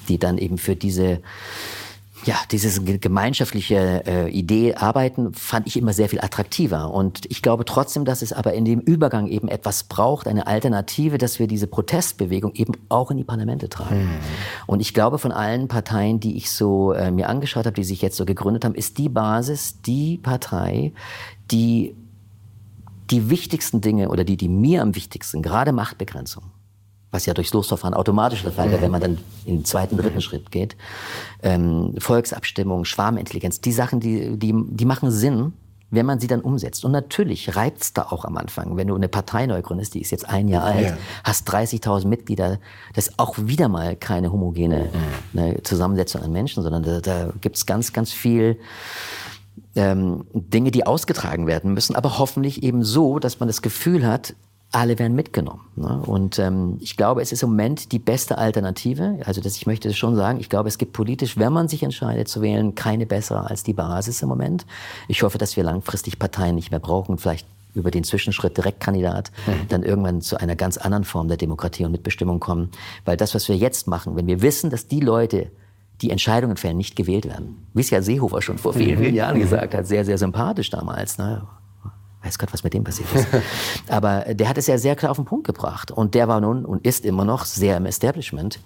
die 0.08 0.18
dann 0.18 0.38
eben 0.38 0.58
für 0.58 0.76
diese 0.76 1.22
ja, 2.26 2.36
diese 2.52 2.82
gemeinschaftliche 2.84 4.04
äh, 4.06 4.30
Idee 4.32 4.74
arbeiten 4.76 5.34
fand 5.34 5.68
ich 5.68 5.78
immer 5.78 5.94
sehr 5.94 6.10
viel 6.10 6.22
attraktiver. 6.22 6.92
Und 6.92 7.26
ich 7.30 7.42
glaube 7.42 7.66
trotzdem, 7.66 8.04
dass 8.04 8.22
es 8.22 8.34
aber 8.34 8.54
in 8.54 8.66
dem 8.66 8.80
Übergang 8.80 9.28
eben 9.28 9.48
etwas 9.48 9.84
braucht, 9.84 10.28
eine 10.28 10.48
Alternative, 10.48 11.18
dass 11.20 11.38
wir 11.38 11.48
diese 11.48 11.68
Protestbewegung 11.68 12.54
eben 12.56 12.74
auch 12.90 13.12
in 13.12 13.18
die 13.18 13.24
Parlamente 13.24 13.70
tragen. 13.70 14.06
Mhm. 14.06 14.20
Und 14.66 14.80
ich 14.80 14.94
glaube, 14.94 15.20
von 15.20 15.32
allen 15.32 15.68
Parteien, 15.68 16.20
die 16.20 16.36
ich 16.36 16.50
so 16.50 16.94
äh, 16.94 17.12
mir 17.12 17.30
angeschaut 17.30 17.68
habe, 17.68 17.76
die 17.76 17.84
sich 17.84 18.02
jetzt 18.02 18.18
so 18.18 18.26
gegründet 18.26 18.66
haben, 18.66 18.76
ist 18.76 18.98
die 18.98 19.10
Basis 19.10 19.82
die 19.82 20.18
Partei, 20.18 20.94
die 21.52 21.96
die 23.12 23.30
wichtigsten 23.30 23.82
Dinge 23.82 24.10
oder 24.10 24.24
die, 24.24 24.36
die 24.36 24.50
mir 24.50 24.82
am 24.82 24.96
wichtigsten, 24.96 25.44
gerade 25.44 25.72
Machtbegrenzung, 25.72 26.46
was 27.16 27.26
ja 27.26 27.34
durchs 27.34 27.54
Losverfahren 27.54 27.94
automatisch 27.94 28.44
der 28.44 28.52
Fall 28.52 28.70
wäre, 28.70 28.82
wenn 28.82 28.92
man 28.92 29.02
dann 29.02 29.18
in 29.46 29.58
den 29.58 29.66
zweiten, 29.66 29.98
dritten 29.98 30.22
Schritt 30.22 30.52
geht. 30.52 30.76
Ähm, 31.42 31.96
Volksabstimmung, 31.98 32.86
Schwarmintelligenz, 32.86 33.62
die 33.62 33.72
Sachen, 33.72 34.00
die, 34.00 34.38
die, 34.38 34.54
die 34.54 34.86
machen 34.86 35.10
Sinn, 35.10 35.54
wenn 35.92 36.06
man 36.06 36.20
sie 36.20 36.28
dann 36.28 36.42
umsetzt. 36.42 36.84
Und 36.84 36.92
natürlich 36.92 37.56
reibt's 37.56 37.94
da 37.94 38.04
auch 38.04 38.26
am 38.26 38.38
Anfang, 38.38 38.76
wenn 38.76 38.88
du 38.88 38.96
eine 38.96 39.08
Partei 39.08 39.46
neu 39.46 39.62
gründest, 39.62 39.94
die 39.94 40.02
ist 40.02 40.12
jetzt 40.12 40.28
ein 40.28 40.50
Jahr 40.50 40.66
alt, 40.66 40.88
ja. 40.88 40.98
hast 41.24 41.50
30.000 41.50 42.08
Mitglieder, 42.08 42.60
das 42.94 43.08
ist 43.08 43.20
auch 43.20 43.38
wieder 43.38 43.70
mal 43.70 43.96
keine 43.96 44.32
homogene 44.32 44.90
mhm. 45.34 45.40
ne, 45.40 45.64
Zusammensetzung 45.64 46.22
an 46.22 46.32
Menschen, 46.32 46.64
sondern 46.64 46.84
da, 46.84 47.00
da 47.00 47.34
gibt's 47.40 47.66
ganz, 47.66 47.94
ganz 47.94 48.12
viel 48.12 48.60
ähm, 49.76 50.26
Dinge, 50.34 50.72
die 50.72 50.86
ausgetragen 50.86 51.48
werden 51.48 51.74
müssen, 51.74 51.96
aber 51.96 52.18
hoffentlich 52.18 52.64
eben 52.64 52.84
so, 52.84 53.20
dass 53.20 53.40
man 53.40 53.48
das 53.48 53.62
Gefühl 53.62 54.06
hat, 54.06 54.36
alle 54.76 55.00
werden 55.00 55.16
mitgenommen. 55.16 55.62
Ne? 55.76 56.02
Und 56.06 56.38
ähm, 56.38 56.78
ich 56.82 56.98
glaube, 56.98 57.22
es 57.22 57.32
ist 57.32 57.44
im 57.44 57.50
Moment 57.50 57.94
die 57.94 58.00
beste 58.00 58.38
Alternative. 58.38 59.20
Also 59.26 59.40
das, 59.40 59.56
ich 59.56 59.66
möchte 59.66 59.88
das 59.88 59.98
schon 59.98 60.16
sagen, 60.16 60.40
ich 60.40 60.50
glaube, 60.50 60.68
es 60.68 60.78
gibt 60.78 60.92
politisch, 60.94 61.38
wenn 61.38 61.54
man 61.54 61.68
sich 61.70 61.82
entscheidet 61.82 62.28
zu 62.28 62.42
wählen, 62.42 62.76
keine 62.76 63.06
bessere 63.06 63.50
als 63.50 63.64
die 63.64 63.74
Basis 63.74 64.22
im 64.22 64.28
Moment. 64.28 64.66
Ich 65.08 65.24
hoffe, 65.24 65.38
dass 65.38 65.56
wir 65.56 65.64
langfristig 65.64 66.20
Parteien 66.20 66.56
nicht 66.56 66.72
mehr 66.72 66.82
brauchen, 66.82 67.18
vielleicht 67.18 67.48
über 67.74 67.90
den 67.90 68.04
Zwischenschritt 68.04 68.58
Direktkandidat, 68.58 69.32
mhm. 69.48 69.68
dann 69.70 69.84
irgendwann 69.84 70.22
zu 70.22 70.40
einer 70.40 70.56
ganz 70.56 70.78
anderen 70.78 71.06
Form 71.06 71.28
der 71.30 71.38
Demokratie 71.38 71.86
und 71.86 71.92
Mitbestimmung 71.92 72.40
kommen. 72.40 72.70
Weil 73.06 73.16
das, 73.16 73.34
was 73.34 73.48
wir 73.48 73.56
jetzt 73.56 73.88
machen, 73.88 74.16
wenn 74.18 74.28
wir 74.28 74.42
wissen, 74.42 74.70
dass 74.70 74.88
die 74.88 75.00
Leute, 75.00 75.52
die 76.02 76.10
Entscheidungen 76.10 76.58
fällen, 76.58 76.78
nicht 76.78 76.98
gewählt 76.98 77.26
werden, 77.26 77.66
wie 77.74 77.82
es 77.82 77.90
ja 77.90 78.02
Seehofer 78.02 78.42
schon 78.42 78.58
vor 78.58 78.74
vielen, 78.74 78.98
vielen 78.98 79.12
mhm. 79.12 79.18
Jahren 79.18 79.40
gesagt 79.40 79.74
hat, 79.74 79.88
sehr, 79.88 80.04
sehr 80.04 80.18
sympathisch 80.18 80.70
damals. 80.70 81.18
Ne? 81.18 81.48
Weiß 82.26 82.40
Gott, 82.40 82.52
was 82.52 82.64
mit 82.64 82.74
dem 82.74 82.84
passiert 82.84 83.08
ist. 83.14 83.28
Aber 83.88 84.26
der 84.34 84.50
hat 84.50 84.58
es 84.58 84.68
ja 84.68 84.78
sehr 84.78 84.96
klar 84.96 85.12
auf 85.12 85.18
den 85.18 85.26
Punkt 85.26 85.46
gebracht. 85.46 85.92
Und 85.92 86.16
der 86.16 86.28
war 86.28 86.42
nun 86.42 86.66
und 86.66 86.86
ist 86.86 87.06
immer 87.06 87.26
noch 87.26 87.46
sehr 87.46 87.78
im 87.78 87.86
Establishment. 87.86 88.60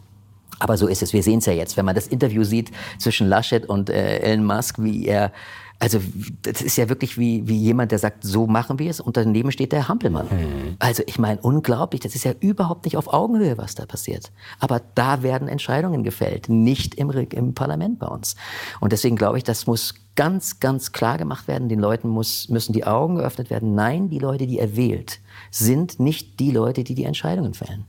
Aber 0.59 0.77
so 0.77 0.87
ist 0.87 1.01
es. 1.01 1.13
Wir 1.13 1.23
sehen 1.23 1.39
es 1.39 1.45
ja 1.45 1.53
jetzt, 1.53 1.77
wenn 1.77 1.85
man 1.85 1.95
das 1.95 2.07
Interview 2.07 2.43
sieht 2.43 2.71
zwischen 2.97 3.27
Laschet 3.27 3.67
und 3.67 3.89
äh, 3.89 4.19
Elon 4.19 4.45
Musk, 4.45 4.81
wie 4.81 5.05
er 5.05 5.31
also 5.79 6.01
das 6.41 6.61
ist 6.61 6.75
ja 6.75 6.89
wirklich 6.89 7.17
wie, 7.17 7.47
wie 7.47 7.55
jemand, 7.55 7.91
der 7.91 7.99
sagt, 7.99 8.25
so 8.25 8.47
machen 8.47 8.79
wir 8.79 8.89
es 8.89 8.99
und 8.99 9.15
daneben 9.15 9.51
steht 9.51 9.71
der 9.71 9.87
Hampelmann. 9.87 10.27
Mhm. 10.29 10.75
Also 10.79 11.03
ich 11.05 11.17
meine, 11.17 11.39
unglaublich, 11.39 12.01
das 12.01 12.15
ist 12.15 12.25
ja 12.25 12.33
überhaupt 12.41 12.83
nicht 12.83 12.97
auf 12.97 13.11
Augenhöhe, 13.11 13.57
was 13.57 13.75
da 13.75 13.85
passiert. 13.85 14.31
Aber 14.59 14.81
da 14.95 15.23
werden 15.23 15.47
Entscheidungen 15.47 16.03
gefällt, 16.03 16.49
nicht 16.49 16.95
im, 16.95 17.09
im 17.09 17.53
Parlament 17.53 17.97
bei 17.97 18.07
uns. 18.07 18.35
Und 18.81 18.91
deswegen 18.91 19.15
glaube 19.15 19.37
ich, 19.37 19.45
das 19.45 19.67
muss 19.67 19.95
ganz, 20.15 20.59
ganz 20.59 20.91
klar 20.91 21.17
gemacht 21.17 21.47
werden. 21.47 21.69
Den 21.69 21.79
Leuten 21.79 22.09
muss, 22.09 22.49
müssen 22.49 22.73
die 22.73 22.83
Augen 22.85 23.15
geöffnet 23.15 23.49
werden. 23.49 23.73
Nein, 23.73 24.09
die 24.09 24.19
Leute, 24.19 24.47
die 24.47 24.59
er 24.59 24.75
wählt, 24.75 25.21
sind 25.49 25.97
nicht 25.97 26.41
die 26.41 26.51
Leute, 26.51 26.83
die 26.83 26.93
die 26.93 27.05
Entscheidungen 27.05 27.53
fällen. 27.53 27.85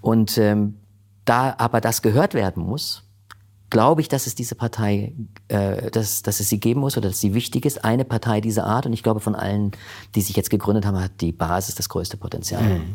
Und 0.00 0.36
ähm, 0.36 0.74
da 1.24 1.54
aber 1.58 1.80
das 1.80 2.02
gehört 2.02 2.34
werden 2.34 2.64
muss, 2.64 3.04
glaube 3.70 4.00
ich, 4.00 4.08
dass 4.08 4.26
es 4.26 4.34
diese 4.34 4.54
Partei, 4.54 5.12
äh, 5.48 5.90
dass, 5.90 6.22
dass 6.22 6.40
es 6.40 6.48
sie 6.48 6.60
geben 6.60 6.80
muss 6.80 6.96
oder 6.96 7.08
dass 7.08 7.20
sie 7.20 7.34
wichtig 7.34 7.64
ist, 7.64 7.84
eine 7.84 8.04
Partei 8.04 8.40
dieser 8.40 8.66
Art. 8.66 8.86
Und 8.86 8.92
ich 8.92 9.02
glaube, 9.02 9.20
von 9.20 9.34
allen, 9.34 9.72
die 10.14 10.20
sich 10.20 10.36
jetzt 10.36 10.50
gegründet 10.50 10.84
haben, 10.84 11.00
hat 11.00 11.12
die 11.20 11.32
Basis 11.32 11.76
das 11.76 11.88
größte 11.88 12.16
Potenzial. 12.16 12.62
Mhm. 12.62 12.94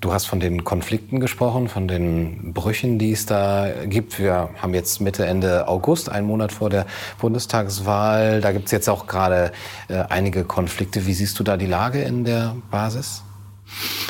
Du 0.00 0.12
hast 0.12 0.26
von 0.26 0.40
den 0.40 0.64
Konflikten 0.64 1.20
gesprochen, 1.20 1.68
von 1.68 1.86
den 1.86 2.52
Brüchen, 2.52 2.98
die 2.98 3.12
es 3.12 3.24
da 3.24 3.68
gibt. 3.86 4.18
Wir 4.18 4.50
haben 4.60 4.74
jetzt 4.74 5.00
Mitte, 5.00 5.26
Ende 5.26 5.68
August, 5.68 6.08
einen 6.08 6.26
Monat 6.26 6.50
vor 6.50 6.70
der 6.70 6.86
Bundestagswahl. 7.20 8.40
Da 8.40 8.50
gibt 8.50 8.66
es 8.66 8.72
jetzt 8.72 8.88
auch 8.88 9.06
gerade 9.06 9.52
äh, 9.86 10.02
einige 10.08 10.42
Konflikte. 10.42 11.06
Wie 11.06 11.14
siehst 11.14 11.38
du 11.38 11.44
da 11.44 11.56
die 11.56 11.66
Lage 11.66 12.02
in 12.02 12.24
der 12.24 12.56
Basis? 12.68 13.22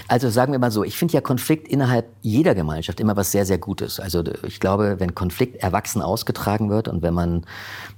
Also 0.09 0.31
sagen 0.31 0.53
wir 0.53 0.59
mal 0.59 0.71
so, 0.71 0.85
ich 0.85 0.97
finde 0.97 1.15
ja 1.15 1.21
Konflikt 1.21 1.69
innerhalb 1.69 2.07
jeder 2.21 2.55
Gemeinschaft 2.55 3.01
immer 3.01 3.17
was 3.17 3.33
sehr, 3.33 3.47
sehr 3.47 3.59
Gutes. 3.59 4.01
Also 4.01 4.23
ich 4.47 4.61
glaube, 4.61 4.97
wenn 4.99 5.15
Konflikt 5.15 5.57
erwachsen 5.63 6.03
ausgetragen 6.03 6.71
wird 6.71 6.89
und 6.89 7.03
wenn 7.03 7.15
man 7.15 7.47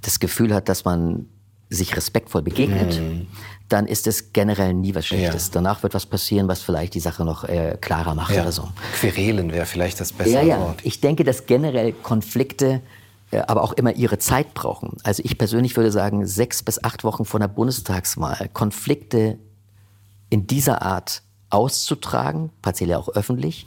das 0.02 0.20
Gefühl 0.20 0.54
hat, 0.54 0.68
dass 0.68 0.84
man 0.84 1.26
sich 1.70 1.96
respektvoll 1.96 2.42
begegnet, 2.42 3.00
mhm. 3.00 3.26
dann 3.68 3.86
ist 3.86 4.06
es 4.06 4.32
generell 4.32 4.74
nie 4.74 4.94
was 4.94 5.06
Schlechtes. 5.06 5.46
Ja. 5.46 5.54
Danach 5.54 5.82
wird 5.82 5.94
was 5.94 6.06
passieren, 6.06 6.46
was 6.46 6.62
vielleicht 6.62 6.94
die 6.94 7.00
Sache 7.00 7.24
noch 7.24 7.44
äh, 7.44 7.76
klarer 7.80 8.14
macht 8.14 8.34
ja. 8.34 8.42
oder 8.42 8.52
so. 8.52 8.68
Querelen 8.94 9.52
wäre 9.52 9.66
vielleicht 9.66 10.00
das 10.00 10.12
bessere 10.12 10.42
ja, 10.42 10.56
ja. 10.56 10.60
Wort. 10.60 10.80
Ich 10.82 11.00
denke, 11.00 11.24
dass 11.24 11.46
generell 11.46 11.92
Konflikte 11.92 12.80
äh, 13.30 13.38
aber 13.46 13.62
auch 13.62 13.72
immer 13.72 13.94
ihre 13.94 14.18
Zeit 14.18 14.54
brauchen. 14.54 14.96
Also 15.02 15.22
ich 15.24 15.38
persönlich 15.38 15.76
würde 15.76 15.90
sagen, 15.90 16.26
sechs 16.26 16.62
bis 16.62 16.82
acht 16.84 17.04
Wochen 17.04 17.24
vor 17.24 17.40
der 17.40 17.48
Bundestagswahl 17.48 18.48
Konflikte 18.52 19.38
in 20.30 20.46
dieser 20.46 20.82
Art 20.82 21.22
auszutragen, 21.54 22.50
partiell 22.62 22.90
ja 22.90 22.98
auch 22.98 23.08
öffentlich, 23.10 23.66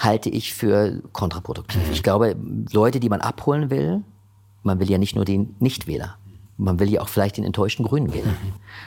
halte 0.00 0.30
ich 0.30 0.54
für 0.54 1.02
kontraproduktiv. 1.12 1.82
Ich 1.92 2.02
glaube, 2.02 2.34
Leute, 2.72 2.98
die 2.98 3.10
man 3.10 3.20
abholen 3.20 3.68
will, 3.68 4.02
man 4.62 4.80
will 4.80 4.90
ja 4.90 4.96
nicht 4.96 5.14
nur 5.14 5.26
den 5.26 5.54
Nichtwähler, 5.60 6.16
man 6.56 6.80
will 6.80 6.90
ja 6.90 7.02
auch 7.02 7.08
vielleicht 7.08 7.36
den 7.36 7.44
enttäuschten 7.44 7.84
Grünen 7.84 8.14
wählen. 8.14 8.34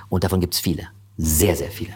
Und 0.09 0.23
davon 0.23 0.41
gibt 0.41 0.55
es 0.55 0.59
viele, 0.59 0.87
sehr, 1.17 1.55
sehr 1.55 1.69
viele. 1.69 1.93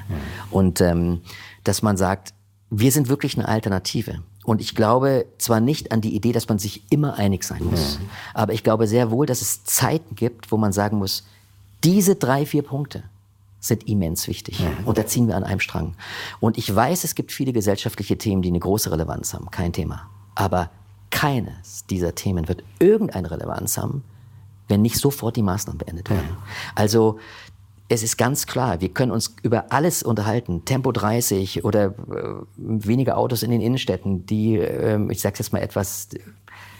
Und 0.52 0.80
ähm, 0.80 1.22
dass 1.64 1.82
man 1.82 1.98
sagt, 1.98 2.36
wir 2.70 2.92
sind 2.92 3.10
wirklich 3.10 3.36
eine 3.36 3.48
Alternative. 3.48 4.22
Und 4.46 4.62
ich 4.62 4.76
glaube 4.76 5.26
zwar 5.40 5.60
nicht 5.60 5.92
an 5.92 6.02
die 6.02 6.16
Idee, 6.16 6.34
dass 6.34 6.50
man 6.50 6.60
sich 6.60 6.84
immer 6.92 7.16
einig 7.16 7.44
sein 7.44 7.64
muss, 7.64 7.98
mhm. 7.98 8.10
aber 8.34 8.54
ich 8.54 8.64
glaube 8.64 8.88
sehr 8.88 9.10
wohl, 9.10 9.26
dass 9.26 9.42
es 9.42 9.64
Zeiten 9.64 10.16
gibt, 10.16 10.52
wo 10.52 10.58
man 10.58 10.72
sagen 10.72 10.98
muss, 10.98 11.24
diese 11.84 12.16
drei, 12.16 12.46
vier 12.46 12.62
Punkte 12.62 13.04
sind 13.64 13.88
immens 13.88 14.28
wichtig. 14.28 14.60
Mhm. 14.60 14.86
Und 14.86 14.98
da 14.98 15.06
ziehen 15.08 15.28
wir 15.28 15.38
an 15.38 15.46
einem 15.46 15.62
Strang. 15.62 15.96
Und 16.42 16.58
ich 16.58 16.74
weiß, 16.74 17.06
es 17.06 17.16
gibt 17.16 17.32
viele 17.32 17.54
gesellschaftliche 17.54 18.18
Themen, 18.18 18.42
die 18.42 18.50
eine 18.50 18.60
große 18.60 18.92
Relevanz 18.92 19.34
haben, 19.34 19.50
kein 19.52 19.72
Thema. 19.72 20.10
Aber 20.36 20.70
keines 21.12 21.86
dieser 21.86 22.14
Themen 22.14 22.50
wird 22.50 22.64
irgendeine 22.80 23.32
Relevanz 23.32 23.78
haben, 23.78 24.04
wenn 24.68 24.82
nicht 24.82 24.98
sofort 24.98 25.38
die 25.38 25.44
Maßnahmen 25.44 25.78
beendet 25.78 26.10
werden. 26.10 26.30
Mhm. 26.30 26.38
Also 26.76 27.20
es 27.88 28.04
ist 28.04 28.18
ganz 28.18 28.48
klar, 28.48 28.82
wir 28.82 28.90
können 28.90 29.14
uns 29.14 29.34
über 29.44 29.72
alles 29.72 30.04
unterhalten. 30.04 30.66
Tempo 30.66 30.92
30 30.92 31.64
oder 31.64 31.86
äh, 31.86 31.92
weniger 32.58 33.18
Autos 33.18 33.44
in 33.44 33.52
den 33.52 33.62
Innenstädten, 33.62 34.26
die, 34.26 34.58
äh, 34.58 35.00
ich 35.10 35.22
sage 35.22 35.36
jetzt 35.40 35.54
mal 35.54 35.60
etwas 35.60 36.10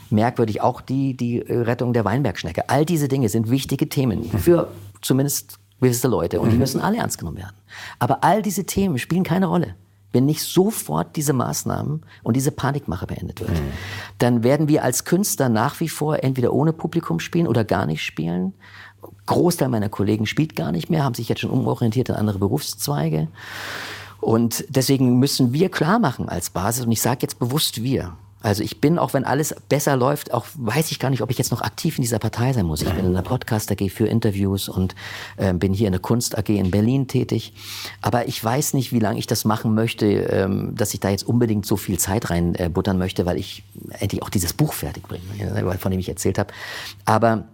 merkwürdig, 0.10 0.60
auch 0.60 0.82
die, 0.82 1.16
die 1.16 1.40
Rettung 1.40 1.94
der 1.94 2.04
Weinbergschnecke. 2.04 2.70
All 2.70 2.86
diese 2.86 3.08
Dinge 3.08 3.30
sind 3.30 3.50
wichtige 3.50 3.88
Themen 3.88 4.26
für 4.26 4.70
zumindest 5.02 5.60
gewisse 5.84 6.08
Leute 6.08 6.40
und 6.40 6.50
die 6.50 6.56
mhm. 6.56 6.60
müssen 6.62 6.82
alle 6.82 6.98
ernst 6.98 7.18
genommen 7.18 7.38
werden. 7.38 7.56
Aber 8.00 8.24
all 8.24 8.42
diese 8.42 8.66
Themen 8.66 8.98
spielen 8.98 9.24
keine 9.24 9.48
Rolle. 9.48 9.76
Wenn 10.12 10.26
nicht 10.26 10.44
sofort 10.44 11.16
diese 11.16 11.34
Maßnahmen 11.34 12.04
und 12.22 12.36
diese 12.36 12.52
Panikmache 12.52 13.08
beendet 13.08 13.42
wird, 13.42 13.52
mhm. 13.52 13.72
dann 14.20 14.44
werden 14.44 14.68
wir 14.68 14.84
als 14.84 15.06
Künstler 15.06 15.50
nach 15.50 15.80
wie 15.80 15.90
vor 15.90 16.24
entweder 16.24 16.54
ohne 16.54 16.72
Publikum 16.72 17.20
spielen 17.20 17.48
oder 17.48 17.64
gar 17.64 17.86
nicht 17.86 18.04
spielen. 18.04 18.54
Großteil 19.26 19.70
meiner 19.70 19.90
Kollegen 19.90 20.26
spielt 20.26 20.56
gar 20.56 20.72
nicht 20.72 20.90
mehr, 20.90 21.04
haben 21.04 21.16
sich 21.16 21.30
jetzt 21.30 21.42
schon 21.42 21.50
umorientiert 21.50 22.10
in 22.10 22.16
andere 22.16 22.40
Berufszweige. 22.40 23.28
Und 24.22 24.64
deswegen 24.70 25.20
müssen 25.20 25.52
wir 25.52 25.70
klar 25.70 26.00
machen 26.00 26.30
als 26.30 26.50
Basis, 26.50 26.86
und 26.86 26.92
ich 26.92 27.02
sage 27.02 27.20
jetzt 27.24 27.40
bewusst 27.40 27.84
wir, 27.84 28.16
also 28.44 28.62
ich 28.62 28.82
bin, 28.82 29.00
auch 29.00 29.14
wenn 29.14 29.24
alles 29.24 29.56
besser 29.70 29.96
läuft, 29.96 30.34
auch 30.34 30.46
weiß 30.56 30.92
ich 30.92 31.00
gar 31.00 31.10
nicht, 31.10 31.22
ob 31.22 31.32
ich 31.32 31.38
jetzt 31.38 31.52
noch 31.52 31.62
aktiv 31.62 31.98
in 31.98 32.02
dieser 32.02 32.20
Partei 32.20 32.52
sein 32.52 32.66
muss. 32.66 32.82
Ich 32.82 32.90
bin 32.90 33.06
in 33.06 33.14
der 33.14 33.22
Podcast 33.22 33.72
AG 33.72 33.90
für 33.90 34.06
Interviews 34.06 34.68
und 34.68 34.96
äh, 35.38 35.54
bin 35.54 35.74
hier 35.74 35.88
in 35.88 35.94
der 35.94 36.02
Kunst 36.02 36.38
AG 36.38 36.50
in 36.50 36.70
Berlin 36.70 37.08
tätig. 37.08 37.54
Aber 38.02 38.28
ich 38.28 38.44
weiß 38.44 38.74
nicht, 38.74 38.92
wie 38.92 39.00
lange 39.00 39.18
ich 39.18 39.28
das 39.28 39.46
machen 39.46 39.74
möchte, 39.74 40.06
ähm, 40.06 40.76
dass 40.76 40.94
ich 40.94 41.00
da 41.00 41.10
jetzt 41.10 41.24
unbedingt 41.26 41.66
so 41.66 41.78
viel 41.78 41.98
Zeit 41.98 42.30
reinbuttern 42.30 42.98
äh, 42.98 43.00
möchte, 43.00 43.26
weil 43.26 43.38
ich 43.38 43.64
endlich 44.00 44.22
auch 44.22 44.30
dieses 44.30 44.52
Buch 44.52 44.74
fertig 44.74 45.04
bringe, 45.08 45.24
von 45.80 45.92
dem 45.92 46.00
ich 46.00 46.10
erzählt 46.10 46.38
habe. 46.38 46.54
Aber 47.06 47.46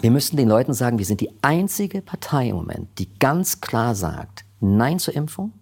wir 0.00 0.12
müssen 0.12 0.36
den 0.36 0.48
Leuten 0.48 0.74
sagen, 0.74 0.98
wir 0.98 1.06
sind 1.06 1.20
die 1.20 1.30
einzige 1.42 2.02
Partei 2.02 2.50
im 2.50 2.56
Moment, 2.56 2.88
die 2.98 3.08
ganz 3.18 3.60
klar 3.60 3.96
sagt, 3.96 4.44
Nein 4.60 5.00
zur 5.00 5.14
Impfung 5.16 5.52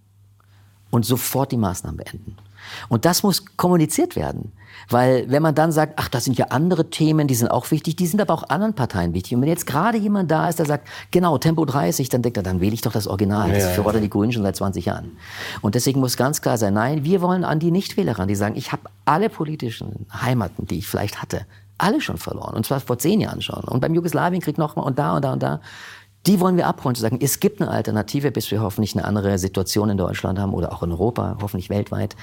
und 0.91 1.07
sofort 1.07 1.53
die 1.53 1.57
Maßnahmen 1.57 1.97
beenden. 1.97 2.37
Und 2.89 3.05
das 3.05 3.23
muss 3.23 3.45
kommuniziert 3.57 4.17
werden. 4.17 4.53
Weil 4.89 5.29
wenn 5.29 5.43
man 5.43 5.55
dann 5.55 5.73
sagt, 5.73 5.95
ach, 5.97 6.09
das 6.09 6.25
sind 6.25 6.39
ja 6.39 6.47
andere 6.47 6.91
Themen, 6.91 7.27
die 7.27 7.35
sind 7.35 7.49
auch 7.49 7.71
wichtig, 7.71 7.97
die 7.97 8.07
sind 8.07 8.21
aber 8.21 8.35
auch 8.35 8.49
anderen 8.49 8.75
Parteien 8.75 9.15
wichtig. 9.15 9.35
Und 9.35 9.43
wenn 9.43 9.49
jetzt 9.49 9.67
gerade 9.67 9.99
jemand 9.99 10.31
da 10.31 10.49
ist, 10.49 10.59
der 10.59 10.67
sagt, 10.67 10.89
genau, 11.11 11.39
Tempo 11.39 11.65
30, 11.65 12.09
dann 12.09 12.23
denkt 12.23 12.37
er, 12.37 12.43
dann 12.43 12.61
wähle 12.61 12.75
ich 12.75 12.81
doch 12.81 12.93
das 12.93 13.07
Original. 13.07 13.51
Das 13.53 13.77
ja, 13.77 13.83
fordern 13.83 14.03
die 14.03 14.11
Grünen 14.11 14.33
schon 14.33 14.43
seit 14.43 14.57
20 14.57 14.87
Jahren. 14.87 15.17
Und 15.61 15.75
deswegen 15.75 16.01
muss 16.01 16.17
ganz 16.17 16.41
klar 16.41 16.59
sein, 16.59 16.75
nein, 16.75 17.05
wir 17.05 17.21
wollen 17.21 17.45
an 17.45 17.59
die 17.59 17.71
Nichtwähler 17.71 18.19
ran, 18.19 18.29
die 18.29 18.35
sagen, 18.35 18.57
ich 18.57 18.73
habe 18.73 18.83
alle 19.05 19.29
politischen 19.29 20.07
Heimaten, 20.13 20.67
die 20.67 20.79
ich 20.79 20.87
vielleicht 20.87 21.21
hatte, 21.21 21.47
alle 21.79 22.01
schon 22.01 22.19
verloren. 22.19 22.55
Und 22.55 22.67
zwar 22.67 22.81
vor 22.81 22.99
zehn 22.99 23.21
Jahren 23.21 23.41
schon. 23.41 23.65
Und 23.65 23.81
beim 23.81 23.95
Jugoslawienkrieg 23.95 24.59
nochmal 24.59 24.87
und 24.87 24.99
da 24.99 25.17
und 25.17 25.25
da 25.25 25.33
und 25.33 25.43
da. 25.43 25.61
Die 26.29 26.41
wollen 26.41 26.59
wir 26.59 26.67
abholen, 26.67 26.95
zu 26.95 27.01
sagen, 27.01 27.21
es 27.23 27.41
gibt 27.41 27.63
eine 27.63 27.71
Alternative, 27.71 28.31
bis 28.31 28.51
wir 28.51 28.61
hoffentlich 28.61 28.95
eine 28.95 29.07
andere 29.07 29.39
Situation 29.39 29.89
in 29.89 29.97
Deutschland 29.97 30.39
haben 30.39 30.53
oder 30.53 30.75
auch 30.75 30.83
in 30.83 30.93
Europa, 30.93 31.39
hoffentlich 31.41 31.71
weltweit, 31.71 32.17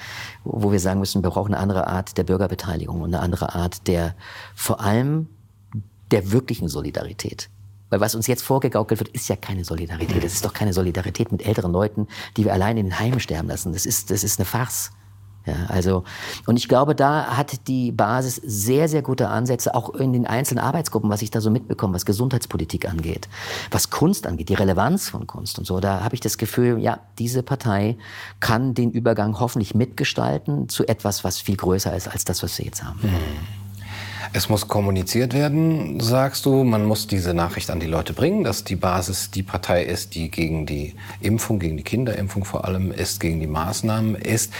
wo 0.44 0.70
wir 0.70 0.78
sagen 0.78 1.00
müssen, 1.00 1.24
wir 1.24 1.30
brauchen 1.30 1.52
eine 1.52 1.60
andere 1.60 1.88
Art 1.88 2.16
der 2.16 2.22
Bürgerbeteiligung 2.22 3.00
und 3.00 3.12
eine 3.12 3.20
andere 3.20 3.56
Art 3.56 3.88
der, 3.88 4.14
vor 4.54 4.80
allem 4.80 5.26
der 6.12 6.30
wirklichen 6.30 6.68
Solidarität. 6.68 7.50
Weil 7.90 7.98
was 7.98 8.14
uns 8.14 8.28
jetzt 8.28 8.42
vorgegaukelt 8.42 9.00
wird, 9.00 9.10
ist 9.10 9.26
ja 9.26 9.34
keine 9.34 9.64
Solidarität. 9.64 10.22
Das 10.22 10.34
ist 10.34 10.44
doch 10.44 10.52
keine 10.52 10.72
Solidarität 10.72 11.32
mit 11.32 11.44
älteren 11.44 11.72
Leuten, 11.72 12.06
die 12.36 12.44
wir 12.44 12.52
allein 12.52 12.76
in 12.76 12.86
den 12.86 13.00
Heimen 13.00 13.18
sterben 13.18 13.48
lassen. 13.48 13.72
Das 13.72 13.86
ist, 13.86 14.12
das 14.12 14.22
ist 14.22 14.38
eine 14.38 14.46
Farce. 14.46 14.92
Ja, 15.46 15.54
also, 15.68 16.02
und 16.46 16.56
ich 16.56 16.68
glaube, 16.68 16.96
da 16.96 17.36
hat 17.36 17.68
die 17.68 17.92
Basis 17.92 18.34
sehr, 18.44 18.88
sehr 18.88 19.02
gute 19.02 19.28
Ansätze, 19.28 19.74
auch 19.76 19.94
in 19.94 20.12
den 20.12 20.26
einzelnen 20.26 20.62
Arbeitsgruppen, 20.62 21.08
was 21.08 21.22
ich 21.22 21.30
da 21.30 21.40
so 21.40 21.50
mitbekomme, 21.50 21.94
was 21.94 22.04
Gesundheitspolitik 22.04 22.88
angeht, 22.88 23.28
was 23.70 23.90
Kunst 23.90 24.26
angeht, 24.26 24.48
die 24.48 24.54
Relevanz 24.54 25.08
von 25.08 25.28
Kunst 25.28 25.58
und 25.60 25.64
so. 25.64 25.78
Da 25.78 26.02
habe 26.02 26.16
ich 26.16 26.20
das 26.20 26.36
Gefühl, 26.36 26.78
ja, 26.78 26.98
diese 27.20 27.44
Partei 27.44 27.96
kann 28.40 28.74
den 28.74 28.90
Übergang 28.90 29.38
hoffentlich 29.38 29.74
mitgestalten 29.74 30.68
zu 30.68 30.86
etwas, 30.88 31.22
was 31.22 31.38
viel 31.38 31.56
größer 31.56 31.94
ist 31.96 32.08
als 32.08 32.24
das, 32.24 32.42
was 32.42 32.58
wir 32.58 32.64
jetzt 32.64 32.82
haben. 32.82 32.98
Es 34.32 34.48
muss 34.48 34.68
kommuniziert 34.68 35.32
werden, 35.32 36.00
sagst 36.00 36.46
du. 36.46 36.64
Man 36.64 36.84
muss 36.84 37.06
diese 37.06 37.32
Nachricht 37.32 37.70
an 37.70 37.80
die 37.80 37.86
Leute 37.86 38.12
bringen, 38.12 38.44
dass 38.44 38.64
die 38.64 38.76
Basis 38.76 39.30
die 39.30 39.42
Partei 39.42 39.84
ist, 39.84 40.14
die 40.14 40.30
gegen 40.30 40.66
die 40.66 40.94
Impfung, 41.20 41.58
gegen 41.58 41.76
die 41.76 41.84
Kinderimpfung 41.84 42.44
vor 42.44 42.64
allem 42.64 42.90
ist, 42.90 43.20
gegen 43.20 43.40
die 43.40 43.46
Maßnahmen 43.46 44.14
ist. 44.16 44.52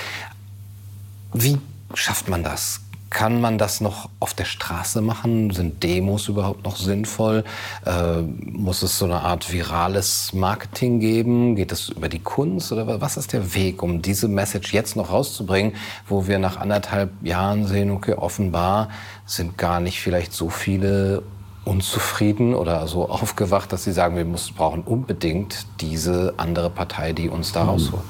Wie 1.39 1.59
schafft 1.93 2.31
man 2.31 2.43
das? 2.43 2.81
Kann 3.11 3.43
man 3.43 3.59
das 3.59 3.83
noch 3.83 4.09
auf 4.21 4.33
der 4.33 4.47
Straße 4.47 5.03
machen? 5.03 5.51
Sind 5.51 5.83
Demos 5.83 6.29
überhaupt 6.29 6.65
noch 6.65 6.77
sinnvoll? 6.77 7.45
Äh, 7.85 8.23
muss 8.23 8.83
es 8.83 8.97
so 8.97 9.05
eine 9.05 9.21
Art 9.21 9.53
virales 9.53 10.33
Marketing 10.33 10.99
geben? 10.99 11.55
Geht 11.55 11.73
es 11.73 11.91
über 11.91 12.09
die 12.09 12.21
Kunst? 12.21 12.73
Oder 12.73 13.03
was 13.03 13.19
ist 13.19 13.35
der 13.35 13.55
Weg, 13.55 13.83
um 13.83 14.01
diese 14.01 14.29
Message 14.29 14.73
jetzt 14.73 14.97
noch 14.97 15.11
rauszubringen, 15.11 15.75
wo 16.09 16.27
wir 16.27 16.39
nach 16.39 16.57
anderthalb 16.57 17.11
Jahren 17.23 17.67
sehen, 17.67 17.91
okay, 17.91 18.15
offenbar 18.15 18.89
sind 19.27 19.59
gar 19.59 19.81
nicht 19.81 20.01
vielleicht 20.01 20.33
so 20.33 20.49
viele 20.49 21.23
unzufrieden 21.67 22.55
oder 22.55 22.89
so 22.89 23.11
aufgewacht, 23.11 23.75
dass 23.75 23.85
sie 23.85 23.93
sagen, 23.93 24.17
wir 24.17 24.25
müssen, 24.25 24.55
brauchen 24.55 24.83
unbedingt 24.83 25.67
diese 25.83 26.33
andere 26.39 26.71
Partei, 26.71 27.13
die 27.13 27.29
uns 27.29 27.53
da 27.53 27.65
rausholt? 27.65 28.05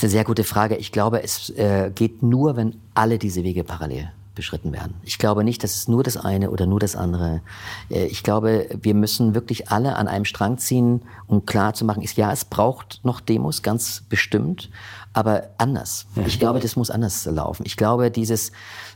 Ist 0.00 0.04
eine 0.04 0.10
sehr 0.12 0.24
gute 0.24 0.44
Frage. 0.44 0.76
Ich 0.76 0.92
glaube, 0.92 1.22
es 1.22 1.50
äh, 1.50 1.90
geht 1.94 2.22
nur, 2.22 2.56
wenn 2.56 2.80
alle 2.94 3.18
diese 3.18 3.44
Wege 3.44 3.64
parallel 3.64 4.10
beschritten 4.34 4.72
werden. 4.72 4.94
Ich 5.02 5.18
glaube 5.18 5.44
nicht, 5.44 5.62
dass 5.62 5.76
es 5.76 5.88
nur 5.88 6.02
das 6.02 6.16
eine 6.16 6.50
oder 6.50 6.64
nur 6.64 6.80
das 6.80 6.96
andere. 6.96 7.42
Äh, 7.90 8.06
ich 8.06 8.22
glaube, 8.22 8.66
wir 8.80 8.94
müssen 8.94 9.34
wirklich 9.34 9.68
alle 9.68 9.96
an 9.96 10.08
einem 10.08 10.24
Strang 10.24 10.56
ziehen, 10.56 11.02
um 11.26 11.44
klar 11.44 11.74
zu 11.74 11.84
machen, 11.84 12.02
ist, 12.02 12.16
ja, 12.16 12.32
es 12.32 12.46
braucht 12.46 13.00
noch 13.04 13.20
Demos, 13.20 13.60
ganz 13.62 14.02
bestimmt, 14.08 14.70
aber 15.12 15.50
anders. 15.58 16.06
Ich 16.26 16.38
glaube, 16.38 16.60
das 16.60 16.76
muss 16.76 16.90
anders 16.90 17.26
laufen. 17.26 17.64
Ich 17.66 17.76
glaube, 17.76 18.10
dieses, 18.10 18.52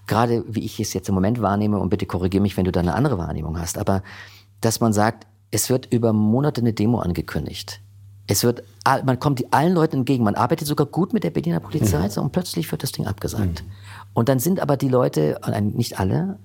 gerade 0.07 0.43
wie 0.49 0.65
ich 0.65 0.81
es 0.81 0.95
jetzt 0.95 1.11
im 1.11 1.15
Moment 1.15 1.43
wahrnehme, 1.43 1.79
und 1.79 1.91
bitte 1.91 2.07
korrigiere 2.07 2.41
mich, 2.41 2.57
wenn 2.57 2.65
du 2.65 2.73
da 2.73 2.81
eine 2.81 2.95
andere 2.95 3.19
Wahrnehmung 3.19 3.61
hast, 3.61 3.77
aber 3.77 4.03
dass 4.63 4.81
man 4.81 4.95
sagt, 4.95 5.27
es 5.51 5.69
wird 5.69 5.93
über 5.93 6.15
Monate 6.15 6.63
eine 6.63 6.73
Demo 6.73 7.01
angekündigt. 7.01 7.83
Es 8.27 8.43
wird, 8.43 8.62
man 8.85 9.18
kommt 9.18 9.45
allen 9.53 9.75
Leuten 9.75 9.99
entgegen. 9.99 10.25
Man 10.25 10.35
arbeitet 10.35 10.66
sogar 10.66 10.87
gut 10.87 11.12
mit 11.12 11.25
der 11.25 11.31
Berliner 11.31 11.61
Polizei 11.61 12.09
mhm. 12.09 12.22
und 12.22 12.33
plötzlich 12.33 12.70
wird 12.70 12.83
das 12.83 12.93
Ding 12.93 13.07
abgesagt. 13.07 13.62
Mhm. 13.62 13.70
Und 14.14 14.29
dann 14.29 14.39
sind 14.39 14.61
aber 14.61 14.77
die 14.77 14.89
Leute, 14.89 15.39
nicht 15.61 15.99
alle, 15.99 16.39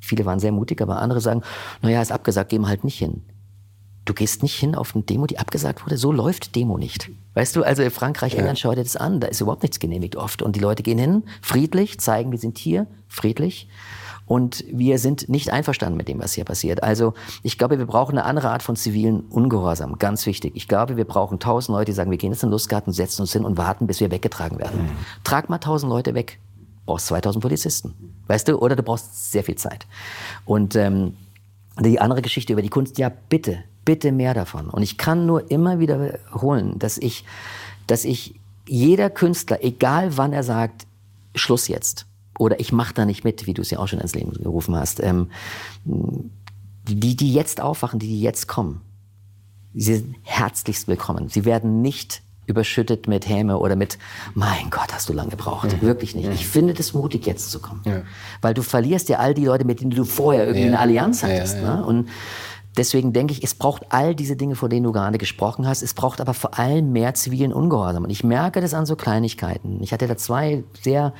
viele 0.00 0.24
waren 0.24 0.40
sehr 0.40 0.52
mutig, 0.52 0.80
aber 0.80 1.00
andere 1.00 1.20
sagen, 1.20 1.42
naja, 1.82 2.00
ist 2.00 2.12
abgesagt, 2.12 2.50
gehen 2.50 2.62
wir 2.62 2.68
halt 2.68 2.84
nicht 2.84 2.98
hin. 2.98 3.22
Du 4.06 4.14
gehst 4.14 4.42
nicht 4.44 4.54
hin 4.54 4.76
auf 4.76 4.94
eine 4.94 5.02
Demo, 5.02 5.26
die 5.26 5.38
abgesagt 5.38 5.84
wurde. 5.84 5.96
So 5.96 6.12
läuft 6.12 6.54
Demo 6.54 6.78
nicht. 6.78 7.10
Weißt 7.34 7.56
du, 7.56 7.64
also 7.64 7.82
in 7.82 7.90
Frankreich, 7.90 8.34
ja. 8.34 8.38
England, 8.38 8.60
schau 8.60 8.70
dir 8.70 8.84
das 8.84 8.96
an. 8.96 9.18
Da 9.18 9.26
ist 9.26 9.40
überhaupt 9.40 9.64
nichts 9.64 9.80
genehmigt 9.80 10.14
oft. 10.14 10.42
Und 10.42 10.54
die 10.54 10.60
Leute 10.60 10.84
gehen 10.84 10.98
hin, 10.98 11.24
friedlich, 11.42 11.98
zeigen, 11.98 12.30
wir 12.30 12.38
sind 12.38 12.56
hier, 12.56 12.86
friedlich. 13.08 13.68
Und 14.26 14.64
wir 14.70 14.98
sind 14.98 15.28
nicht 15.28 15.52
einverstanden 15.52 15.96
mit 15.96 16.08
dem, 16.08 16.20
was 16.20 16.32
hier 16.32 16.44
passiert. 16.44 16.82
Also 16.82 17.14
ich 17.42 17.58
glaube, 17.58 17.78
wir 17.78 17.86
brauchen 17.86 18.18
eine 18.18 18.24
andere 18.24 18.50
Art 18.50 18.62
von 18.62 18.74
zivilen 18.74 19.20
Ungehorsam. 19.20 19.98
Ganz 19.98 20.26
wichtig. 20.26 20.52
Ich 20.56 20.66
glaube, 20.66 20.96
wir 20.96 21.04
brauchen 21.04 21.38
tausend 21.38 21.76
Leute, 21.76 21.92
die 21.92 21.96
sagen, 21.96 22.10
wir 22.10 22.18
gehen 22.18 22.32
jetzt 22.32 22.42
in 22.42 22.48
den 22.48 22.52
Lustgarten, 22.52 22.92
setzen 22.92 23.22
uns 23.22 23.32
hin 23.32 23.44
und 23.44 23.56
warten, 23.56 23.86
bis 23.86 24.00
wir 24.00 24.10
weggetragen 24.10 24.58
werden. 24.58 24.82
Mhm. 24.82 24.90
Trag 25.22 25.48
mal 25.48 25.58
tausend 25.58 25.90
Leute 25.90 26.14
weg. 26.14 26.40
Brauchst 26.86 27.06
2000 27.06 27.40
Polizisten. 27.40 27.94
Weißt 28.26 28.48
du? 28.48 28.58
Oder 28.58 28.74
du 28.74 28.82
brauchst 28.82 29.30
sehr 29.30 29.44
viel 29.44 29.56
Zeit. 29.56 29.86
Und 30.44 30.74
ähm, 30.74 31.14
die 31.80 32.00
andere 32.00 32.22
Geschichte 32.22 32.52
über 32.52 32.62
die 32.62 32.68
Kunst, 32.68 32.98
ja 32.98 33.10
bitte, 33.28 33.58
bitte 33.84 34.10
mehr 34.10 34.34
davon. 34.34 34.70
Und 34.70 34.82
ich 34.82 34.98
kann 34.98 35.26
nur 35.26 35.50
immer 35.50 35.78
wiederholen, 35.78 36.78
dass 36.78 36.98
ich, 36.98 37.24
dass 37.86 38.04
ich 38.04 38.40
jeder 38.66 39.10
Künstler, 39.10 39.62
egal 39.62 40.16
wann 40.16 40.32
er 40.32 40.42
sagt, 40.42 40.86
Schluss 41.34 41.68
jetzt, 41.68 42.06
oder 42.38 42.60
ich 42.60 42.72
mache 42.72 42.94
da 42.94 43.04
nicht 43.04 43.24
mit, 43.24 43.46
wie 43.46 43.54
du 43.54 43.62
es 43.62 43.70
ja 43.70 43.78
auch 43.78 43.88
schon 43.88 44.00
ins 44.00 44.14
Leben 44.14 44.32
gerufen 44.32 44.76
hast. 44.76 45.02
Ähm, 45.02 45.30
die, 45.84 47.16
die 47.16 47.32
jetzt 47.32 47.60
aufwachen, 47.60 47.98
die, 47.98 48.08
die 48.08 48.20
jetzt 48.20 48.46
kommen, 48.46 48.80
sie 49.74 49.96
sind 49.96 50.16
herzlichst 50.22 50.88
willkommen. 50.88 51.28
Sie 51.28 51.44
werden 51.44 51.82
nicht 51.82 52.22
überschüttet 52.46 53.08
mit 53.08 53.28
Häme 53.28 53.58
oder 53.58 53.74
mit, 53.74 53.98
mein 54.34 54.70
Gott, 54.70 54.92
hast 54.92 55.08
du 55.08 55.12
lange 55.12 55.30
gebraucht. 55.30 55.72
Mhm. 55.72 55.84
Wirklich 55.84 56.14
nicht. 56.14 56.28
Ich 56.28 56.46
finde 56.46 56.74
das 56.74 56.92
mutig, 56.94 57.26
jetzt 57.26 57.50
zu 57.50 57.58
kommen. 57.58 57.82
Ja. 57.84 58.02
Weil 58.40 58.54
du 58.54 58.62
verlierst 58.62 59.08
ja 59.08 59.18
all 59.18 59.34
die 59.34 59.44
Leute, 59.44 59.64
mit 59.64 59.80
denen 59.80 59.90
du 59.90 60.04
vorher 60.04 60.44
irgendwie 60.44 60.60
ja. 60.60 60.66
eine 60.68 60.78
Allianz 60.78 61.22
hattest. 61.22 61.56
Ja, 61.56 61.76
ne? 61.76 61.84
Und 61.84 62.08
Deswegen 62.76 63.12
denke 63.12 63.32
ich, 63.32 63.42
es 63.42 63.54
braucht 63.54 63.86
all 63.90 64.14
diese 64.14 64.36
Dinge, 64.36 64.54
von 64.54 64.68
denen 64.68 64.84
du 64.84 64.92
gerade 64.92 65.18
gesprochen 65.18 65.66
hast. 65.66 65.82
Es 65.82 65.94
braucht 65.94 66.20
aber 66.20 66.34
vor 66.34 66.58
allem 66.58 66.92
mehr 66.92 67.14
zivilen 67.14 67.52
Ungehorsam. 67.52 68.04
Und 68.04 68.10
ich 68.10 68.24
merke 68.24 68.60
das 68.60 68.74
an 68.74 68.86
so 68.86 68.96
Kleinigkeiten. 68.96 69.82
Ich 69.82 69.92
hatte 69.92 70.06
da 70.06 70.16
zwei 70.16 70.64
sehr 70.82 71.14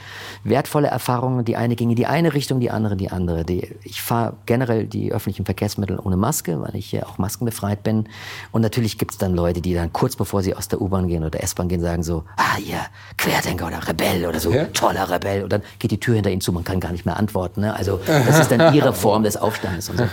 wertvolle 0.45 0.89
Erfahrungen. 0.89 1.45
Die 1.45 1.57
eine 1.57 1.77
ging 1.77 1.91
in 1.91 1.97
die 1.97 2.07
eine 2.07 2.35
Richtung, 2.35 2.61
die 2.61 2.71
andere 2.71 2.93
in 2.93 2.99
die 2.99 3.11
andere. 3.11 3.45
Die, 3.45 3.75
ich 3.85 4.03
fahre 4.03 4.35
generell 4.47 4.87
die 4.87 5.13
öffentlichen 5.13 5.45
Verkehrsmittel 5.45 5.99
ohne 5.99 6.17
Maske, 6.17 6.61
weil 6.61 6.77
ich 6.77 6.93
ja 6.93 7.07
auch 7.07 7.19
maskenbefreit 7.19 7.83
bin. 7.83 8.09
Und 8.53 8.63
natürlich 8.63 8.99
gibt 8.99 9.13
es 9.13 9.19
dann 9.19 9.35
Leute, 9.35 9.61
die 9.61 9.75
dann 9.75 9.93
kurz 9.93 10.17
bevor 10.17 10.43
sie 10.43 10.55
aus 10.55 10.69
der 10.69 10.81
U-Bahn 10.81 11.09
gehen 11.09 11.25
oder 11.25 11.43
S-Bahn 11.43 11.69
gehen, 11.69 11.81
sagen 11.81 12.03
so, 12.03 12.25
ah, 12.37 12.59
ihr 12.59 12.81
Querdenker 13.17 13.69
oder 13.69 13.87
Rebell 13.87 14.27
oder 14.27 14.41
so, 14.41 14.53
ja. 14.53 14.65
toller 14.67 15.09
Rebell. 15.11 15.45
Und 15.45 15.53
dann 15.53 15.63
geht 15.79 15.91
die 15.91 16.01
Tür 16.01 16.15
hinter 16.17 16.31
ihnen 16.31 16.41
zu, 16.41 16.53
man 16.53 16.65
kann 16.65 16.81
gar 16.81 16.93
nicht 16.93 17.07
mehr 17.07 17.17
antworten. 17.17 17.63
Ne? 17.63 17.75
Also 17.75 18.01
das 18.07 18.39
ist 18.41 18.51
dann 18.51 18.75
ihre 18.75 18.93
Form 18.93 19.23
des 19.23 19.37
Aufstandes 19.37 19.89
und 19.89 19.99
so. 19.99 20.05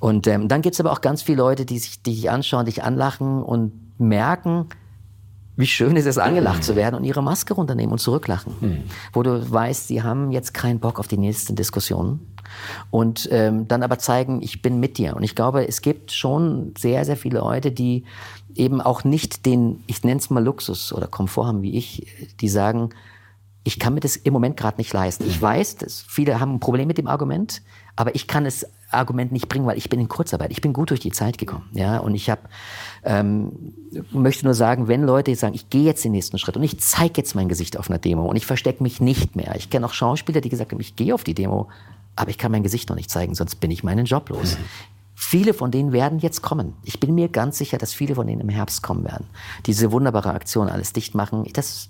Und 0.00 0.26
ähm, 0.26 0.48
dann 0.48 0.62
gibt 0.74 0.80
es 0.80 0.86
aber 0.86 0.92
auch 0.92 1.02
ganz 1.02 1.22
viele 1.22 1.38
Leute, 1.38 1.64
die 1.66 1.78
sich 1.78 2.02
dich 2.02 2.30
anschauen, 2.32 2.66
dich 2.66 2.82
anlachen 2.82 3.44
und 3.44 4.00
merken, 4.00 4.66
wie 5.54 5.68
schön 5.68 5.94
ist 5.94 6.06
es, 6.06 6.18
angelacht 6.18 6.58
mhm. 6.58 6.62
zu 6.62 6.74
werden 6.74 6.96
und 6.96 7.04
ihre 7.04 7.22
Maske 7.22 7.54
runternehmen 7.54 7.92
und 7.92 7.98
zurücklachen. 7.98 8.54
Mhm. 8.60 8.82
Wo 9.12 9.22
du 9.22 9.48
weißt, 9.48 9.86
sie 9.86 10.02
haben 10.02 10.32
jetzt 10.32 10.52
keinen 10.52 10.80
Bock 10.80 10.98
auf 10.98 11.06
die 11.06 11.16
nächsten 11.16 11.54
Diskussionen. 11.54 12.34
Und 12.90 13.28
ähm, 13.30 13.68
dann 13.68 13.84
aber 13.84 14.00
zeigen, 14.00 14.42
ich 14.42 14.62
bin 14.62 14.80
mit 14.80 14.98
dir. 14.98 15.14
Und 15.14 15.22
ich 15.22 15.36
glaube, 15.36 15.68
es 15.68 15.80
gibt 15.80 16.10
schon 16.10 16.74
sehr, 16.76 17.04
sehr 17.04 17.16
viele 17.16 17.38
Leute, 17.38 17.70
die 17.70 18.02
eben 18.56 18.80
auch 18.80 19.04
nicht 19.04 19.46
den, 19.46 19.84
ich 19.86 20.02
nenne 20.02 20.18
es 20.18 20.28
mal 20.28 20.42
Luxus 20.42 20.92
oder 20.92 21.06
Komfort 21.06 21.46
haben 21.46 21.62
wie 21.62 21.78
ich, 21.78 22.34
die 22.40 22.48
sagen, 22.48 22.90
ich 23.62 23.78
kann 23.78 23.94
mir 23.94 24.00
das 24.00 24.16
im 24.16 24.32
Moment 24.32 24.56
gerade 24.56 24.78
nicht 24.78 24.92
leisten. 24.92 25.24
Ich 25.28 25.40
weiß, 25.40 25.76
dass 25.76 26.04
viele 26.08 26.40
haben 26.40 26.54
ein 26.54 26.60
Problem 26.60 26.88
mit 26.88 26.98
dem 26.98 27.06
Argument, 27.06 27.62
aber 27.94 28.16
ich 28.16 28.26
kann 28.26 28.44
es 28.44 28.66
Argument 28.94 29.32
nicht 29.32 29.48
bringen, 29.48 29.66
weil 29.66 29.78
ich 29.78 29.88
bin 29.88 30.00
in 30.00 30.08
Kurzarbeit. 30.08 30.50
Ich 30.50 30.60
bin 30.60 30.72
gut 30.72 30.90
durch 30.90 31.00
die 31.00 31.12
Zeit 31.12 31.38
gekommen, 31.38 31.68
ja. 31.72 31.98
Und 31.98 32.14
ich 32.14 32.30
habe 32.30 32.42
ähm, 33.04 33.74
möchte 34.10 34.44
nur 34.44 34.54
sagen, 34.54 34.88
wenn 34.88 35.02
Leute 35.02 35.34
sagen, 35.36 35.54
ich 35.54 35.70
gehe 35.70 35.84
jetzt 35.84 36.04
den 36.04 36.12
nächsten 36.12 36.38
Schritt 36.38 36.56
und 36.56 36.62
ich 36.62 36.80
zeige 36.80 37.14
jetzt 37.16 37.34
mein 37.34 37.48
Gesicht 37.48 37.76
auf 37.76 37.90
einer 37.90 37.98
Demo 37.98 38.24
und 38.26 38.36
ich 38.36 38.46
verstecke 38.46 38.82
mich 38.82 39.00
nicht 39.00 39.36
mehr. 39.36 39.54
Ich 39.56 39.70
kenne 39.70 39.86
auch 39.86 39.92
Schauspieler, 39.92 40.40
die 40.40 40.48
gesagt 40.48 40.72
haben, 40.72 40.80
ich 40.80 40.96
gehe 40.96 41.14
auf 41.14 41.24
die 41.24 41.34
Demo, 41.34 41.68
aber 42.16 42.30
ich 42.30 42.38
kann 42.38 42.52
mein 42.52 42.62
Gesicht 42.62 42.88
noch 42.88 42.96
nicht 42.96 43.10
zeigen, 43.10 43.34
sonst 43.34 43.56
bin 43.56 43.70
ich 43.70 43.84
meinen 43.84 44.06
Job 44.06 44.28
los. 44.30 44.58
Mhm. 44.58 44.64
Viele 45.16 45.54
von 45.54 45.70
denen 45.70 45.92
werden 45.92 46.18
jetzt 46.18 46.42
kommen. 46.42 46.74
Ich 46.82 46.98
bin 46.98 47.14
mir 47.14 47.28
ganz 47.28 47.58
sicher, 47.58 47.78
dass 47.78 47.94
viele 47.94 48.16
von 48.16 48.26
denen 48.26 48.40
im 48.40 48.48
Herbst 48.48 48.82
kommen 48.82 49.04
werden. 49.04 49.26
Diese 49.66 49.92
wunderbare 49.92 50.32
Aktion, 50.32 50.68
alles 50.68 50.92
dicht 50.92 51.14
machen, 51.14 51.44
das 51.52 51.88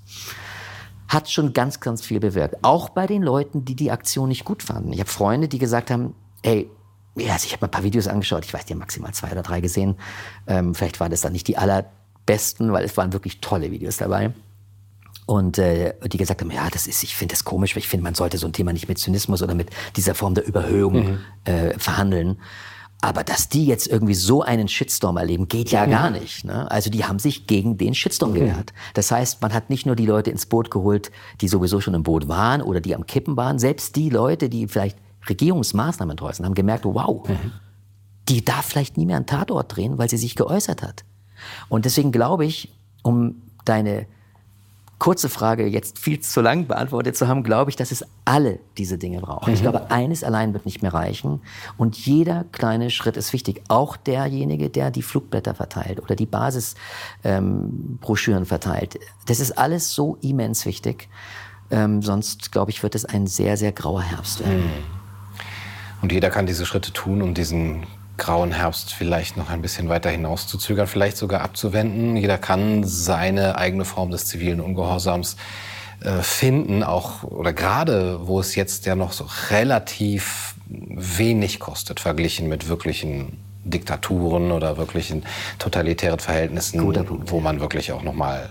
hat 1.09 1.31
schon 1.31 1.53
ganz, 1.53 1.81
ganz 1.81 2.05
viel 2.05 2.21
bewirkt. 2.21 2.57
Auch 2.63 2.91
bei 2.91 3.07
den 3.07 3.23
Leuten, 3.23 3.65
die 3.65 3.77
die 3.77 3.91
Aktion 3.91 4.29
nicht 4.29 4.45
gut 4.45 4.63
fanden. 4.63 4.93
Ich 4.93 5.01
habe 5.01 5.09
Freunde, 5.09 5.49
die 5.49 5.59
gesagt 5.59 5.91
haben, 5.91 6.15
ey, 6.43 6.69
ja, 7.17 7.33
also 7.35 7.47
ich 7.47 7.53
habe 7.53 7.63
mal 7.63 7.69
ein 7.69 7.73
paar 7.73 7.85
Videos 7.85 8.09
angeschaut, 8.09 8.45
ich 8.45 8.53
weiß, 8.53 8.65
die 8.65 8.73
haben 8.73 8.81
maximal 8.81 9.13
zwei 9.15 9.31
oder 9.31 9.43
drei 9.43 9.61
gesehen. 9.61 9.97
Ähm, 10.47 10.75
vielleicht 10.75 11.01
waren 11.01 11.11
das 11.11 11.21
dann 11.21 11.33
nicht 11.33 11.47
die 11.47 11.57
allerbesten, 11.57 12.73
weil 12.73 12.85
es 12.85 12.97
waren 12.97 13.13
wirklich 13.13 13.41
tolle 13.41 13.71
Videos 13.71 13.99
dabei. 13.99 14.33
Und 15.27 15.59
äh, 15.59 15.95
die 16.07 16.19
gesagt 16.19 16.43
haben, 16.43 16.51
ja, 16.51 16.69
das 16.71 16.87
ist, 16.87 17.03
ich 17.03 17.17
finde 17.17 17.33
das 17.33 17.45
komisch, 17.45 17.75
weil 17.75 17.81
ich 17.81 17.89
finde, 17.89 18.05
man 18.05 18.15
sollte 18.15 18.37
so 18.37 18.47
ein 18.47 18.53
Thema 18.53 18.73
nicht 18.73 18.89
mit 18.89 18.99
Zynismus 18.99 19.43
oder 19.43 19.55
mit 19.55 19.71
dieser 19.97 20.15
Form 20.15 20.35
der 20.35 20.47
Überhöhung 20.47 21.13
mhm. 21.13 21.19
äh, 21.45 21.79
verhandeln. 21.79 22.39
Aber 23.01 23.23
dass 23.23 23.49
die 23.49 23.67
jetzt 23.67 23.87
irgendwie 23.87 24.15
so 24.15 24.43
einen 24.43 24.67
Shitstorm 24.67 25.17
erleben, 25.17 25.49
geht 25.49 25.71
ja 25.71 25.87
mhm. 25.87 25.91
gar 25.91 26.11
nicht. 26.11 26.45
Ne? 26.45 26.71
Also 26.71 26.91
die 26.91 27.05
haben 27.05 27.19
sich 27.19 27.47
gegen 27.47 27.79
den 27.79 27.95
Shitstorm 27.95 28.31
mhm. 28.31 28.35
gewehrt. 28.35 28.73
Das 28.95 29.11
heißt, 29.11 29.41
man 29.41 29.53
hat 29.55 29.71
nicht 29.71 29.87
nur 29.87 29.97
die 29.97 30.07
Leute 30.07 30.31
ins 30.31 30.47
Boot 30.47 30.71
geholt, 30.71 31.11
die 31.41 31.49
sowieso 31.49 31.81
schon 31.81 31.95
im 31.95 32.03
Boot 32.03 32.29
waren 32.29 32.61
oder 32.61 32.81
die 32.81 32.95
am 32.95 33.07
Kippen 33.07 33.37
waren, 33.37 33.59
selbst 33.59 33.97
die 33.97 34.11
Leute, 34.11 34.49
die 34.49 34.69
vielleicht 34.69 34.99
Regierungsmaßnahmen 35.29 36.17
treu 36.17 36.33
sind, 36.33 36.45
haben 36.45 36.55
gemerkt, 36.55 36.85
wow, 36.85 37.29
mhm. 37.29 37.53
die 38.29 38.45
darf 38.45 38.67
vielleicht 38.67 38.97
nie 38.97 39.07
mehr 39.07 39.17
einen 39.17 39.27
Tatort 39.27 39.77
drehen, 39.77 39.99
weil 39.99 40.09
sie 40.09 40.17
sich 40.17 40.37
geäußert 40.37 40.83
hat. 40.83 41.05
Und 41.69 41.85
deswegen 41.85 42.13
glaube 42.13 42.45
ich, 42.45 42.73
um 43.03 43.43
deine 43.65 44.07
kurze 44.99 45.29
Frage 45.29 45.67
jetzt 45.67 45.99
viel 45.99 46.21
zu 46.21 46.41
lang 46.41 46.67
beantwortet 46.67 47.17
zu 47.17 47.29
haben, 47.29 47.43
glaube 47.43 47.71
ich, 47.71 47.77
dass 47.77 47.91
es 47.91 48.05
alle 48.25 48.61
diese 48.79 48.97
Dinge 48.97 49.21
brauchen. 49.21 49.51
Mhm. 49.51 49.55
Ich 49.55 49.61
glaube, 49.61 49.91
eines 49.91 50.25
allein 50.25 50.55
wird 50.55 50.65
nicht 50.65 50.83
mehr 50.83 50.95
reichen. 50.95 51.43
Und 51.77 52.07
jeder 52.07 52.45
kleine 52.53 52.91
Schritt 52.91 53.17
ist 53.17 53.33
wichtig. 53.33 53.63
Auch 53.69 53.97
derjenige, 53.97 54.71
der 54.71 54.91
die 54.91 55.03
Flugblätter 55.03 55.55
verteilt 55.55 56.01
oder 56.01 56.17
die 56.17 56.27
Basisbroschüren 56.27 58.43
ähm, 58.43 58.47
verteilt. 58.47 58.99
Das 59.27 59.41
ist 59.41 59.59
alles 59.59 59.93
so 59.93 60.17
immens 60.23 60.65
wichtig. 60.65 61.09
Ähm, 61.71 62.01
sonst, 62.01 62.53
glaube 62.53 62.71
ich, 62.71 62.83
wird 62.83 62.95
es 62.95 63.05
ein 63.05 63.27
sehr, 63.27 63.57
sehr 63.57 63.73
grauer 63.73 64.03
Herbst 64.03 64.41
werden. 64.41 64.65
Mhm. 64.65 65.04
Und 66.05 66.13
jeder 66.13 66.29
kann 66.29 66.45
diese 66.45 66.67
Schritte 66.67 66.93
tun, 66.93 67.23
um 67.23 67.33
diesen 67.33 67.87
grauen 68.19 68.53
Herbst 68.53 68.93
vielleicht 68.93 69.39
noch 69.39 69.49
ein 69.49 69.63
bisschen 69.63 69.89
weiter 69.89 70.11
hinauszuzögern, 70.11 70.87
vielleicht 70.87 71.17
sogar 71.17 71.41
abzuwenden. 71.41 72.15
Jeder 72.19 72.37
kann 72.37 72.85
seine 72.85 73.57
eigene 73.57 73.87
Form 73.87 74.11
des 74.11 74.27
zivilen 74.27 74.61
Ungehorsams 74.61 75.37
äh, 76.03 76.21
finden, 76.21 76.83
auch 76.83 77.23
oder 77.23 77.55
gerade 77.55 78.29
wo 78.29 78.39
es 78.39 78.55
jetzt 78.55 78.85
ja 78.85 78.97
noch 78.97 79.13
so 79.13 79.27
relativ 79.49 80.57
wenig 80.69 81.59
kostet 81.59 82.01
verglichen 82.01 82.51
mit 82.51 82.69
wirklichen 82.69 83.39
Diktaturen 83.65 84.53
oder 84.53 84.77
wirklichen 84.77 85.25
totalitären 85.59 86.19
Verhältnissen, 86.19 86.83
wo 87.25 87.41
man 87.41 87.61
wirklich 87.61 87.93
auch 87.93 88.03
noch 88.03 88.13
mal 88.13 88.51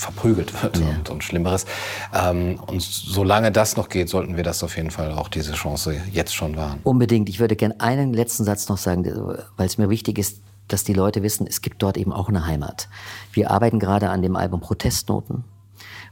verprügelt 0.00 0.62
wird 0.62 0.78
ja. 0.78 0.88
und, 0.88 1.10
und 1.10 1.24
Schlimmeres. 1.24 1.66
Ähm, 2.14 2.58
und 2.66 2.82
solange 2.82 3.52
das 3.52 3.76
noch 3.76 3.88
geht, 3.88 4.08
sollten 4.08 4.36
wir 4.36 4.42
das 4.42 4.62
auf 4.62 4.76
jeden 4.76 4.90
Fall 4.90 5.12
auch 5.12 5.28
diese 5.28 5.52
Chance 5.52 5.96
jetzt 6.10 6.34
schon 6.34 6.56
wahren. 6.56 6.80
Unbedingt. 6.82 7.28
Ich 7.28 7.40
würde 7.40 7.56
gerne 7.56 7.80
einen 7.80 8.12
letzten 8.12 8.44
Satz 8.44 8.68
noch 8.68 8.78
sagen, 8.78 9.04
weil 9.56 9.66
es 9.66 9.78
mir 9.78 9.90
wichtig 9.90 10.18
ist, 10.18 10.40
dass 10.68 10.84
die 10.84 10.92
Leute 10.92 11.22
wissen, 11.22 11.46
es 11.46 11.62
gibt 11.62 11.82
dort 11.82 11.96
eben 11.96 12.12
auch 12.12 12.28
eine 12.28 12.46
Heimat. 12.46 12.88
Wir 13.32 13.50
arbeiten 13.50 13.78
gerade 13.78 14.10
an 14.10 14.22
dem 14.22 14.36
Album 14.36 14.60
Protestnoten, 14.60 15.44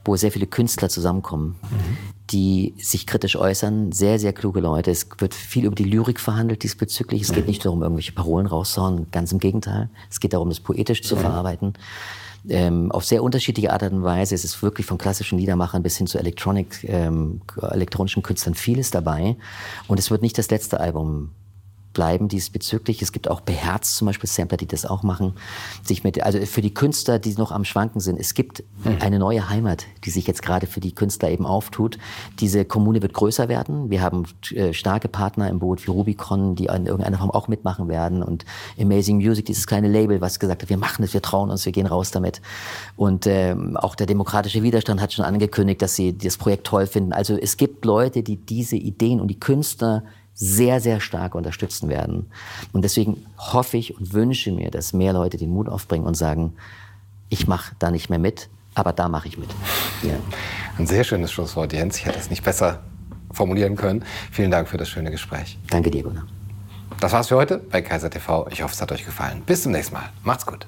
wo 0.04 0.16
sehr 0.16 0.32
viele 0.32 0.46
Künstler 0.46 0.88
zusammenkommen, 0.88 1.56
mhm. 1.62 1.96
die 2.30 2.74
sich 2.78 3.06
kritisch 3.06 3.36
äußern, 3.36 3.92
sehr, 3.92 4.18
sehr 4.18 4.32
kluge 4.32 4.60
Leute. 4.60 4.90
Es 4.90 5.06
wird 5.18 5.34
viel 5.34 5.64
über 5.64 5.74
die 5.74 5.84
Lyrik 5.84 6.18
verhandelt 6.18 6.62
diesbezüglich. 6.62 7.22
Es 7.22 7.32
geht 7.32 7.44
mhm. 7.44 7.50
nicht 7.50 7.64
darum, 7.64 7.82
irgendwelche 7.82 8.12
Parolen 8.12 8.46
rauszuhauen, 8.46 9.10
ganz 9.10 9.32
im 9.32 9.38
Gegenteil. 9.38 9.90
Es 10.10 10.20
geht 10.20 10.32
darum, 10.32 10.48
das 10.48 10.60
poetisch 10.60 11.02
zu 11.02 11.16
mhm. 11.16 11.20
Ähm, 12.48 12.92
auf 12.92 13.04
sehr 13.04 13.22
unterschiedliche 13.22 13.72
Art 13.72 13.82
und 13.82 14.02
Weise. 14.02 14.34
Es 14.34 14.44
ist 14.44 14.62
wirklich 14.62 14.86
von 14.86 14.98
klassischen 14.98 15.38
Liedermachern 15.38 15.82
bis 15.82 15.96
hin 15.96 16.06
zu 16.06 16.18
Electronic, 16.18 16.84
ähm, 16.84 17.40
elektronischen 17.70 18.22
Künstlern 18.22 18.54
vieles 18.54 18.90
dabei. 18.90 19.36
Und 19.86 19.98
es 19.98 20.10
wird 20.10 20.22
nicht 20.22 20.38
das 20.38 20.50
letzte 20.50 20.80
Album 20.80 21.30
bleiben 21.98 22.28
diesbezüglich. 22.28 23.02
Es 23.02 23.10
gibt 23.10 23.28
auch 23.28 23.40
Beherz 23.40 23.96
zum 23.96 24.06
Beispiel 24.06 24.30
Sampler, 24.30 24.56
die 24.56 24.68
das 24.68 24.86
auch 24.86 25.02
machen. 25.02 25.32
Sich 25.82 26.04
mit, 26.04 26.22
also 26.22 26.38
für 26.46 26.62
die 26.62 26.72
Künstler, 26.72 27.18
die 27.18 27.34
noch 27.34 27.50
am 27.50 27.64
Schwanken 27.64 27.98
sind, 27.98 28.20
es 28.20 28.34
gibt 28.34 28.62
mhm. 28.84 28.98
eine 29.00 29.18
neue 29.18 29.50
Heimat, 29.50 29.84
die 30.04 30.10
sich 30.10 30.24
jetzt 30.28 30.40
gerade 30.40 30.68
für 30.68 30.78
die 30.78 30.92
Künstler 30.94 31.28
eben 31.28 31.44
auftut. 31.44 31.98
Diese 32.38 32.64
Kommune 32.64 33.02
wird 33.02 33.14
größer 33.14 33.48
werden. 33.48 33.90
Wir 33.90 34.00
haben 34.00 34.26
äh, 34.52 34.72
starke 34.72 35.08
Partner 35.08 35.48
im 35.48 35.58
Boot 35.58 35.88
wie 35.88 35.90
Rubicon, 35.90 36.54
die 36.54 36.66
in 36.66 36.86
irgendeiner 36.86 37.18
Form 37.18 37.32
auch 37.32 37.48
mitmachen 37.48 37.88
werden 37.88 38.22
und 38.22 38.44
Amazing 38.80 39.16
Music, 39.16 39.46
dieses 39.46 39.66
kleine 39.66 39.88
Label, 39.88 40.20
was 40.20 40.38
gesagt 40.38 40.62
hat, 40.62 40.70
wir 40.70 40.78
machen 40.78 41.02
es, 41.04 41.14
wir 41.14 41.22
trauen 41.22 41.50
uns, 41.50 41.64
wir 41.64 41.72
gehen 41.72 41.86
raus 41.86 42.12
damit. 42.12 42.40
Und 42.94 43.26
ähm, 43.26 43.76
auch 43.76 43.96
der 43.96 44.06
demokratische 44.06 44.62
Widerstand 44.62 45.00
hat 45.00 45.12
schon 45.12 45.24
angekündigt, 45.24 45.82
dass 45.82 45.96
sie 45.96 46.16
das 46.16 46.36
Projekt 46.36 46.64
toll 46.64 46.86
finden. 46.86 47.12
Also 47.12 47.36
es 47.36 47.56
gibt 47.56 47.84
Leute, 47.84 48.22
die 48.22 48.36
diese 48.36 48.76
Ideen 48.76 49.20
und 49.20 49.26
die 49.26 49.40
Künstler 49.40 50.04
sehr, 50.38 50.80
sehr 50.80 51.00
stark 51.00 51.34
unterstützen 51.34 51.88
werden. 51.88 52.30
Und 52.72 52.82
deswegen 52.82 53.26
hoffe 53.36 53.76
ich 53.76 53.98
und 53.98 54.12
wünsche 54.12 54.52
mir, 54.52 54.70
dass 54.70 54.92
mehr 54.92 55.12
Leute 55.12 55.36
den 55.36 55.50
Mut 55.50 55.68
aufbringen 55.68 56.06
und 56.06 56.14
sagen, 56.14 56.54
ich 57.28 57.46
mache 57.48 57.74
da 57.78 57.90
nicht 57.90 58.08
mehr 58.08 58.20
mit, 58.20 58.48
aber 58.74 58.92
da 58.92 59.08
mache 59.08 59.28
ich 59.28 59.36
mit. 59.36 59.50
Ja. 60.02 60.14
Ein 60.78 60.86
sehr 60.86 61.02
schönes 61.02 61.32
Schlusswort, 61.32 61.72
Jens. 61.72 61.98
Ich 61.98 62.06
hätte 62.06 62.18
es 62.18 62.30
nicht 62.30 62.44
besser 62.44 62.84
formulieren 63.32 63.76
können. 63.76 64.04
Vielen 64.30 64.50
Dank 64.50 64.68
für 64.68 64.78
das 64.78 64.88
schöne 64.88 65.10
Gespräch. 65.10 65.58
Danke 65.70 65.90
dir, 65.90 66.04
Gunnar. 66.04 66.26
Das 67.00 67.12
war's 67.12 67.28
für 67.28 67.36
heute 67.36 67.58
bei 67.58 67.82
Kaiser 67.82 68.08
TV. 68.08 68.48
Ich 68.50 68.62
hoffe, 68.62 68.74
es 68.74 68.80
hat 68.80 68.92
euch 68.92 69.04
gefallen. 69.04 69.42
Bis 69.44 69.62
zum 69.62 69.72
nächsten 69.72 69.94
Mal. 69.94 70.08
Macht's 70.22 70.46
gut. 70.46 70.66